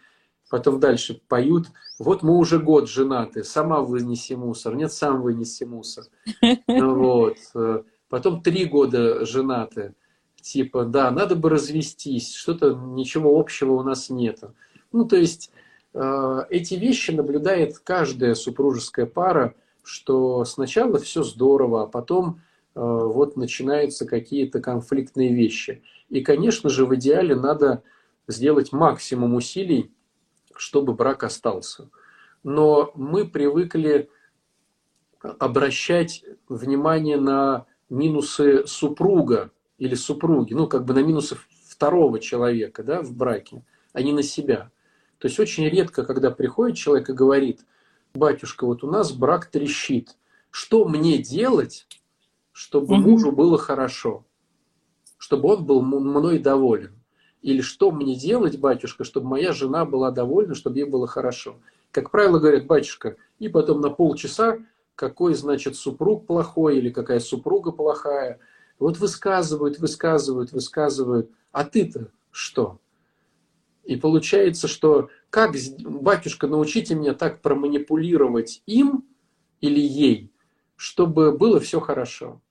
потом 0.49 0.79
дальше 0.79 1.21
поют, 1.27 1.67
вот 1.99 2.23
мы 2.23 2.35
уже 2.35 2.59
год 2.59 2.89
женаты, 2.89 3.43
сама 3.43 3.81
вынеси 3.81 4.33
мусор, 4.33 4.75
нет, 4.75 4.91
сам 4.91 5.21
вынеси 5.21 5.63
мусор. 5.63 6.05
Вот. 6.67 7.37
Потом 8.09 8.41
три 8.41 8.65
года 8.65 9.25
женаты, 9.25 9.93
типа, 10.41 10.85
да, 10.85 11.11
надо 11.11 11.35
бы 11.35 11.49
развестись, 11.49 12.33
что-то, 12.33 12.73
ничего 12.73 13.39
общего 13.39 13.73
у 13.73 13.83
нас 13.83 14.09
нет. 14.09 14.39
Ну, 14.91 15.05
то 15.05 15.15
есть, 15.15 15.51
э, 15.93 16.41
эти 16.49 16.73
вещи 16.73 17.11
наблюдает 17.11 17.77
каждая 17.79 18.33
супружеская 18.33 19.05
пара, 19.05 19.53
что 19.83 20.43
сначала 20.45 20.97
все 20.99 21.23
здорово, 21.23 21.83
а 21.83 21.87
потом 21.87 22.41
э, 22.75 22.79
вот 22.79 23.37
начинаются 23.37 24.05
какие-то 24.05 24.59
конфликтные 24.59 25.33
вещи. 25.33 25.83
И, 26.09 26.21
конечно 26.21 26.69
же, 26.69 26.85
в 26.85 26.95
идеале 26.95 27.35
надо 27.35 27.83
сделать 28.27 28.71
максимум 28.71 29.35
усилий, 29.35 29.91
чтобы 30.55 30.93
брак 30.93 31.23
остался. 31.23 31.89
Но 32.43 32.91
мы 32.95 33.27
привыкли 33.27 34.09
обращать 35.21 36.23
внимание 36.47 37.17
на 37.17 37.65
минусы 37.89 38.65
супруга 38.67 39.51
или 39.77 39.95
супруги, 39.95 40.53
ну, 40.53 40.67
как 40.67 40.85
бы 40.85 40.93
на 40.93 40.99
минусы 40.99 41.37
второго 41.67 42.19
человека 42.19 42.83
да, 42.83 43.01
в 43.01 43.15
браке, 43.15 43.63
а 43.93 44.01
не 44.01 44.11
на 44.11 44.23
себя. 44.23 44.71
То 45.17 45.27
есть 45.27 45.39
очень 45.39 45.67
редко, 45.67 46.05
когда 46.05 46.31
приходит 46.31 46.77
человек 46.77 47.09
и 47.09 47.13
говорит, 47.13 47.61
батюшка, 48.13 48.65
вот 48.65 48.83
у 48.83 48.87
нас 48.87 49.11
брак 49.11 49.47
трещит, 49.47 50.17
что 50.51 50.85
мне 50.85 51.17
делать, 51.17 51.87
чтобы 52.51 52.97
мужу 52.97 53.31
было 53.31 53.57
хорошо, 53.57 54.25
чтобы 55.17 55.53
он 55.53 55.65
был 55.65 55.81
мной 55.81 56.39
доволен? 56.39 56.95
Или 57.41 57.61
что 57.61 57.91
мне 57.91 58.15
делать, 58.15 58.59
батюшка, 58.59 59.05
чтобы 59.05 59.27
моя 59.27 59.53
жена 59.53 59.85
была 59.85 60.11
довольна, 60.11 60.55
чтобы 60.55 60.79
ей 60.79 60.85
было 60.85 61.07
хорошо? 61.07 61.59
Как 61.91 62.11
правило, 62.11 62.39
говорят, 62.39 62.65
батюшка, 62.65 63.15
и 63.39 63.47
потом 63.47 63.81
на 63.81 63.89
полчаса, 63.89 64.59
какой, 64.99 65.33
значит, 65.33 65.77
супруг 65.77 66.27
плохой 66.27 66.77
или 66.77 66.89
какая 66.89 67.21
супруга 67.21 67.71
плохая. 67.71 68.37
Вот 68.79 68.97
высказывают, 68.97 69.79
высказывают, 69.79 70.51
высказывают. 70.51 71.31
А 71.53 71.63
ты-то 71.63 72.11
что? 72.31 72.81
И 73.85 73.95
получается, 73.95 74.67
что 74.67 75.09
как, 75.29 75.55
батюшка, 75.79 76.47
научите 76.47 76.95
меня 76.95 77.13
так 77.13 77.41
проманипулировать 77.41 78.61
им 78.65 79.05
или 79.61 79.79
ей, 79.79 80.33
чтобы 80.75 81.31
было 81.31 81.61
все 81.61 81.79
хорошо. 81.79 82.41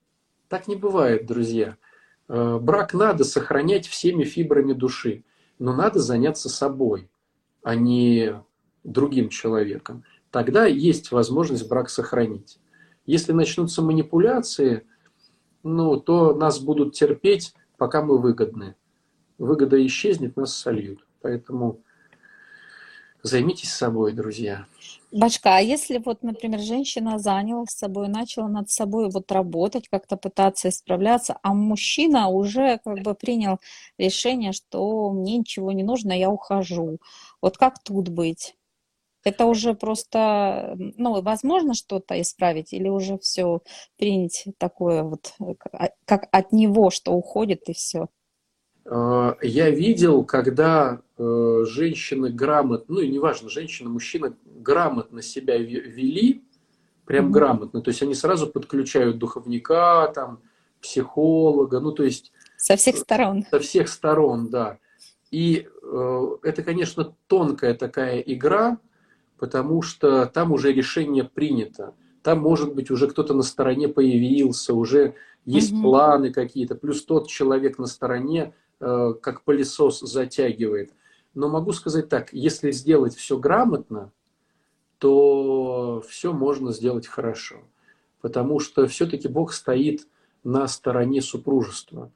Так 0.47 0.67
не 0.67 0.75
бывает, 0.75 1.27
друзья. 1.27 1.77
Э, 2.29 2.57
брак 2.59 2.95
надо 2.95 3.25
сохранять 3.25 3.85
всеми 3.85 4.23
фибрами 4.23 4.73
души, 4.73 5.23
но 5.59 5.75
надо 5.75 5.99
заняться 5.99 6.49
собой, 6.49 7.11
а 7.61 7.75
не 7.75 8.41
другим 8.83 9.29
человеком. 9.29 10.03
Тогда 10.31 10.65
есть 10.65 11.11
возможность 11.11 11.67
брак 11.67 11.89
сохранить. 11.89 12.59
Если 13.05 13.31
начнутся 13.31 13.81
манипуляции, 13.81 14.85
ну, 15.63 15.97
то 15.99 16.33
нас 16.33 16.59
будут 16.59 16.93
терпеть, 16.93 17.53
пока 17.77 18.01
мы 18.01 18.17
выгодны. 18.17 18.75
Выгода 19.37 19.83
исчезнет, 19.85 20.37
нас 20.37 20.55
сольют. 20.55 21.05
Поэтому 21.21 21.81
Займитесь 23.21 23.73
собой, 23.73 24.13
друзья. 24.13 24.65
Башка, 25.11 25.57
а 25.57 25.59
если 25.59 25.97
вот, 25.97 26.23
например, 26.23 26.61
женщина 26.61 27.19
занялась 27.19 27.71
собой, 27.71 28.07
начала 28.07 28.47
над 28.47 28.69
собой 28.69 29.09
вот 29.09 29.29
работать, 29.31 29.89
как-то 29.89 30.15
пытаться 30.15 30.69
исправляться, 30.69 31.37
а 31.43 31.53
мужчина 31.53 32.29
уже 32.29 32.79
как 32.81 33.01
бы 33.01 33.15
принял 33.15 33.59
решение, 33.97 34.53
что 34.53 35.11
мне 35.11 35.37
ничего 35.39 35.73
не 35.73 35.83
нужно, 35.83 36.17
я 36.17 36.29
ухожу. 36.29 36.99
Вот 37.41 37.57
как 37.57 37.83
тут 37.83 38.07
быть? 38.07 38.55
Это 39.29 39.45
уже 39.45 39.75
просто, 39.75 40.75
ну, 40.97 41.21
возможно 41.21 41.75
что-то 41.75 42.19
исправить 42.19 42.73
или 42.73 42.89
уже 42.89 43.19
все 43.19 43.61
принять 43.95 44.47
такое 44.57 45.03
вот, 45.03 45.35
как 46.05 46.27
от 46.31 46.51
него, 46.51 46.89
что 46.89 47.11
уходит 47.11 47.69
и 47.69 47.73
все? 47.73 48.07
Э, 48.85 49.35
я 49.43 49.69
видел, 49.69 50.23
когда 50.23 51.01
э, 51.17 51.63
женщины 51.67 52.31
грамотно, 52.31 52.95
ну 52.95 53.01
и 53.01 53.07
неважно, 53.07 53.49
женщина, 53.49 53.89
мужчина 53.89 54.35
грамотно 54.45 55.21
себя 55.21 55.57
вели, 55.57 56.43
прям 57.05 57.27
mm-hmm. 57.27 57.31
грамотно, 57.31 57.81
то 57.81 57.89
есть 57.89 58.01
они 58.01 58.15
сразу 58.15 58.47
подключают 58.47 59.19
духовника, 59.19 60.11
там, 60.15 60.41
психолога, 60.81 61.79
ну 61.79 61.91
то 61.91 62.03
есть... 62.03 62.31
Со 62.57 62.75
всех 62.77 62.97
сторон. 62.97 63.45
Со 63.51 63.59
всех 63.59 63.89
сторон, 63.89 64.49
да. 64.49 64.79
И 65.29 65.67
э, 65.83 66.27
это, 66.41 66.63
конечно, 66.63 67.15
тонкая 67.27 67.75
такая 67.75 68.19
игра, 68.21 68.79
потому 69.39 69.81
что 69.81 70.25
там 70.25 70.51
уже 70.51 70.73
решение 70.73 71.23
принято. 71.23 71.93
Там, 72.21 72.39
может 72.39 72.75
быть, 72.75 72.91
уже 72.91 73.07
кто-то 73.07 73.33
на 73.33 73.43
стороне 73.43 73.87
появился, 73.87 74.73
уже 74.73 75.15
есть 75.45 75.71
угу. 75.71 75.83
планы 75.83 76.31
какие-то, 76.31 76.75
плюс 76.75 77.03
тот 77.05 77.27
человек 77.27 77.77
на 77.77 77.87
стороне 77.87 78.53
Э, 78.81 79.13
как 79.21 79.43
пылесос 79.43 79.99
затягивает. 79.99 80.93
Но 81.33 81.49
могу 81.49 81.73
сказать 81.73 82.07
так, 82.07 82.31
если 82.31 82.71
сделать 82.71 83.13
все 83.13 83.37
грамотно, 83.37 84.11
то 84.99 86.01
все 86.07 86.31
можно 86.31 86.71
сделать 86.71 87.05
хорошо. 87.05 87.57
Потому 88.21 88.59
что 88.59 88.87
все-таки 88.87 89.27
Бог 89.27 89.51
стоит 89.51 90.07
на 90.45 90.67
стороне 90.67 91.21
супружества. 91.21 92.09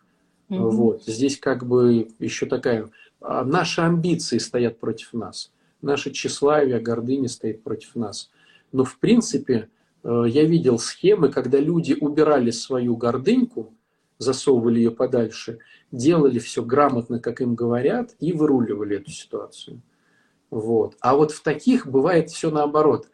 Mm-hmm. 0.50 0.70
Вот. 0.70 1.04
Здесь 1.04 1.38
как 1.38 1.66
бы 1.66 2.08
еще 2.20 2.46
такая... 2.46 2.90
А, 3.20 3.44
наши 3.44 3.82
амбиции 3.82 4.38
стоят 4.38 4.80
против 4.80 5.12
нас. 5.14 5.52
Наше 5.84 6.12
тщеславие, 6.12 6.80
гордыня 6.80 7.28
стоит 7.28 7.62
против 7.62 7.96
нас. 7.96 8.32
Но 8.72 8.86
в 8.86 8.98
принципе 9.00 9.70
э, 10.04 10.24
я 10.28 10.46
видел 10.46 10.80
схемы, 10.80 11.30
когда 11.30 11.60
люди 11.60 11.96
убирали 12.00 12.52
свою 12.52 12.96
гордыньку, 12.96 13.74
засовывали 14.18 14.78
ее 14.78 14.92
подальше, 14.92 15.60
делали 15.92 16.40
все 16.40 16.64
грамотно, 16.64 17.20
как 17.20 17.42
им 17.42 17.54
говорят, 17.54 18.16
и 18.20 18.32
выруливали 18.32 18.98
эту 18.98 19.12
ситуацию. 19.12 19.82
Вот. 20.50 20.96
А 21.02 21.16
вот 21.16 21.32
в 21.32 21.44
таких 21.44 21.86
бывает 21.86 22.30
все 22.30 22.50
наоборот. 22.50 23.10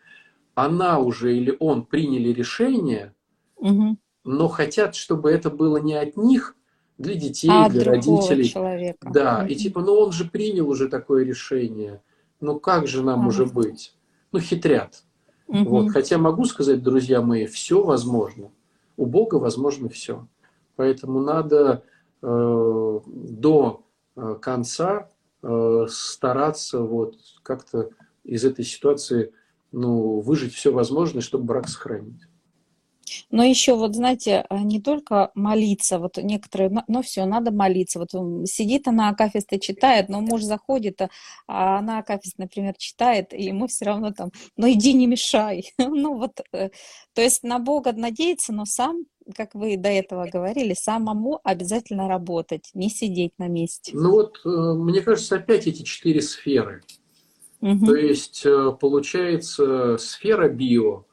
Она 0.53 0.99
уже 0.99 1.35
или 1.35 1.55
он 1.59 1.85
приняли 1.85 2.29
решение, 2.29 3.15
угу. 3.55 3.97
но 4.23 4.47
хотят, 4.47 4.93
чтобы 4.93 5.31
это 5.31 5.49
было 5.49 5.77
не 5.77 5.95
от 5.95 6.17
них, 6.17 6.55
для 6.99 7.15
детей, 7.15 7.49
а 7.49 7.69
для 7.69 7.85
родителей. 7.85 8.43
Человека. 8.43 9.09
Да, 9.11 9.39
угу. 9.39 9.47
и 9.51 9.55
типа, 9.55 9.81
ну 9.81 9.93
он 9.93 10.11
же 10.11 10.25
принял 10.25 10.69
уже 10.69 10.87
такое 10.89 11.23
решение. 11.23 12.01
Ну 12.41 12.59
как 12.59 12.87
же 12.87 13.03
нам 13.03 13.27
уже 13.27 13.45
быть? 13.45 13.95
Ну 14.31 14.39
хитрят. 14.39 15.03
Угу. 15.47 15.69
Вот. 15.69 15.89
Хотя 15.91 16.17
могу 16.17 16.45
сказать, 16.45 16.83
друзья 16.83 17.21
мои, 17.21 17.45
все 17.45 17.83
возможно. 17.83 18.51
У 18.97 19.05
Бога 19.05 19.35
возможно 19.35 19.89
все. 19.89 20.27
Поэтому 20.75 21.19
надо 21.19 21.83
э, 22.21 22.99
до 23.05 23.83
э, 24.15 24.35
конца 24.41 25.09
э, 25.41 25.85
стараться 25.89 26.81
вот 26.81 27.15
как-то 27.43 27.89
из 28.23 28.45
этой 28.45 28.63
ситуации 28.63 29.33
ну, 29.71 30.19
выжить 30.19 30.53
все 30.53 30.71
возможное, 30.71 31.21
чтобы 31.21 31.45
брак 31.45 31.67
сохранить. 31.67 32.21
Но 33.31 33.43
еще 33.43 33.75
вот, 33.75 33.95
знаете, 33.95 34.45
э, 34.49 34.57
не 34.59 34.81
только 34.81 35.31
молиться, 35.35 35.99
вот 35.99 36.17
некоторые, 36.17 36.71
ну 36.87 37.01
все, 37.01 37.25
надо 37.25 37.51
молиться. 37.51 37.99
Вот 37.99 38.11
сидит 38.49 38.87
она 38.87 39.09
акафисты 39.09 39.59
читает, 39.59 40.09
но 40.09 40.21
муж 40.21 40.41
заходит, 40.43 41.01
а, 41.01 41.09
а 41.47 41.79
она 41.79 41.99
акафист, 41.99 42.37
например, 42.37 42.75
читает, 42.77 43.33
и 43.33 43.43
ему 43.43 43.67
все 43.67 43.85
равно 43.85 44.11
там, 44.11 44.31
ну 44.57 44.69
иди 44.69 44.93
не 44.93 45.07
мешай. 45.07 45.71
ну 45.77 46.17
вот, 46.17 46.41
то 46.51 47.21
есть 47.21 47.43
на 47.43 47.59
Бога 47.59 47.93
надеяться, 47.93 48.53
но 48.53 48.65
сам 48.65 49.05
как 49.35 49.53
вы 49.53 49.77
до 49.77 49.89
этого 49.89 50.27
говорили, 50.27 50.73
самому 50.73 51.39
обязательно 51.43 52.07
работать, 52.07 52.69
не 52.73 52.89
сидеть 52.89 53.33
на 53.37 53.47
месте. 53.47 53.91
Ну 53.93 54.11
вот, 54.11 54.39
э, 54.45 54.49
мне 54.49 55.01
кажется, 55.01 55.35
опять 55.35 55.67
эти 55.67 55.83
четыре 55.83 56.21
сферы. 56.21 56.81
Угу. 57.61 57.85
То 57.85 57.95
есть, 57.95 58.45
э, 58.45 58.71
получается, 58.79 59.97
сфера 59.97 60.49
био, 60.49 61.05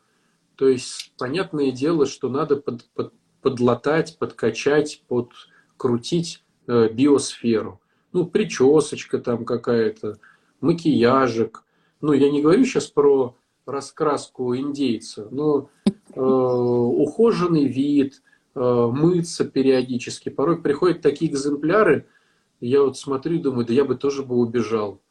то 0.57 0.69
есть, 0.69 1.13
понятное 1.19 1.71
дело, 1.71 2.07
что 2.07 2.29
надо 2.29 2.57
под, 2.57 2.85
под, 2.95 3.13
подлатать, 3.41 4.19
подкачать, 4.19 5.03
подкрутить 5.09 6.45
э, 6.67 6.89
биосферу. 6.93 7.81
Ну, 8.13 8.27
причесочка 8.27 9.19
там 9.19 9.45
какая-то, 9.45 10.19
макияжик. 10.61 11.63
Ну, 12.01 12.13
я 12.13 12.31
не 12.31 12.43
говорю 12.43 12.65
сейчас 12.65 12.87
про 12.87 13.37
раскраску 13.67 14.57
индейца, 14.57 15.29
но 15.31 15.71
Э, 16.17 16.21
ухоженный 16.21 17.67
вид, 17.67 18.23
э, 18.55 18.61
мыться 18.61 19.45
периодически. 19.45 20.31
Порой 20.31 20.63
приходят 20.63 21.03
такие 21.03 21.31
экземпляры, 21.31 22.07
я 22.59 22.83
вот 22.83 22.97
смотрю, 22.97 23.39
думаю, 23.39 23.67
да 23.67 23.75
я 23.75 23.85
бы 23.85 23.97
тоже 23.97 24.23
бы 24.23 24.37
убежал. 24.37 25.03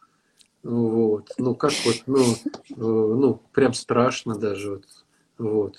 Вот. 0.63 1.29
Ну, 1.37 1.53
как 1.53 1.73
вот, 1.85 2.03
ну, 2.07 2.23
э, 2.23 2.73
ну, 2.75 3.39
прям 3.53 3.73
страшно 3.73 4.35
даже. 4.35 4.71
Вот. 4.71 4.85
Вот. 5.37 5.77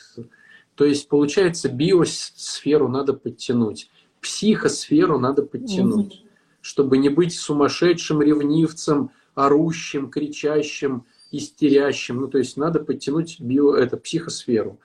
То 0.74 0.84
есть, 0.84 1.08
получается, 1.08 1.68
биосферу 1.68 2.88
надо 2.88 3.14
подтянуть, 3.14 3.90
психосферу 4.20 5.18
надо 5.18 5.42
подтянуть, 5.42 6.24
чтобы 6.60 6.98
не 6.98 7.08
быть 7.08 7.34
сумасшедшим 7.34 8.20
ревнивцем, 8.22 9.10
орущим, 9.34 10.10
кричащим, 10.10 11.04
истерящим. 11.30 12.20
Ну, 12.20 12.28
то 12.28 12.38
есть 12.38 12.56
надо 12.56 12.80
подтянуть 12.80 13.40
био, 13.40 13.74
это, 13.74 13.96
психосферу. 13.96 14.78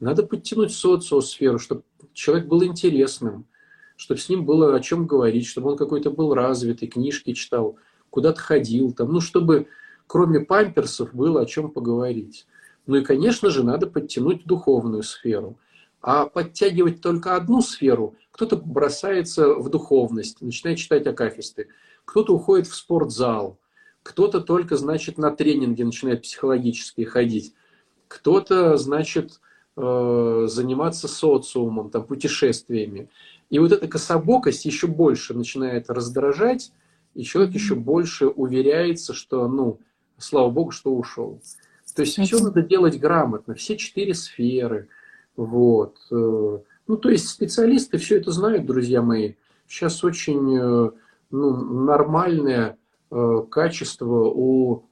Надо 0.00 0.22
подтянуть 0.24 0.72
социосферу, 0.72 1.58
чтобы 1.58 1.82
человек 2.12 2.46
был 2.46 2.64
интересным, 2.64 3.46
чтобы 3.96 4.20
с 4.20 4.28
ним 4.28 4.44
было 4.44 4.74
о 4.74 4.80
чем 4.80 5.06
говорить, 5.06 5.46
чтобы 5.46 5.70
он 5.70 5.76
какой-то 5.76 6.10
был 6.10 6.34
развитый, 6.34 6.88
книжки 6.88 7.32
читал, 7.32 7.78
куда-то 8.10 8.40
ходил, 8.40 8.92
там, 8.92 9.12
ну, 9.12 9.20
чтобы 9.20 9.68
кроме 10.06 10.40
памперсов 10.40 11.14
было 11.14 11.42
о 11.42 11.46
чем 11.46 11.70
поговорить. 11.70 12.46
Ну 12.86 12.96
и, 12.96 13.04
конечно 13.04 13.50
же, 13.50 13.64
надо 13.64 13.86
подтянуть 13.86 14.44
духовную 14.44 15.02
сферу. 15.02 15.58
А 16.00 16.26
подтягивать 16.26 17.00
только 17.00 17.34
одну 17.34 17.60
сферу, 17.60 18.14
кто-то 18.30 18.56
бросается 18.56 19.54
в 19.54 19.68
духовность, 19.70 20.40
начинает 20.40 20.78
читать 20.78 21.06
акафисты, 21.06 21.68
кто-то 22.04 22.34
уходит 22.34 22.68
в 22.68 22.74
спортзал, 22.74 23.58
кто-то 24.04 24.40
только, 24.40 24.76
значит, 24.76 25.18
на 25.18 25.32
тренинги 25.32 25.82
начинает 25.82 26.22
психологические 26.22 27.06
ходить, 27.06 27.54
кто-то, 28.06 28.76
значит, 28.76 29.40
э, 29.76 30.46
заниматься 30.48 31.08
социумом, 31.08 31.90
там, 31.90 32.04
путешествиями. 32.04 33.08
И 33.50 33.58
вот 33.58 33.72
эта 33.72 33.88
кособокость 33.88 34.64
еще 34.64 34.86
больше 34.86 35.34
начинает 35.34 35.90
раздражать, 35.90 36.72
и 37.14 37.24
человек 37.24 37.54
еще 37.54 37.74
больше 37.74 38.28
уверяется, 38.28 39.12
что, 39.12 39.48
ну, 39.48 39.80
слава 40.18 40.50
богу, 40.50 40.70
что 40.70 40.94
ушел. 40.94 41.40
То 41.96 42.02
есть 42.02 42.18
все 42.20 42.38
надо 42.40 42.60
делать 42.60 43.00
грамотно, 43.00 43.54
все 43.54 43.74
четыре 43.78 44.12
сферы. 44.12 44.88
Вот. 45.34 45.96
Э, 46.10 46.58
ну, 46.86 46.96
то 46.98 47.08
есть 47.08 47.28
специалисты 47.28 47.96
все 47.96 48.18
это 48.18 48.32
знают, 48.32 48.66
друзья 48.66 49.00
мои. 49.00 49.32
Сейчас 49.66 50.04
очень 50.04 50.58
э, 50.58 50.90
ну, 51.30 51.56
нормальное 51.56 52.76
э, 53.10 53.42
качество 53.50 54.26
у 54.26 54.84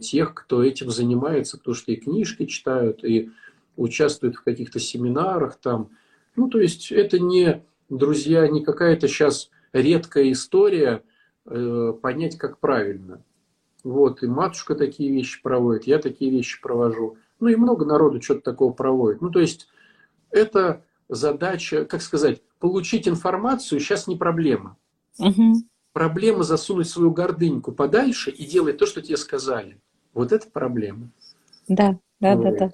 тех, 0.00 0.34
кто 0.34 0.64
этим 0.64 0.90
занимается, 0.90 1.56
потому 1.56 1.76
что 1.76 1.92
и 1.92 1.96
книжки 1.96 2.46
читают, 2.46 3.04
и 3.04 3.30
участвуют 3.76 4.34
в 4.34 4.42
каких-то 4.42 4.80
семинарах 4.80 5.54
там. 5.54 5.90
Ну, 6.34 6.50
то 6.50 6.58
есть 6.58 6.90
это 6.90 7.20
не, 7.20 7.62
друзья, 7.88 8.48
не 8.48 8.64
какая-то 8.64 9.06
сейчас 9.06 9.50
редкая 9.72 10.32
история 10.32 11.04
понять, 11.44 12.38
как 12.38 12.58
правильно. 12.58 13.22
Вот, 13.84 14.22
и 14.22 14.26
матушка 14.26 14.74
такие 14.74 15.12
вещи 15.12 15.42
проводит, 15.42 15.86
я 15.86 15.98
такие 15.98 16.30
вещи 16.30 16.60
провожу. 16.60 17.16
Ну 17.40 17.48
и 17.48 17.56
много 17.56 17.84
народу 17.84 18.22
что-то 18.22 18.42
такого 18.42 18.72
проводит. 18.72 19.20
Ну, 19.20 19.30
то 19.30 19.40
есть 19.40 19.68
это 20.30 20.84
задача, 21.08 21.84
как 21.84 22.02
сказать, 22.02 22.42
получить 22.58 23.08
информацию 23.08 23.80
сейчас 23.80 24.06
не 24.06 24.16
проблема. 24.16 24.76
Угу. 25.18 25.56
Проблема 25.92 26.44
засунуть 26.44 26.88
свою 26.88 27.10
гордыньку 27.10 27.72
подальше 27.72 28.30
и 28.30 28.46
делать 28.46 28.78
то, 28.78 28.86
что 28.86 29.02
тебе 29.02 29.16
сказали. 29.16 29.80
Вот 30.14 30.32
это 30.32 30.48
проблема. 30.48 31.10
Да, 31.68 31.98
да, 32.20 32.36
вот. 32.36 32.44
да, 32.44 32.68
да. 32.68 32.70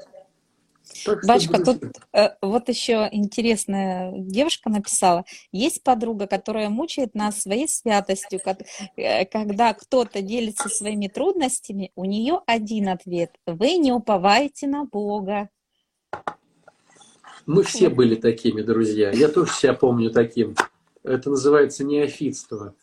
Так 1.04 1.24
Бачка, 1.24 1.62
тут 1.62 1.82
э, 2.12 2.30
вот 2.40 2.68
еще 2.68 3.08
интересная 3.12 4.12
девушка 4.16 4.70
написала. 4.70 5.24
Есть 5.52 5.82
подруга, 5.82 6.26
которая 6.26 6.68
мучает 6.68 7.14
нас 7.14 7.42
своей 7.42 7.68
святостью. 7.68 8.40
Как, 8.42 8.58
э, 8.96 9.24
когда 9.26 9.74
кто-то 9.74 10.22
делится 10.22 10.68
своими 10.68 11.08
трудностями, 11.08 11.92
у 11.94 12.04
нее 12.04 12.40
один 12.46 12.88
ответ. 12.88 13.32
Вы 13.46 13.76
не 13.76 13.92
уповаете 13.92 14.66
на 14.66 14.84
Бога. 14.84 15.50
Мы 17.46 17.62
все 17.62 17.88
были 17.88 18.14
такими, 18.14 18.62
друзья. 18.62 19.10
Я 19.10 19.28
тоже 19.28 19.52
себя 19.52 19.74
помню 19.74 20.10
таким. 20.10 20.54
Это 21.02 21.30
называется 21.30 21.84
неофитство. 21.84 22.74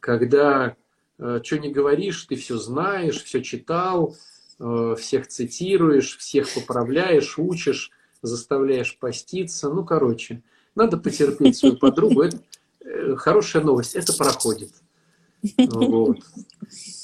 Когда 0.00 0.76
э, 1.18 1.40
что 1.42 1.58
не 1.58 1.72
говоришь, 1.72 2.24
ты 2.24 2.36
все 2.36 2.58
знаешь, 2.58 3.22
все 3.24 3.42
читал, 3.42 4.14
всех 4.58 5.26
цитируешь, 5.28 6.16
всех 6.16 6.52
поправляешь, 6.54 7.38
учишь, 7.38 7.90
заставляешь 8.22 8.98
поститься. 8.98 9.68
Ну, 9.70 9.84
короче, 9.84 10.42
надо 10.74 10.96
потерпеть 10.96 11.58
свою 11.58 11.76
подругу. 11.76 12.22
Это 12.22 12.38
э, 12.80 13.16
хорошая 13.16 13.62
новость, 13.62 13.94
это 13.94 14.12
проходит. 14.14 14.70
Вот. 15.58 16.18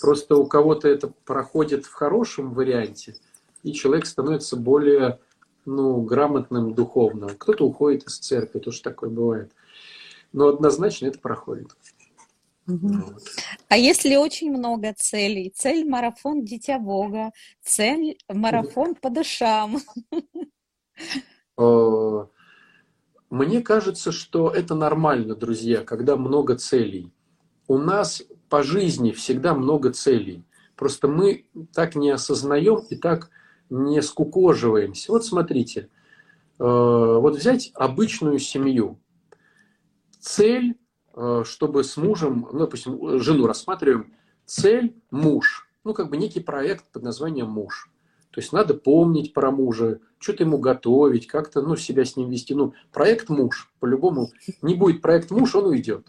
Просто 0.01 0.37
у 0.37 0.47
кого-то 0.47 0.89
это 0.89 1.13
проходит 1.25 1.87
в 1.87 1.93
хорошем 1.93 2.55
варианте, 2.55 3.17
и 3.63 3.73
человек 3.73 4.07
становится 4.07 4.57
более 4.57 5.21
ну, 5.65 6.01
грамотным 6.03 6.75
духовно. 6.75 7.29
Кто-то 7.29 7.65
уходит 7.65 8.05
из 8.05 8.19
церкви, 8.19 8.59
тоже 8.59 8.83
такое 8.83 9.11
бывает. 9.11 9.53
Но 10.33 10.49
однозначно 10.49 11.07
это 11.07 11.19
проходит. 11.19 11.69
А 13.69 13.77
если 13.77 14.17
очень 14.17 14.53
много 14.53 14.95
целей? 14.97 15.53
Цель 15.55 15.89
марафон 15.89 16.45
Дитя 16.45 16.79
Бога, 16.79 17.33
цель 17.63 18.19
марафон 18.29 18.95
по 18.95 19.11
душам. 19.11 19.79
Э, 21.59 22.27
мне 23.31 23.61
кажется, 23.61 24.13
что 24.13 24.51
это 24.51 24.75
нормально, 24.75 25.35
друзья, 25.35 25.85
когда 25.85 26.17
много 26.17 26.57
целей. 26.57 27.13
У 27.69 27.79
нас 27.79 28.23
по 28.49 28.63
жизни 28.63 29.11
всегда 29.13 29.55
много 29.55 29.93
целей. 29.93 30.45
Просто 30.77 31.09
мы 31.09 31.47
так 31.73 31.95
не 31.95 32.11
осознаем 32.11 32.81
и 32.91 32.97
так 32.97 33.31
не 33.71 34.03
скукоживаемся. 34.03 35.13
Вот 35.13 35.25
смотрите, 35.25 35.89
э, 36.59 36.65
вот 36.65 37.37
взять 37.37 37.71
обычную 37.75 38.39
семью. 38.39 38.99
Цель 40.21 40.77
чтобы 41.45 41.85
с 41.85 41.97
мужем, 41.97 42.49
ну, 42.53 42.61
допустим, 42.61 43.21
жену 43.21 43.47
рассматриваем, 43.47 44.15
цель– 44.47 44.95
муж. 45.11 45.69
Ну, 45.85 45.95
как 45.95 46.11
бы 46.11 46.17
некий 46.17 46.41
проект 46.41 46.87
под 46.93 47.03
названием 47.03 47.49
«муж». 47.49 47.91
То 48.33 48.41
есть 48.41 48.53
надо 48.53 48.73
помнить 48.73 49.35
про 49.35 49.51
мужа, 49.51 50.01
что-то 50.19 50.45
ему 50.45 50.57
готовить, 50.59 51.27
как-то 51.27 51.61
ну, 51.61 51.77
себя 51.77 52.05
с 52.05 52.17
ним 52.17 52.31
вести. 52.31 52.55
Ну, 52.55 52.73
проект 52.91 53.29
муж, 53.29 53.71
по-любому. 53.79 54.31
Не 54.63 54.75
будет 54.75 55.03
проект 55.03 55.31
муж, 55.31 55.55
он 55.55 55.67
уйдет. 55.67 56.07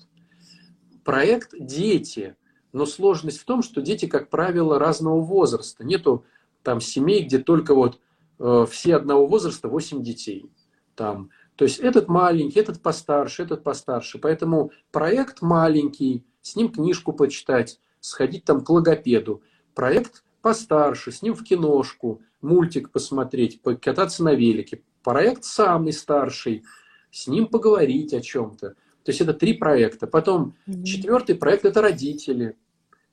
Проект 1.04 1.54
дети. 1.60 2.38
Но 2.72 2.86
сложность 2.86 3.40
в 3.40 3.46
том, 3.46 3.62
что 3.62 3.82
дети, 3.82 4.06
как 4.06 4.30
правило, 4.30 4.80
разного 4.80 5.20
возраста. 5.22 5.84
Нету 5.84 6.24
там 6.64 6.80
семей, 6.80 7.26
где 7.26 7.40
только 7.40 7.76
вот 7.76 8.00
э, 8.40 8.66
все 8.70 8.96
одного 8.96 9.28
возраста, 9.28 9.68
8 9.68 10.02
детей. 10.02 10.50
Там 10.96 11.30
то 11.56 11.66
есть 11.66 11.80
этот 11.80 12.08
маленький, 12.08 12.60
этот 12.60 12.82
постарше, 12.82 13.44
этот 13.44 13.64
постарше. 13.64 14.18
Поэтому 14.18 14.72
проект 14.92 15.42
маленький, 15.42 16.24
с 16.42 16.56
ним 16.56 16.70
книжку 16.70 17.14
почитать, 17.14 17.80
сходить 18.00 18.44
там 18.46 18.64
к 18.64 18.70
логопеду. 18.70 19.44
Проект 19.76 20.24
постарше, 20.42 21.12
с 21.12 21.22
ним 21.22 21.36
в 21.36 21.44
киношку, 21.44 22.22
мультик 22.42 22.92
посмотреть, 22.92 23.62
покататься 23.62 24.24
на 24.24 24.34
велике. 24.34 24.82
Проект 25.04 25.44
самый 25.44 25.94
старший, 25.94 26.64
с 27.12 27.28
ним 27.28 27.48
поговорить 27.48 28.14
о 28.14 28.22
чем-то. 28.22 28.70
То 29.04 29.10
есть 29.10 29.22
это 29.22 29.34
три 29.34 29.54
проекта. 29.54 30.08
Потом 30.08 30.56
mm-hmm. 30.68 30.84
четвертый 30.84 31.36
проект 31.36 31.66
это 31.66 31.82
родители. 31.82 32.58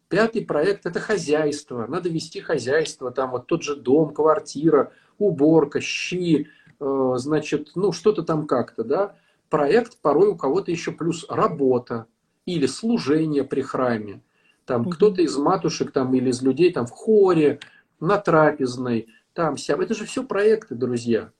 Пятый 0.09 0.45
проект 0.45 0.87
это 0.87 0.99
хозяйство. 0.99 1.87
Надо 1.87 2.09
вести 2.09 2.41
хозяйство. 2.41 3.11
Там 3.11 3.33
вот 3.33 3.47
тот 3.47 3.63
же 3.63 3.77
дом, 3.77 4.15
квартира, 4.15 4.93
уборка, 5.19 5.81
щи, 5.81 6.49
значит, 6.81 7.73
ну 7.75 7.93
что-то 7.93 8.23
там 8.23 8.47
как-то, 8.47 8.85
да, 8.85 9.17
проект 9.51 9.99
порой 9.99 10.29
у 10.29 10.37
кого-то 10.37 10.71
еще 10.71 10.93
плюс 10.93 11.27
работа 11.29 12.07
или 12.47 12.67
служение 12.67 13.45
при 13.45 13.61
храме. 13.61 14.23
Там 14.65 14.83
mm 14.83 14.91
кто-то 14.93 15.23
из 15.23 15.37
матушек 15.37 15.93
там 15.93 16.15
или 16.15 16.31
из 16.31 16.43
людей 16.43 16.73
там 16.73 16.87
в 16.87 16.91
хоре, 16.91 17.61
на 17.99 18.17
трапезной, 18.19 19.09
там 19.35 19.57
вся. 19.57 19.75
Это 19.75 19.95
же 19.95 20.07
все 20.07 20.25
проекты, 20.25 20.75
друзья. 20.75 21.31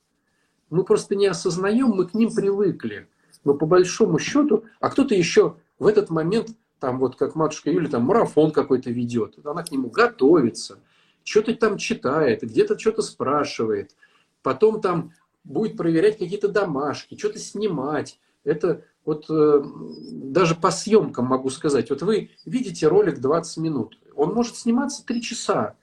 Мы 0.69 0.85
просто 0.85 1.17
не 1.17 1.27
осознаем, 1.27 1.89
мы 1.89 2.07
к 2.07 2.15
ним 2.15 2.33
привыкли. 2.33 3.09
Но 3.45 3.55
по 3.55 3.67
большому 3.67 4.19
счету, 4.19 4.65
а 4.81 4.91
кто-то 4.91 5.15
еще 5.15 5.57
в 5.79 5.87
этот 5.87 6.11
момент, 6.11 6.51
там 6.79 6.99
вот 6.99 7.17
как 7.17 7.35
матушка 7.35 7.71
Юля, 7.71 7.89
там 7.89 8.03
марафон 8.03 8.53
какой-то 8.53 8.91
ведет, 8.91 9.35
она 9.45 9.63
к 9.63 9.71
нему 9.71 9.89
готовится, 9.91 10.79
что-то 11.25 11.55
там 11.55 11.77
читает, 11.79 12.43
где-то 12.43 12.79
что-то 12.79 13.03
спрашивает. 13.03 13.95
Потом 14.43 14.81
там 14.81 15.13
будет 15.45 15.77
проверять 15.77 16.19
какие-то 16.19 16.49
домашки, 16.49 17.17
что-то 17.17 17.39
снимать. 17.39 18.19
Это 18.45 18.85
вот 19.05 19.27
э, 19.29 19.63
даже 20.13 20.55
по 20.55 20.71
съемкам 20.71 21.27
могу 21.27 21.51
сказать. 21.51 21.91
Вот 21.91 22.03
вы 22.03 22.31
видите 22.45 22.87
ролик 22.89 23.21
20 23.21 23.57
минут, 23.59 23.99
он 24.15 24.35
может 24.35 24.57
сниматься 24.57 25.05
3 25.05 25.23
часа. 25.23 25.75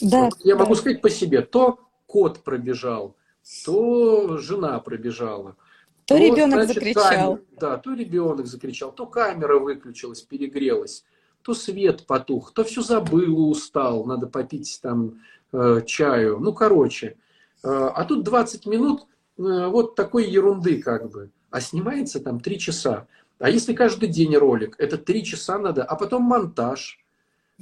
Да, 0.00 0.24
вот 0.24 0.34
я 0.44 0.54
да. 0.54 0.62
могу 0.62 0.74
сказать 0.74 1.00
по 1.00 1.10
себе, 1.10 1.42
то 1.42 1.80
кот 2.06 2.40
пробежал, 2.40 3.16
то 3.64 4.38
жена 4.38 4.78
пробежала. 4.80 5.56
То, 6.04 6.16
то 6.16 6.22
ребенок 6.22 6.64
значит, 6.64 6.74
закричал. 6.74 7.36
Камера, 7.36 7.40
да, 7.58 7.76
то 7.78 7.94
ребенок 7.94 8.46
закричал, 8.46 8.92
то 8.92 9.06
камера 9.06 9.58
выключилась, 9.58 10.22
перегрелась, 10.22 11.04
то 11.42 11.54
свет 11.54 12.06
потух, 12.06 12.52
то 12.52 12.62
все 12.62 12.82
забыл, 12.82 13.50
устал, 13.50 14.04
надо 14.04 14.26
попить 14.26 14.78
там 14.82 15.20
э, 15.52 15.82
чаю. 15.84 16.38
Ну, 16.38 16.52
короче, 16.52 17.16
а 17.62 18.04
тут 18.04 18.24
20 18.24 18.66
минут 18.66 19.02
э, 19.38 19.66
вот 19.66 19.94
такой 19.94 20.28
ерунды 20.28 20.82
как 20.82 21.10
бы. 21.10 21.30
А 21.50 21.60
снимается 21.60 22.20
там 22.20 22.40
3 22.40 22.58
часа. 22.58 23.06
А 23.38 23.50
если 23.50 23.74
каждый 23.74 24.08
день 24.08 24.36
ролик, 24.36 24.76
это 24.78 24.98
3 24.98 25.24
часа 25.24 25.58
надо, 25.58 25.84
а 25.84 25.96
потом 25.96 26.22
монтаж. 26.22 27.00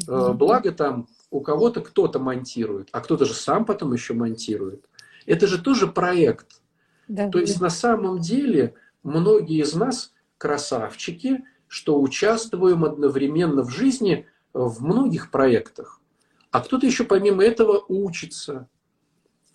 Благо 0.06 0.72
там 0.72 1.06
у 1.30 1.40
кого-то 1.40 1.80
кто-то 1.80 2.18
монтирует, 2.18 2.88
а 2.90 3.00
кто-то 3.00 3.24
же 3.24 3.34
сам 3.34 3.64
потом 3.64 3.92
еще 3.92 4.12
монтирует. 4.14 4.84
Это 5.26 5.46
же 5.46 5.60
тоже 5.62 5.86
проект. 5.86 6.60
Да. 7.08 7.28
То 7.28 7.38
есть 7.38 7.60
на 7.60 7.70
самом 7.70 8.18
деле 8.18 8.74
многие 9.02 9.62
из 9.62 9.74
нас 9.74 10.12
красавчики, 10.38 11.44
что 11.68 12.00
участвуем 12.00 12.84
одновременно 12.84 13.62
в 13.62 13.70
жизни 13.70 14.26
в 14.52 14.84
многих 14.84 15.30
проектах. 15.30 16.00
А 16.50 16.60
кто-то 16.60 16.86
еще 16.86 17.04
помимо 17.04 17.42
этого 17.42 17.84
учится. 17.88 18.68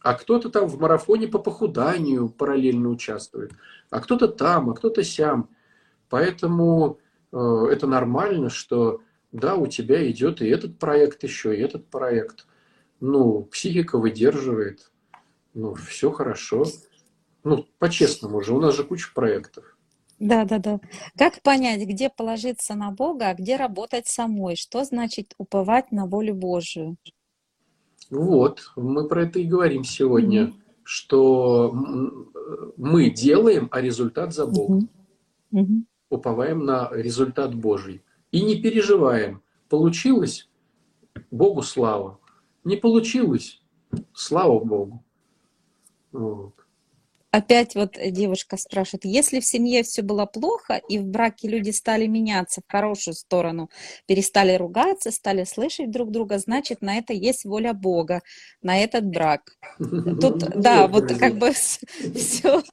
А 0.01 0.13
кто-то 0.13 0.49
там 0.49 0.67
в 0.67 0.79
марафоне 0.79 1.27
по 1.27 1.39
похуданию 1.39 2.29
параллельно 2.29 2.89
участвует. 2.89 3.51
А 3.89 3.99
кто-то 3.99 4.27
там, 4.27 4.69
а 4.69 4.73
кто-то 4.73 5.03
сям. 5.03 5.49
Поэтому 6.09 6.99
э, 7.31 7.37
это 7.71 7.85
нормально, 7.87 8.49
что 8.49 9.01
да, 9.31 9.55
у 9.55 9.67
тебя 9.67 10.09
идет 10.09 10.41
и 10.41 10.47
этот 10.47 10.79
проект 10.79 11.23
еще, 11.23 11.55
и 11.55 11.61
этот 11.61 11.87
проект. 11.89 12.47
Ну, 12.99 13.43
психика 13.43 13.97
выдерживает. 13.97 14.91
Ну, 15.53 15.75
все 15.75 16.11
хорошо. 16.11 16.65
Ну, 17.43 17.65
по-честному 17.77 18.41
же, 18.41 18.53
у 18.53 18.59
нас 18.59 18.75
же 18.75 18.83
куча 18.83 19.11
проектов. 19.13 19.77
Да, 20.19 20.43
да, 20.43 20.59
да. 20.59 20.79
Как 21.17 21.41
понять, 21.41 21.81
где 21.87 22.09
положиться 22.09 22.75
на 22.75 22.91
Бога, 22.91 23.29
а 23.29 23.33
где 23.33 23.55
работать 23.55 24.07
самой? 24.07 24.57
Что 24.57 24.83
значит 24.83 25.33
уповать 25.37 25.91
на 25.91 26.07
волю 26.07 26.35
Божию? 26.35 26.97
Вот, 28.09 28.71
мы 28.75 29.07
про 29.07 29.23
это 29.23 29.39
и 29.39 29.45
говорим 29.45 29.83
сегодня, 29.83 30.45
угу. 30.45 30.53
что 30.83 31.71
мы 32.75 33.09
делаем, 33.09 33.67
а 33.71 33.81
результат 33.81 34.33
за 34.33 34.47
Богом. 34.47 34.89
Угу. 35.51 35.83
Уповаем 36.09 36.65
на 36.65 36.89
результат 36.91 37.53
Божий. 37.53 38.03
И 38.31 38.43
не 38.43 38.61
переживаем. 38.61 39.43
Получилось? 39.69 40.49
Богу 41.29 41.61
слава. 41.61 42.19
Не 42.63 42.77
получилось? 42.77 43.61
Слава 44.13 44.59
Богу. 44.63 45.03
Вот. 46.11 46.53
Опять 47.31 47.75
вот 47.75 47.95
девушка 48.09 48.57
спрашивает, 48.57 49.05
если 49.05 49.39
в 49.39 49.45
семье 49.45 49.83
все 49.83 50.01
было 50.01 50.25
плохо, 50.25 50.81
и 50.89 50.97
в 50.97 51.05
браке 51.05 51.47
люди 51.47 51.69
стали 51.69 52.07
меняться 52.07 52.61
в 52.61 52.71
хорошую 52.71 53.13
сторону, 53.13 53.69
перестали 54.07 54.55
ругаться, 54.55 55.11
стали 55.11 55.43
слышать 55.43 55.91
друг 55.91 56.09
друга, 56.09 56.39
значит, 56.39 56.81
на 56.81 56.97
это 56.97 57.13
есть 57.13 57.45
воля 57.45 57.73
Бога, 57.73 58.21
на 58.63 58.79
этот 58.83 59.05
брак. 59.05 59.57
Тут, 59.77 60.39
да, 60.55 60.87
вот 60.87 61.13
как 61.19 61.37
бы 61.37 61.51
все. 61.51 62.63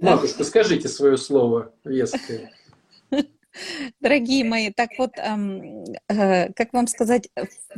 Матушка, 0.00 0.44
скажите 0.44 0.88
свое 0.88 1.18
слово 1.18 1.74
веское. 1.84 2.50
Дорогие 4.00 4.44
мои, 4.44 4.70
так 4.70 4.90
вот, 4.98 5.12
э, 5.18 6.52
как 6.54 6.72
вам 6.72 6.86
сказать, 6.86 7.28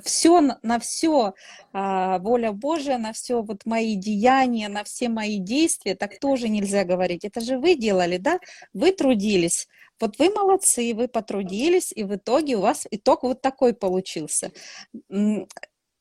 все 0.03 0.41
на 0.63 0.79
все 0.79 1.35
а, 1.73 2.19
воля 2.19 2.53
Божия, 2.53 2.99
на 2.99 3.13
все 3.13 3.43
вот 3.43 3.67
мои 3.67 3.97
деяния, 3.97 4.69
на 4.69 4.85
все 4.85 5.09
мои 5.09 5.39
действия, 5.39 5.95
так 5.95 6.19
тоже 6.19 6.49
нельзя 6.49 6.85
говорить. 6.85 7.25
Это 7.25 7.41
же 7.41 7.59
вы 7.59 7.75
делали, 7.75 8.17
да? 8.17 8.39
Вы 8.73 8.93
трудились. 8.93 9.69
Вот 10.01 10.19
вы 10.19 10.31
молодцы, 10.31 10.95
вы 10.95 11.09
потрудились, 11.09 11.93
и 11.93 12.05
в 12.05 12.15
итоге 12.15 12.57
у 12.57 12.61
вас 12.61 12.87
итог 12.91 13.25
вот 13.25 13.43
такой 13.43 13.75
получился 13.75 14.53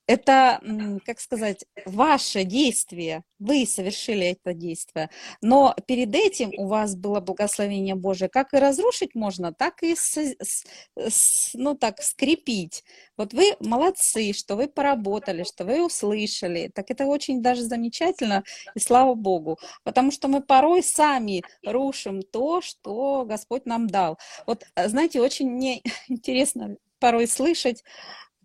это, 0.07 0.61
как 1.05 1.19
сказать, 1.19 1.65
ваше 1.85 2.45
действие, 2.45 3.23
вы 3.39 3.65
совершили 3.65 4.27
это 4.27 4.53
действие, 4.53 5.09
но 5.41 5.75
перед 5.85 6.15
этим 6.15 6.51
у 6.57 6.67
вас 6.67 6.95
было 6.95 7.19
благословение 7.19 7.95
Божие, 7.95 8.29
как 8.29 8.53
и 8.53 8.57
разрушить 8.57 9.15
можно, 9.15 9.53
так 9.53 9.83
и, 9.83 9.95
с, 9.95 10.17
с, 10.39 11.51
ну 11.53 11.75
так, 11.75 12.01
скрепить. 12.01 12.83
Вот 13.17 13.33
вы 13.33 13.55
молодцы, 13.59 14.33
что 14.33 14.55
вы 14.55 14.67
поработали, 14.67 15.43
что 15.43 15.65
вы 15.65 15.85
услышали, 15.85 16.71
так 16.73 16.89
это 16.89 17.05
очень 17.05 17.41
даже 17.41 17.63
замечательно, 17.63 18.43
и 18.75 18.79
слава 18.79 19.13
Богу, 19.13 19.59
потому 19.83 20.11
что 20.11 20.29
мы 20.29 20.41
порой 20.41 20.83
сами 20.83 21.43
рушим 21.65 22.21
то, 22.21 22.61
что 22.61 23.25
Господь 23.25 23.65
нам 23.65 23.87
дал. 23.87 24.17
Вот, 24.45 24.63
знаете, 24.75 25.21
очень 25.21 25.49
мне 25.49 25.81
интересно 26.07 26.77
порой 26.99 27.27
слышать, 27.27 27.83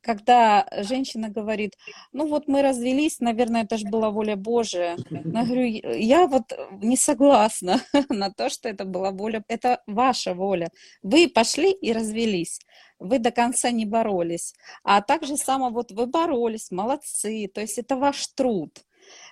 когда 0.03 0.67
женщина 0.79 1.29
говорит, 1.29 1.77
ну 2.13 2.27
вот 2.27 2.49
мы 2.49 2.63
развелись, 2.63 3.21
наверное, 3.21 3.63
это 3.63 3.79
же 3.79 3.89
была 3.89 4.11
воля 4.11 4.37
Божия. 4.37 4.97
Я 5.11 5.45
говорю, 5.45 5.63
я 5.97 6.27
вот 6.27 6.53
не 6.83 6.97
согласна 6.97 7.81
на 8.09 8.31
то, 8.31 8.51
что 8.51 8.69
это 8.69 8.85
была 8.85 9.11
воля, 9.11 9.43
это 9.49 9.83
ваша 9.87 10.35
воля. 10.35 10.71
Вы 11.03 11.29
пошли 11.29 11.73
и 11.73 11.93
развелись, 11.93 12.61
вы 12.99 13.19
до 13.19 13.31
конца 13.31 13.71
не 13.71 13.87
боролись. 13.87 14.55
А 14.83 15.01
также 15.01 15.37
само 15.37 15.71
вот 15.71 15.93
вы 15.93 16.07
боролись, 16.07 16.71
молодцы, 16.71 17.49
то 17.53 17.61
есть 17.61 17.79
это 17.79 17.97
ваш 17.97 18.27
труд. 18.29 18.85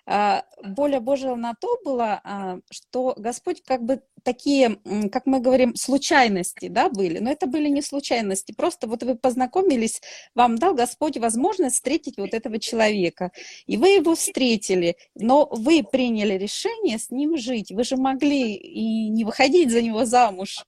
А, 0.07 0.45
воля 0.63 1.01
Божия 1.01 1.35
на 1.37 1.55
то 1.55 1.79
была, 1.85 2.21
а, 2.25 2.59
что 2.71 3.15
Господь 3.17 3.63
как 3.63 3.83
бы 3.83 4.03
такие, 4.23 4.79
как 5.11 5.27
мы 5.27 5.41
говорим, 5.41 5.75
случайности, 5.75 6.69
да, 6.69 6.89
были, 6.89 7.19
но 7.19 7.31
это 7.31 7.47
были 7.47 7.69
не 7.69 7.83
случайности, 7.83 8.53
просто 8.53 8.87
вот 8.87 9.03
вы 9.03 9.17
познакомились, 9.17 10.01
вам 10.35 10.57
дал 10.57 10.75
Господь 10.75 11.17
возможность 11.17 11.77
встретить 11.77 12.19
вот 12.19 12.35
этого 12.35 12.59
человека, 12.59 13.33
и 13.67 13.77
вы 13.77 13.91
его 13.91 14.15
встретили, 14.15 14.97
но 15.15 15.49
вы 15.51 15.83
приняли 15.83 16.35
решение 16.35 16.99
с 16.99 17.11
ним 17.11 17.37
жить, 17.37 17.73
вы 17.73 17.85
же 17.85 17.97
могли 17.97 18.55
и 18.55 19.09
не 19.09 19.25
выходить 19.25 19.71
за 19.71 19.83
него 19.83 20.05
замуж, 20.05 20.65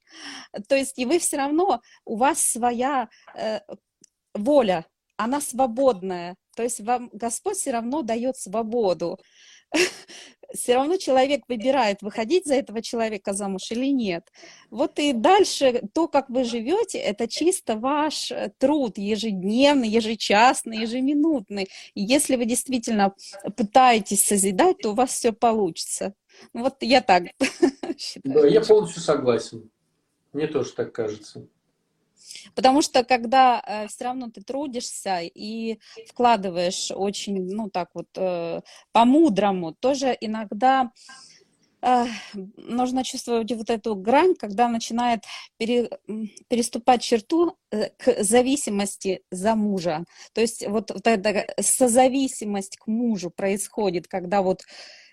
то 0.69 0.77
есть 0.77 0.99
и 0.99 1.05
вы 1.05 1.19
все 1.19 1.37
равно, 1.37 1.81
у 2.05 2.17
вас 2.17 2.39
своя 2.39 3.09
э, 3.35 3.61
воля, 4.35 4.87
она 5.17 5.41
свободная, 5.41 6.37
то 6.57 6.63
есть 6.63 6.81
вам 6.81 7.11
Господь 7.13 7.57
все 7.57 7.73
равно 7.73 8.03
дает 8.03 8.37
свободу. 8.37 9.19
Все 10.55 10.75
равно 10.75 10.97
человек 10.97 11.43
выбирает, 11.49 12.03
выходить 12.03 12.47
за 12.47 12.55
этого 12.55 12.83
человека 12.83 13.33
замуж 13.33 13.71
или 13.71 13.87
нет. 13.87 14.31
Вот 14.71 14.99
и 14.99 15.13
дальше 15.13 15.83
то, 15.93 16.09
как 16.09 16.29
вы 16.29 16.45
живете, 16.45 16.99
это 16.99 17.29
чисто 17.29 17.77
ваш 17.77 18.31
э, 18.31 18.53
труд 18.59 18.99
ежедневный, 18.99 19.89
ежечасный, 19.89 20.79
ежеминутный. 20.79 21.69
Если 21.95 22.37
вы 22.37 22.45
действительно 22.45 23.15
пытаетесь 23.57 24.25
созидать, 24.25 24.79
то 24.79 24.91
у 24.91 24.95
вас 24.95 25.11
все 25.11 25.33
получится. 25.33 26.15
Вот 26.53 26.77
я 26.81 27.01
так 27.01 27.25
считаю. 27.99 28.43
Да, 28.43 28.47
я 28.47 28.61
полностью 28.61 29.03
согласен. 29.03 29.71
Мне 30.33 30.47
тоже 30.47 30.73
так 30.73 30.93
кажется. 30.93 31.47
Потому 32.55 32.83
что 32.83 33.05
когда 33.05 33.63
э, 33.67 33.89
все 33.89 34.05
равно 34.05 34.31
ты 34.31 34.43
трудишься 34.43 35.21
и 35.23 35.79
вкладываешь 36.09 36.91
очень, 36.95 37.43
ну 37.55 37.71
так 37.71 37.91
вот, 37.95 38.09
э, 38.17 38.61
по-мудрому, 38.93 39.73
тоже 39.73 40.17
иногда 40.21 40.91
э, 41.83 42.07
нужно 42.57 43.05
чувствовать 43.05 43.53
вот 43.53 43.71
эту 43.71 43.95
грань, 43.95 44.35
когда 44.35 44.69
начинает 44.69 45.25
пере, 45.57 45.91
переступать 46.49 47.03
черту 47.03 47.57
э, 47.71 47.91
к 47.91 48.23
зависимости 48.23 49.23
за 49.31 49.55
мужа. 49.55 50.05
То 50.33 50.41
есть 50.41 50.67
вот, 50.67 50.91
вот 50.91 51.07
эта 51.07 51.47
созависимость 51.61 52.77
к 52.77 52.87
мужу 52.87 53.31
происходит, 53.31 54.09
когда 54.09 54.43
вот 54.43 54.63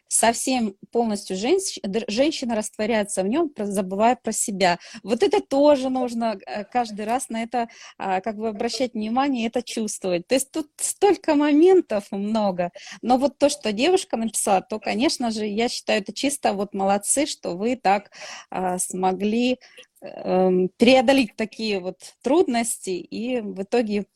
совсем 0.09 0.75
полностью 0.91 1.37
женщ... 1.37 1.77
женщина 2.07 2.55
растворяется 2.55 3.23
в 3.23 3.27
нем, 3.27 3.51
забывая 3.57 4.17
про 4.17 4.31
себя. 4.31 4.79
Вот 5.03 5.23
это 5.23 5.39
тоже 5.39 5.89
нужно 5.89 6.37
э, 6.45 6.65
каждый 6.65 7.05
раз 7.05 7.29
на 7.29 7.43
это 7.43 7.69
а, 7.97 8.19
как 8.19 8.35
бы 8.35 8.49
обращать 8.49 8.95
внимание, 8.95 9.47
это 9.47 9.61
чувствовать. 9.61 10.27
То 10.27 10.35
есть 10.35 10.51
тут 10.51 10.67
столько 10.77 11.35
моментов 11.35 12.11
много. 12.11 12.71
Но 13.01 13.17
вот 13.17 13.37
то, 13.37 13.49
что 13.49 13.71
девушка 13.71 14.17
написала, 14.17 14.61
то, 14.61 14.79
конечно 14.79 15.31
же, 15.31 15.45
я 15.45 15.69
считаю, 15.69 16.01
это 16.01 16.11
чисто 16.11 16.53
вот 16.53 16.73
молодцы, 16.73 17.27
что 17.27 17.55
вы 17.55 17.75
так 17.75 18.11
а, 18.49 18.79
смогли 18.79 19.59
эм, 20.01 20.69
преодолеть 20.77 21.35
такие 21.35 21.79
вот 21.79 21.99
трудности 22.23 22.89
и 22.89 23.41
в 23.41 23.61
итоге 23.61 24.07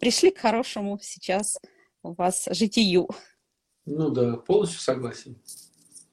пришли 0.00 0.30
к 0.30 0.38
хорошему 0.38 0.98
сейчас 1.02 1.58
у 2.02 2.14
вас 2.14 2.48
житию. 2.50 3.08
Ну 3.86 4.10
да, 4.10 4.36
полностью 4.36 4.80
согласен. 4.80 5.36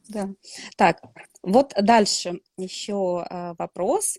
Да. 0.10 0.30
Так, 0.76 1.02
вот 1.42 1.74
дальше 1.82 2.42
еще 2.58 3.24
а, 3.30 3.56
вопрос. 3.58 4.18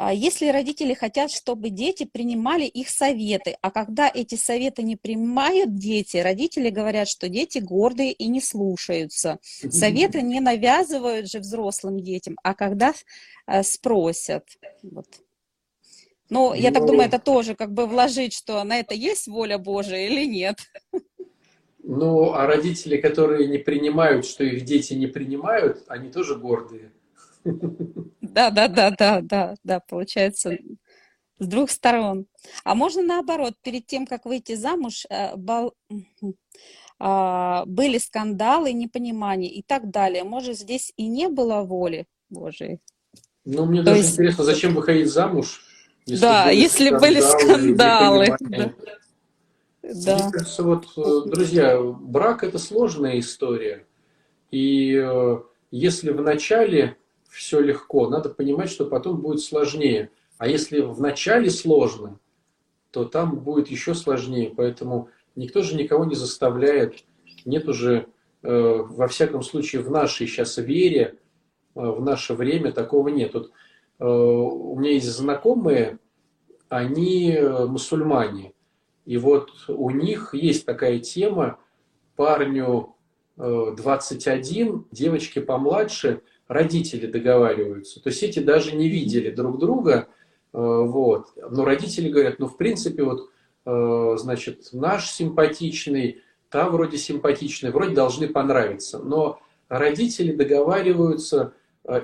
А 0.00 0.14
если 0.14 0.46
родители 0.46 0.94
хотят, 0.94 1.30
чтобы 1.32 1.70
дети 1.70 2.04
принимали 2.04 2.64
их 2.64 2.88
советы, 2.88 3.58
а 3.62 3.72
когда 3.72 4.08
эти 4.08 4.36
советы 4.36 4.84
не 4.84 4.94
принимают 4.94 5.74
дети, 5.74 6.18
родители 6.18 6.70
говорят, 6.70 7.08
что 7.08 7.28
дети 7.28 7.58
гордые 7.58 8.12
и 8.12 8.28
не 8.28 8.40
слушаются. 8.40 9.40
Советы 9.42 10.22
не 10.22 10.38
навязывают 10.38 11.28
же 11.28 11.40
взрослым 11.40 12.00
детям, 12.00 12.36
а 12.44 12.54
когда 12.54 12.94
э, 13.48 13.64
спросят. 13.64 14.44
Вот. 14.84 15.08
Ну, 16.30 16.54
я 16.54 16.70
так 16.70 16.86
думаю, 16.86 17.08
это 17.08 17.18
тоже 17.18 17.56
как 17.56 17.72
бы 17.72 17.86
вложить, 17.86 18.34
что 18.34 18.62
на 18.62 18.78
это 18.78 18.94
есть 18.94 19.26
воля 19.26 19.58
Божия 19.58 20.06
или 20.06 20.24
нет. 20.26 20.60
Ну, 21.82 22.32
а 22.32 22.46
родители, 22.46 22.96
которые 22.96 23.46
не 23.46 23.58
принимают, 23.58 24.26
что 24.26 24.44
их 24.44 24.64
дети 24.64 24.94
не 24.94 25.06
принимают, 25.06 25.84
они 25.88 26.10
тоже 26.10 26.36
гордые. 26.36 26.92
Да, 28.20 28.50
да, 28.50 28.68
да, 28.68 28.90
да, 28.90 29.20
да, 29.22 29.54
да, 29.64 29.80
получается. 29.80 30.58
С 31.38 31.46
двух 31.46 31.70
сторон. 31.70 32.26
А 32.64 32.74
можно 32.74 33.02
наоборот, 33.02 33.54
перед 33.62 33.86
тем, 33.86 34.06
как 34.06 34.24
выйти 34.24 34.56
замуж, 34.56 35.06
э, 35.08 35.36
бал... 35.36 35.72
а, 36.98 37.64
были 37.66 37.98
скандалы, 37.98 38.72
непонимания 38.72 39.48
и 39.48 39.62
так 39.62 39.88
далее. 39.90 40.24
Может, 40.24 40.58
здесь 40.58 40.92
и 40.96 41.06
не 41.06 41.28
было 41.28 41.62
воли 41.62 42.06
Божией? 42.28 42.80
Ну, 43.44 43.66
мне 43.66 43.80
То 43.80 43.86
даже 43.86 44.00
есть... 44.00 44.12
интересно, 44.14 44.44
зачем 44.44 44.74
выходить 44.74 45.10
замуж? 45.10 45.62
Если 46.06 46.22
да, 46.22 46.46
были 46.46 46.56
если 46.56 46.90
скандалы, 46.90 48.18
были 48.18 48.34
скандалы. 48.34 48.74
Да. 48.84 48.92
Да. 49.88 50.18
Мне 50.18 50.32
кажется, 50.32 50.62
вот, 50.62 50.86
э, 50.98 51.30
друзья, 51.30 51.80
брак 51.80 52.44
это 52.44 52.58
сложная 52.58 53.18
история. 53.18 53.86
И 54.50 54.94
э, 54.94 55.38
если 55.70 56.10
в 56.10 56.20
начале 56.20 56.98
все 57.30 57.60
легко, 57.60 58.08
надо 58.10 58.28
понимать, 58.28 58.68
что 58.68 58.84
потом 58.84 59.22
будет 59.22 59.40
сложнее. 59.40 60.10
А 60.36 60.46
если 60.46 60.80
в 60.82 61.00
начале 61.00 61.50
сложно, 61.50 62.20
то 62.90 63.06
там 63.06 63.38
будет 63.40 63.68
еще 63.68 63.94
сложнее. 63.94 64.52
Поэтому 64.54 65.08
никто 65.36 65.62
же 65.62 65.74
никого 65.74 66.04
не 66.04 66.14
заставляет. 66.14 66.96
Нет 67.46 67.66
уже, 67.66 68.08
э, 68.42 68.48
во 68.50 69.08
всяком 69.08 69.42
случае, 69.42 69.80
в 69.80 69.90
нашей 69.90 70.26
сейчас 70.26 70.58
вере, 70.58 71.16
в 71.74 72.02
наше 72.02 72.34
время 72.34 72.72
такого 72.72 73.08
нет. 73.08 73.32
Вот, 73.32 73.52
у 74.00 74.78
меня 74.78 74.92
есть 74.92 75.08
знакомые, 75.08 75.98
они 76.68 77.38
мусульмане. 77.40 78.52
И 79.08 79.16
вот 79.16 79.52
у 79.68 79.88
них 79.88 80.34
есть 80.34 80.66
такая 80.66 80.98
тема, 80.98 81.58
парню 82.14 82.94
21, 83.38 84.68
э, 84.68 84.78
девочке 84.92 85.40
помладше, 85.40 86.20
родители 86.46 87.06
договариваются. 87.06 88.02
То 88.02 88.10
есть 88.10 88.22
эти 88.22 88.40
даже 88.40 88.76
не 88.76 88.90
видели 88.90 89.30
друг 89.30 89.58
друга, 89.58 90.08
э, 90.52 90.58
вот. 90.58 91.28
Но 91.36 91.64
родители 91.64 92.10
говорят, 92.10 92.38
ну, 92.38 92.48
в 92.48 92.58
принципе, 92.58 93.02
вот, 93.02 93.30
э, 93.64 94.16
значит, 94.18 94.68
наш 94.72 95.08
симпатичный, 95.10 96.20
та 96.50 96.68
вроде 96.68 96.98
симпатичная, 96.98 97.72
вроде 97.72 97.94
должны 97.94 98.28
понравиться. 98.28 98.98
Но 98.98 99.40
родители 99.70 100.32
договариваются 100.32 101.54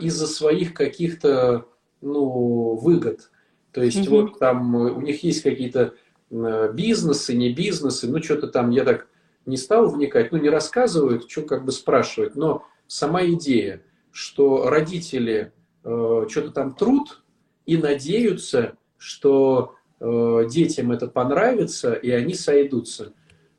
из-за 0.01 0.27
своих 0.27 0.73
каких-то, 0.73 1.67
ну, 2.01 2.77
выгод. 2.77 3.31
То 3.73 3.83
есть 3.83 4.09
угу. 4.09 4.23
вот 4.23 4.39
там 4.39 4.75
у 4.75 5.03
них 5.03 5.23
есть 5.23 5.43
какие-то 5.43 5.93
бизнесы, 6.31 7.35
не 7.35 7.53
бизнесы, 7.53 8.09
ну 8.09 8.23
что-то 8.23 8.49
там 8.49 8.71
я 8.71 8.85
так 8.85 9.07
не 9.47 9.57
стал 9.57 9.89
вникать, 9.89 10.33
ну 10.33 10.39
не 10.39 10.49
рассказывают, 10.49 11.31
что 11.31 11.43
как 11.43 11.65
бы 11.65 11.73
спрашивать, 11.73 12.35
но 12.35 12.65
сама 12.87 13.25
идея, 13.27 13.83
что 14.11 14.69
родители 14.69 15.53
э, 15.85 16.27
что-то 16.29 16.51
там 16.51 16.75
труд 16.75 17.23
и 17.67 17.77
надеются, 17.77 18.77
что 18.97 19.75
э, 20.01 20.47
детям 20.49 20.93
это 20.93 21.09
понравится, 21.09 21.95
и 21.95 22.11
они 22.11 22.35
сойдутся. 22.35 23.13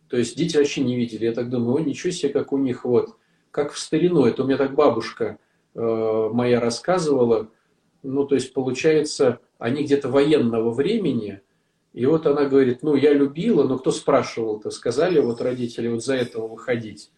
То 0.08 0.18
есть 0.18 0.38
дети 0.38 0.58
вообще 0.58 0.82
не 0.82 0.96
видели. 0.96 1.26
Я 1.26 1.34
так 1.34 1.50
думаю, 1.50 1.76
о, 1.76 1.80
ничего 1.80 2.12
себе, 2.12 2.32
как 2.32 2.54
у 2.54 2.58
них 2.58 2.86
вот, 2.86 3.18
как 3.52 3.74
в 3.74 3.80
старину. 3.80 4.26
Это 4.26 4.44
у 4.44 4.48
меня 4.48 4.58
так 4.58 4.76
бабушка 4.76 5.40
э, 5.74 6.30
моя 6.32 6.60
рассказывала. 6.60 7.50
Ну, 8.04 8.26
то 8.26 8.36
есть, 8.36 8.54
получается, 8.54 9.40
они 9.58 9.84
где-то 9.84 10.10
военного 10.10 10.72
времени, 10.72 11.42
и 11.96 12.06
вот 12.06 12.28
она 12.28 12.44
говорит, 12.44 12.84
ну, 12.84 12.96
я 12.96 13.14
любила, 13.14 13.64
но 13.64 13.78
кто 13.78 13.90
спрашивал-то? 13.90 14.70
Сказали 14.70 15.18
вот 15.22 15.40
родители 15.40 15.88
вот 15.88 16.04
за 16.04 16.16
этого 16.16 16.46
выходить. 16.46 17.10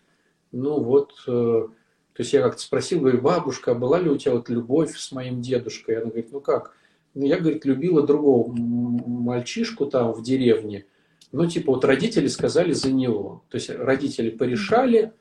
Ну, 0.51 0.80
вот, 0.80 1.13
э, 1.25 1.32
то 1.32 2.19
есть 2.19 2.32
я 2.32 2.43
как-то 2.43 2.61
спросил, 2.61 2.99
говорю, 2.99 3.19
бабушка, 3.19 3.71
а 3.71 3.75
была 3.75 3.99
ли 3.99 4.07
у 4.07 4.17
тебя 4.17 4.34
вот 4.34 4.49
любовь 4.49 4.95
с 4.95 5.11
моим 5.11 5.41
дедушкой? 5.41 5.95
Она 5.95 6.05
говорит, 6.11 6.32
ну 6.32 6.41
как? 6.41 6.75
Ну, 7.15 7.25
я, 7.25 7.39
говорит, 7.39 7.65
любила 7.65 8.05
другого 8.05 8.53
мальчишку 8.55 9.88
там 9.88 10.13
в 10.13 10.21
деревне. 10.21 10.86
Ну, 11.32 11.47
типа, 11.47 11.73
вот 11.73 11.84
родители 11.84 12.28
сказали 12.28 12.73
за 12.73 12.91
него. 12.91 13.43
То 13.49 13.55
есть 13.55 13.71
родители 13.71 14.30
порешали, 14.30 15.11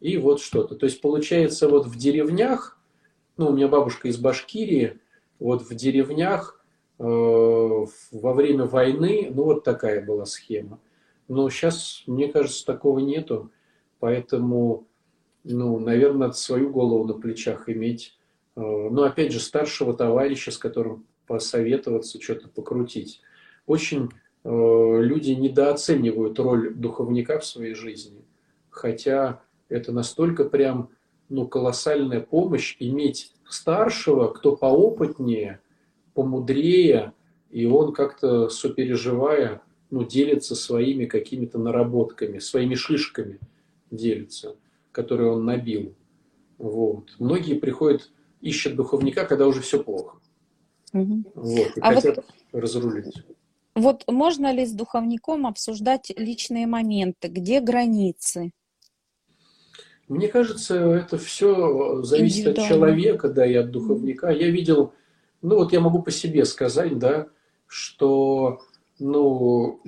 и 0.00 0.18
вот 0.18 0.40
что-то. 0.40 0.74
То 0.74 0.86
есть, 0.86 1.00
получается, 1.00 1.68
вот 1.68 1.86
в 1.86 1.96
деревнях, 1.96 2.76
ну, 3.36 3.50
у 3.50 3.52
меня 3.52 3.68
бабушка 3.68 4.08
из 4.08 4.16
Башкирии, 4.16 4.98
вот 5.38 5.62
в 5.62 5.72
деревнях 5.76 6.55
во 6.98 8.32
время 8.32 8.64
войны, 8.64 9.30
ну 9.34 9.44
вот 9.44 9.64
такая 9.64 10.04
была 10.04 10.24
схема. 10.24 10.78
Но 11.28 11.48
сейчас, 11.50 12.02
мне 12.06 12.28
кажется, 12.28 12.64
такого 12.64 13.00
нету, 13.00 13.50
поэтому, 13.98 14.86
ну, 15.44 15.78
наверное, 15.78 16.30
свою 16.32 16.70
голову 16.70 17.04
на 17.04 17.14
плечах 17.14 17.68
иметь. 17.68 18.16
Э, 18.54 18.60
но 18.60 19.02
опять 19.02 19.32
же, 19.32 19.40
старшего 19.40 19.92
товарища, 19.94 20.50
с 20.50 20.58
которым 20.58 21.04
посоветоваться, 21.26 22.20
что-то 22.22 22.48
покрутить. 22.48 23.20
Очень 23.66 24.10
э, 24.44 24.48
люди 24.48 25.32
недооценивают 25.32 26.38
роль 26.38 26.74
духовника 26.74 27.40
в 27.40 27.44
своей 27.44 27.74
жизни, 27.74 28.24
хотя 28.70 29.42
это 29.68 29.92
настолько 29.92 30.44
прям 30.44 30.90
ну, 31.28 31.48
колоссальная 31.48 32.20
помощь 32.20 32.76
иметь 32.78 33.32
старшего, 33.48 34.28
кто 34.28 34.56
поопытнее– 34.56 35.60
помудрее, 36.16 37.12
и 37.50 37.66
он 37.66 37.92
как-то 37.92 38.48
сопереживая, 38.48 39.60
ну, 39.90 40.02
делится 40.02 40.54
своими 40.54 41.04
какими-то 41.04 41.58
наработками, 41.58 42.38
своими 42.38 42.74
шишками 42.74 43.38
делится, 43.90 44.56
которые 44.92 45.30
он 45.30 45.44
набил. 45.44 45.94
Вот. 46.58 47.14
Многие 47.18 47.54
приходят, 47.54 48.10
ищут 48.40 48.76
духовника, 48.76 49.26
когда 49.26 49.46
уже 49.46 49.60
все 49.60 49.82
плохо. 49.84 50.16
Угу. 50.94 51.32
Вот, 51.34 51.76
и 51.76 51.80
а 51.80 51.94
хотят 51.94 52.16
вот, 52.16 52.24
разрулить. 52.52 53.22
Вот 53.74 54.04
можно 54.08 54.52
ли 54.52 54.64
с 54.64 54.72
духовником 54.72 55.46
обсуждать 55.46 56.10
личные 56.16 56.66
моменты? 56.66 57.28
Где 57.28 57.60
границы? 57.60 58.52
Мне 60.08 60.28
кажется, 60.28 60.76
это 60.76 61.18
все 61.18 62.02
зависит 62.02 62.46
от 62.46 62.56
человека, 62.66 63.28
да, 63.28 63.44
и 63.44 63.54
от 63.54 63.70
духовника. 63.70 64.30
Я 64.30 64.48
видел 64.50 64.94
ну 65.46 65.58
вот 65.58 65.72
я 65.72 65.78
могу 65.78 66.02
по 66.02 66.10
себе 66.10 66.44
сказать, 66.44 66.98
да, 66.98 67.28
что, 67.68 68.58
ну, 68.98 69.80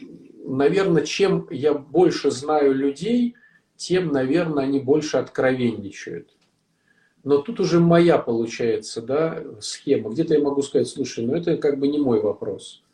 наверное, 0.44 1.04
чем 1.04 1.48
я 1.50 1.74
больше 1.74 2.30
знаю 2.30 2.72
людей, 2.72 3.34
тем, 3.76 4.12
наверное, 4.12 4.64
они 4.64 4.78
больше 4.78 5.16
откровенничают. 5.16 6.28
Но 7.24 7.38
тут 7.38 7.58
уже 7.58 7.80
моя 7.80 8.18
получается, 8.18 9.02
да, 9.02 9.42
схема. 9.60 10.10
Где-то 10.10 10.34
я 10.34 10.40
могу 10.40 10.62
сказать, 10.62 10.86
слушай, 10.86 11.26
ну 11.26 11.34
это 11.34 11.56
как 11.56 11.80
бы 11.80 11.88
не 11.88 11.98
мой 11.98 12.20
вопрос. 12.20 12.84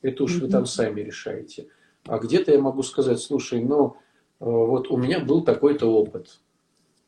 Это 0.00 0.22
уж 0.22 0.36
вы 0.36 0.48
там 0.48 0.64
сами 0.64 1.00
решаете. 1.00 1.66
А 2.06 2.18
где-то 2.18 2.52
я 2.52 2.60
могу 2.60 2.84
сказать, 2.84 3.18
слушай, 3.18 3.60
ну 3.64 3.96
э, 4.38 4.44
вот 4.44 4.92
у 4.92 4.96
меня 4.96 5.18
был 5.18 5.42
такой-то 5.42 5.86
опыт. 5.86 6.38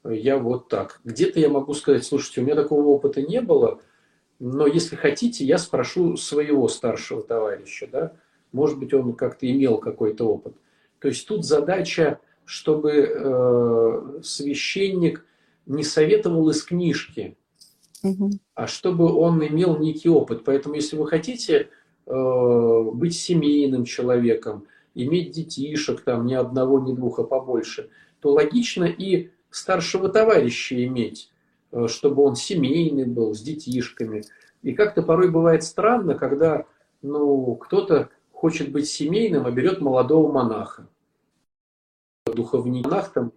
Я 0.02 0.38
вот 0.38 0.68
так. 0.68 1.00
Где-то 1.04 1.38
я 1.38 1.48
могу 1.48 1.72
сказать, 1.74 2.04
слушайте, 2.04 2.40
у 2.40 2.44
меня 2.44 2.56
такого 2.56 2.88
опыта 2.88 3.22
не 3.22 3.40
было, 3.40 3.80
но 4.38 4.66
если 4.66 4.96
хотите, 4.96 5.44
я 5.44 5.58
спрошу 5.58 6.16
своего 6.16 6.68
старшего 6.68 7.22
товарища, 7.22 7.88
да, 7.90 8.12
может 8.52 8.78
быть, 8.78 8.94
он 8.94 9.12
как-то 9.14 9.50
имел 9.50 9.78
какой-то 9.78 10.26
опыт. 10.28 10.54
То 11.00 11.08
есть 11.08 11.26
тут 11.26 11.44
задача, 11.44 12.20
чтобы 12.44 12.92
э, 12.92 14.20
священник 14.22 15.24
не 15.66 15.82
советовал 15.82 16.48
из 16.50 16.62
книжки, 16.62 17.36
угу. 18.02 18.30
а 18.54 18.66
чтобы 18.66 19.12
он 19.12 19.44
имел 19.44 19.78
некий 19.78 20.08
опыт. 20.08 20.44
Поэтому, 20.44 20.76
если 20.76 20.96
вы 20.96 21.06
хотите 21.06 21.68
э, 22.06 22.82
быть 22.92 23.16
семейным 23.16 23.84
человеком, 23.84 24.66
иметь 24.94 25.32
детишек, 25.32 26.02
там, 26.02 26.26
ни 26.26 26.34
одного, 26.34 26.80
ни 26.80 26.94
двух, 26.94 27.18
а 27.18 27.24
побольше, 27.24 27.90
то 28.20 28.32
логично 28.32 28.84
и 28.84 29.30
старшего 29.50 30.08
товарища 30.08 30.82
иметь, 30.84 31.30
чтобы 31.88 32.22
он 32.22 32.36
семейный 32.36 33.06
был, 33.06 33.34
с 33.34 33.40
детишками. 33.40 34.24
И 34.62 34.72
как-то 34.72 35.02
порой 35.02 35.30
бывает 35.30 35.64
странно, 35.64 36.14
когда 36.14 36.66
ну, 37.02 37.54
кто-то 37.56 38.10
хочет 38.32 38.72
быть 38.72 38.88
семейным, 38.88 39.46
а 39.46 39.50
берет 39.50 39.80
молодого 39.80 40.32
монаха. 40.32 40.88
Духовник 42.26 42.84
монах 42.84 43.12
там. 43.12 43.32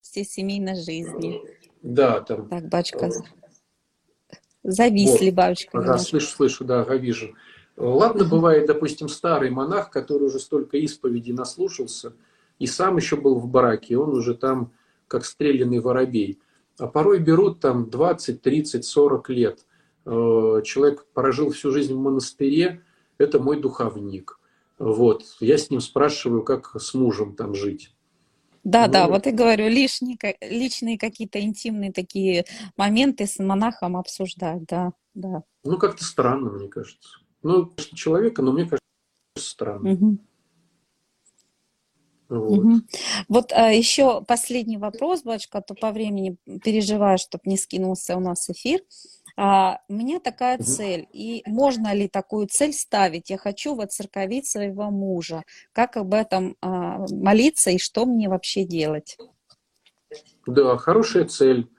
Все 0.00 0.24
семейной 0.24 0.76
жизни. 0.76 1.40
Да, 1.82 2.20
там. 2.20 2.48
Так, 2.48 2.68
бачка. 2.68 3.10
Зависли, 4.62 5.26
вот. 5.26 5.34
бабочка. 5.34 5.78
Ага, 5.78 5.98
слышу, 5.98 6.26
слышу, 6.26 6.64
да, 6.64 6.80
ага, 6.80 6.96
вижу. 6.96 7.34
Ладно, 7.76 8.24
бывает, 8.24 8.66
допустим, 8.66 9.08
старый 9.08 9.50
монах, 9.50 9.90
который 9.90 10.24
уже 10.24 10.40
столько 10.40 10.84
исповедей 10.84 11.32
наслушался, 11.32 12.12
и 12.58 12.66
сам 12.66 12.96
еще 12.96 13.16
был 13.16 13.38
в 13.38 13.48
браке, 13.48 13.96
он 13.96 14.16
уже 14.16 14.34
там 14.34 14.72
как 15.08 15.24
стрелянный 15.24 15.80
воробей. 15.80 16.40
А 16.78 16.86
порой 16.86 17.18
берут 17.18 17.60
там 17.60 17.90
20, 17.90 18.40
30, 18.40 18.84
40 18.84 19.28
лет. 19.30 19.66
Э, 20.04 20.62
человек 20.64 21.06
прожил 21.12 21.50
всю 21.50 21.72
жизнь 21.72 21.94
в 21.94 21.98
монастыре, 21.98 22.82
это 23.18 23.40
мой 23.40 23.60
духовник. 23.60 24.38
Вот. 24.78 25.24
Я 25.40 25.58
с 25.58 25.70
ним 25.70 25.80
спрашиваю, 25.80 26.42
как 26.42 26.76
с 26.80 26.94
мужем 26.94 27.34
там 27.34 27.54
жить. 27.54 27.94
Да, 28.64 28.86
ну, 28.86 28.92
да, 28.92 29.08
вот 29.08 29.26
и 29.26 29.30
говорю, 29.30 29.68
лишние, 29.68 30.18
личные 30.40 30.98
какие-то 30.98 31.40
интимные 31.40 31.92
такие 31.92 32.44
моменты 32.76 33.26
с 33.26 33.38
монахом 33.38 33.96
обсуждать, 33.96 34.64
да. 34.66 34.92
да. 35.14 35.42
Ну, 35.64 35.78
как-то 35.78 36.04
странно, 36.04 36.50
мне 36.50 36.68
кажется. 36.68 37.18
Ну, 37.42 37.72
человека, 37.94 38.42
но 38.42 38.52
мне 38.52 38.64
кажется, 38.64 38.80
странно. 39.36 39.92
Угу. 39.92 40.18
Вот, 42.28 42.58
угу. 42.58 42.72
вот 43.28 43.52
а, 43.52 43.72
еще 43.72 44.22
последний 44.22 44.76
вопрос, 44.76 45.22
Бачка, 45.22 45.58
а 45.58 45.62
то 45.62 45.74
по 45.74 45.92
времени 45.92 46.36
переживаю, 46.62 47.16
чтобы 47.16 47.42
не 47.46 47.56
скинулся 47.56 48.16
у 48.16 48.20
нас 48.20 48.50
эфир. 48.50 48.80
А, 49.36 49.80
у 49.88 49.94
меня 49.94 50.20
такая 50.20 50.58
цель, 50.58 51.06
и 51.12 51.42
можно 51.46 51.94
ли 51.94 52.08
такую 52.08 52.48
цель 52.48 52.72
ставить? 52.72 53.30
Я 53.30 53.38
хочу 53.38 53.74
воцерковить 53.74 54.46
своего 54.46 54.90
мужа. 54.90 55.44
Как 55.72 55.96
об 55.96 56.12
этом 56.12 56.56
а, 56.60 57.06
молиться 57.10 57.70
и 57.70 57.78
что 57.78 58.04
мне 58.04 58.28
вообще 58.28 58.64
делать? 58.64 59.16
Да, 60.46 60.76
хорошая 60.76 61.24
цель. 61.26 61.70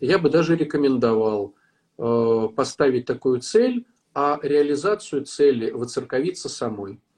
Я 0.00 0.18
бы 0.18 0.28
даже 0.28 0.56
рекомендовал 0.56 1.54
э, 1.96 2.48
поставить 2.54 3.06
такую 3.06 3.40
цель, 3.40 3.86
а 4.14 4.38
реализацию 4.42 5.24
цели 5.24 5.70
воцерковиться 5.70 6.48
самой. 6.48 7.00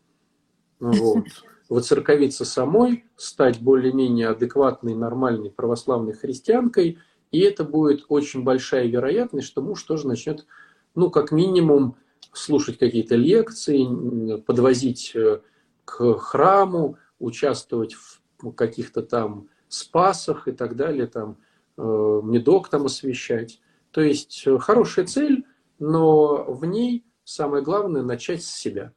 Вот. 0.81 1.25
Воцерковиться 1.69 2.45
самой, 2.45 3.05
стать 3.17 3.61
более-менее 3.61 4.29
адекватной, 4.29 4.95
нормальной 4.95 5.51
православной 5.51 6.15
христианкой– 6.15 6.99
и 7.31 7.41
это 7.41 7.65
будет 7.65 8.07
очень 8.09 8.43
большая 8.43 8.87
вероятность, 8.87 9.47
что 9.47 9.63
муж 9.63 9.83
тоже 9.83 10.07
начнет, 10.07 10.47
ну, 10.95 11.11
как 11.11 11.31
минимум, 11.31 11.97
слушать 12.33 12.79
какие-то 12.79 13.17
лекции, 13.17 14.41
подвозить 14.43 15.13
э, 15.15 15.41
к 15.85 16.19
храму, 16.19 16.99
участвовать 17.19 17.95
в 17.95 18.53
каких-то 18.53 19.03
там 19.03 19.49
спасах 19.69 20.47
и 20.47 20.53
так 20.53 20.77
далее, 20.77 21.07
там, 21.07 21.39
э, 21.77 21.83
медок 21.83 22.69
там 22.69 22.87
освещать. 22.87 23.61
То 23.91 24.01
есть 24.01 24.43
э, 24.47 24.59
хорошая 24.59 25.07
цель, 25.07 25.45
но 25.79 26.45
в 26.45 26.65
ней 26.65 27.05
самое 27.25 27.63
главное 27.63 28.03
начать 28.03 28.43
с 28.43 28.51
себя. 28.51 28.93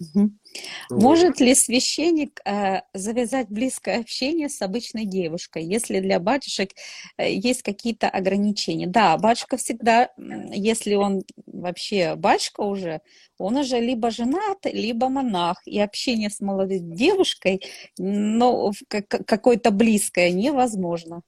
Угу. 0.00 0.30
Может 0.90 1.40
ли 1.40 1.54
священник 1.54 2.40
э, 2.44 2.82
завязать 2.94 3.48
близкое 3.48 4.00
общение 4.00 4.48
с 4.48 4.62
обычной 4.62 5.06
девушкой, 5.06 5.64
если 5.64 5.98
для 5.98 6.20
батюшек 6.20 6.70
э, 7.16 7.32
есть 7.32 7.62
какие-то 7.62 8.08
ограничения? 8.08 8.86
Да, 8.86 9.16
батюшка 9.18 9.56
всегда, 9.56 10.10
если 10.16 10.94
он 10.94 11.22
вообще 11.46 12.14
батюшка 12.14 12.60
уже, 12.60 13.00
он 13.38 13.56
уже 13.56 13.80
либо 13.80 14.10
женат, 14.10 14.58
либо 14.64 15.08
монах, 15.08 15.60
и 15.66 15.80
общение 15.80 16.30
с 16.30 16.40
молодой 16.40 16.78
девушкой, 16.78 17.62
но 17.98 18.72
какое-то 18.88 19.72
близкое 19.72 20.30
невозможно. 20.30 21.22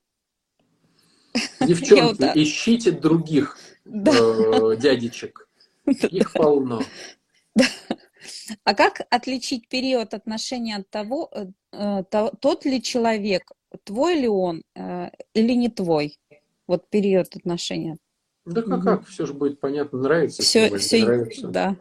Девчонки, 1.61 2.31
ищите 2.35 2.93
других 2.93 3.59
э, 3.85 4.77
дядечек. 4.77 5.49
Их 5.87 6.33
полно. 6.33 6.83
А 8.65 8.75
как 8.75 9.03
отличить 9.11 9.69
период 9.69 10.15
отношений 10.15 10.75
от 10.75 10.89
того, 10.91 11.31
э, 11.33 11.47
э, 11.73 12.03
тот 12.41 12.65
ли 12.65 12.83
человек, 12.83 13.51
твой 13.85 14.15
ли 14.15 14.29
он 14.29 14.63
э, 14.75 15.11
или 15.35 15.53
не 15.55 15.69
твой? 15.69 16.19
Вот 16.67 16.89
период 16.89 17.35
отношений. 17.35 17.97
Да 18.45 18.63
как, 18.63 18.79
угу. 18.79 18.85
как, 18.85 19.07
все 19.07 19.27
же 19.27 19.35
будет 19.35 19.61
понятно, 19.61 19.99
нравится. 19.99 20.43
Все, 20.43 20.77
все, 20.79 21.05
нравится. 21.05 21.49
да. 21.49 21.77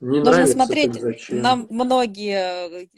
Не 0.00 0.18
Нужно 0.18 0.32
нравится, 0.32 0.54
смотреть 0.54 1.28
на 1.30 1.56
многие 1.56 2.88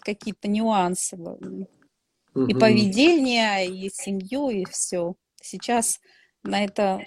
какие-то 0.00 0.48
нюансы. 0.48 1.16
Угу. 1.16 2.46
И 2.46 2.54
поведение, 2.54 3.68
и 3.68 3.90
семью, 3.90 4.50
и 4.50 4.64
все. 4.64 5.14
Сейчас 5.40 6.00
на 6.42 6.64
это 6.64 7.06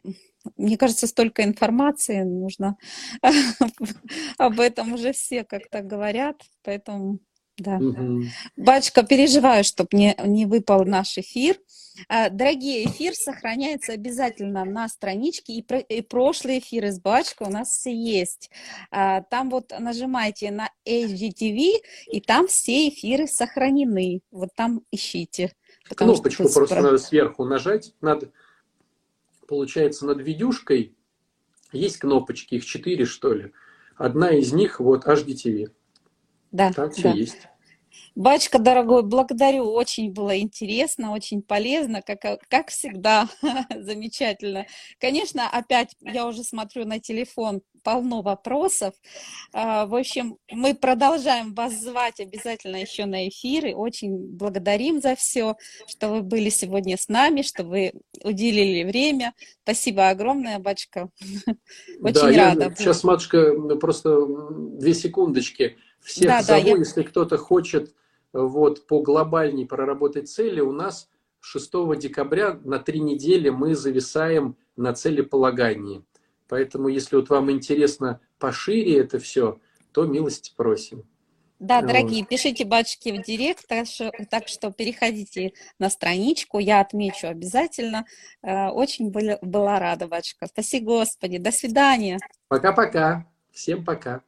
мне 0.58 0.78
кажется, 0.78 1.08
столько 1.08 1.44
информации 1.44 2.24
нужно. 2.24 2.78
Об 4.38 4.60
этом 4.60 4.94
уже 4.94 5.14
все 5.14 5.44
как-то 5.44 5.82
говорят, 5.82 6.42
поэтому 6.64 7.20
да. 7.58 7.78
Угу. 7.78 8.24
Батюшка, 8.58 9.04
переживаю, 9.04 9.64
чтобы 9.64 9.90
не, 9.94 10.16
не 10.26 10.46
выпал 10.46 10.86
наш 10.86 11.18
эфир. 11.18 11.58
А, 12.08 12.30
дорогие, 12.30 12.86
эфир 12.86 13.14
сохраняется 13.14 13.94
обязательно 13.94 14.66
на 14.66 14.88
страничке, 14.88 15.54
и, 15.54 15.62
про, 15.62 15.80
и 15.80 16.02
прошлые 16.02 16.60
эфиры 16.60 16.92
с 16.92 17.00
Батюшкой 17.00 17.48
у 17.48 17.52
нас 17.52 17.70
все 17.70 17.94
есть. 17.94 18.50
А, 18.90 19.22
там 19.22 19.50
вот 19.50 19.74
нажимайте 19.78 20.50
на 20.52 20.70
HGTV, 20.88 21.82
и 22.12 22.22
там 22.22 22.48
все 22.48 22.90
эфиры 22.90 23.28
сохранены. 23.28 24.22
Вот 24.32 24.50
там 24.56 24.82
ищите. 24.92 25.54
Кнопочку 25.96 26.44
просто 26.44 26.76
про... 26.76 26.84
надо 26.84 26.98
сверху 26.98 27.44
нажать, 27.46 27.94
надо 28.02 28.32
получается, 29.52 30.06
над 30.06 30.22
видюшкой 30.22 30.96
есть 31.74 31.98
кнопочки, 31.98 32.56
их 32.56 32.66
четыре, 32.66 33.04
что 33.04 33.34
ли. 33.34 33.52
Одна 33.98 34.30
из 34.30 34.54
них 34.54 34.80
вот 34.80 35.06
HDTV. 35.06 35.74
Да, 36.54 36.72
так 36.72 36.94
все 36.94 37.04
да. 37.04 37.12
есть. 37.12 37.50
Батюшка, 38.16 38.60
дорогой, 38.60 39.04
благодарю, 39.04 39.72
очень 39.72 40.12
было 40.12 40.38
интересно, 40.38 41.14
очень 41.14 41.42
полезно, 41.42 42.02
как, 42.02 42.42
как 42.50 42.70
всегда, 42.70 43.30
замечательно. 43.76 44.66
Конечно, 45.00 45.50
опять 45.50 45.96
я 46.02 46.28
уже 46.28 46.44
смотрю 46.44 46.86
на 46.86 47.00
телефон, 47.00 47.62
полно 47.84 48.22
вопросов. 48.22 48.94
А, 49.54 49.86
в 49.86 49.96
общем, 49.96 50.38
мы 50.52 50.76
продолжаем 50.76 51.54
вас 51.54 51.74
звать 51.74 52.20
обязательно 52.20 52.78
еще 52.82 53.06
на 53.06 53.28
эфиры. 53.28 53.74
Очень 53.76 54.18
благодарим 54.18 55.02
за 55.02 55.16
все, 55.16 55.56
что 55.88 56.10
вы 56.10 56.22
были 56.22 56.50
сегодня 56.50 56.98
с 56.98 57.08
нами, 57.08 57.42
что 57.42 57.64
вы 57.64 57.94
уделили 58.24 58.84
время. 58.84 59.34
Спасибо 59.64 60.10
огромное, 60.10 60.60
батюшка. 60.60 61.10
Очень 62.02 62.14
да, 62.14 62.50
рада. 62.50 62.64
Я, 62.66 62.76
сейчас, 62.76 63.04
матушка, 63.04 63.54
просто 63.80 64.26
две 64.28 64.94
секундочки. 64.94 65.78
Всех 66.02 66.28
да, 66.28 66.42
зову, 66.42 66.62
да, 66.62 66.70
я... 66.70 66.78
если 66.78 67.04
кто-то 67.04 67.38
хочет 67.38 67.94
вот, 68.34 68.88
по 68.88 69.02
глобальней 69.02 69.66
проработать 69.66 70.30
цели, 70.30 70.60
у 70.60 70.72
нас 70.72 71.10
6 71.42 71.72
декабря 71.98 72.60
на 72.64 72.80
три 72.80 73.00
недели 73.00 73.50
мы 73.50 73.76
зависаем 73.76 74.56
на 74.76 74.94
целеполагании. 74.94 76.04
Поэтому, 76.48 76.88
если 76.88 77.16
вот 77.16 77.30
вам 77.30 77.52
интересно 77.52 78.20
пошире 78.40 79.00
это 79.00 79.20
все, 79.20 79.60
то 79.92 80.06
милости 80.06 80.54
просим. 80.56 81.06
Да, 81.60 81.84
дорогие, 81.84 82.26
пишите 82.26 82.66
батюшки 82.66 83.10
в 83.10 83.22
директ, 83.22 83.68
так 83.68 84.48
что, 84.48 84.72
переходите 84.72 85.54
на 85.78 85.92
страничку, 85.92 86.58
я 86.58 86.82
отмечу 86.82 87.28
обязательно. 87.28 88.06
Э, 88.42 88.70
очень 88.70 89.12
была, 89.12 89.38
была 89.44 89.78
рада, 89.78 90.08
батюшка. 90.08 90.48
Спаси 90.48 90.80
Господи, 90.80 91.38
до 91.38 91.52
свидания. 91.52 92.18
Пока-пока, 92.48 93.28
всем 93.52 93.86
пока. 93.86 94.24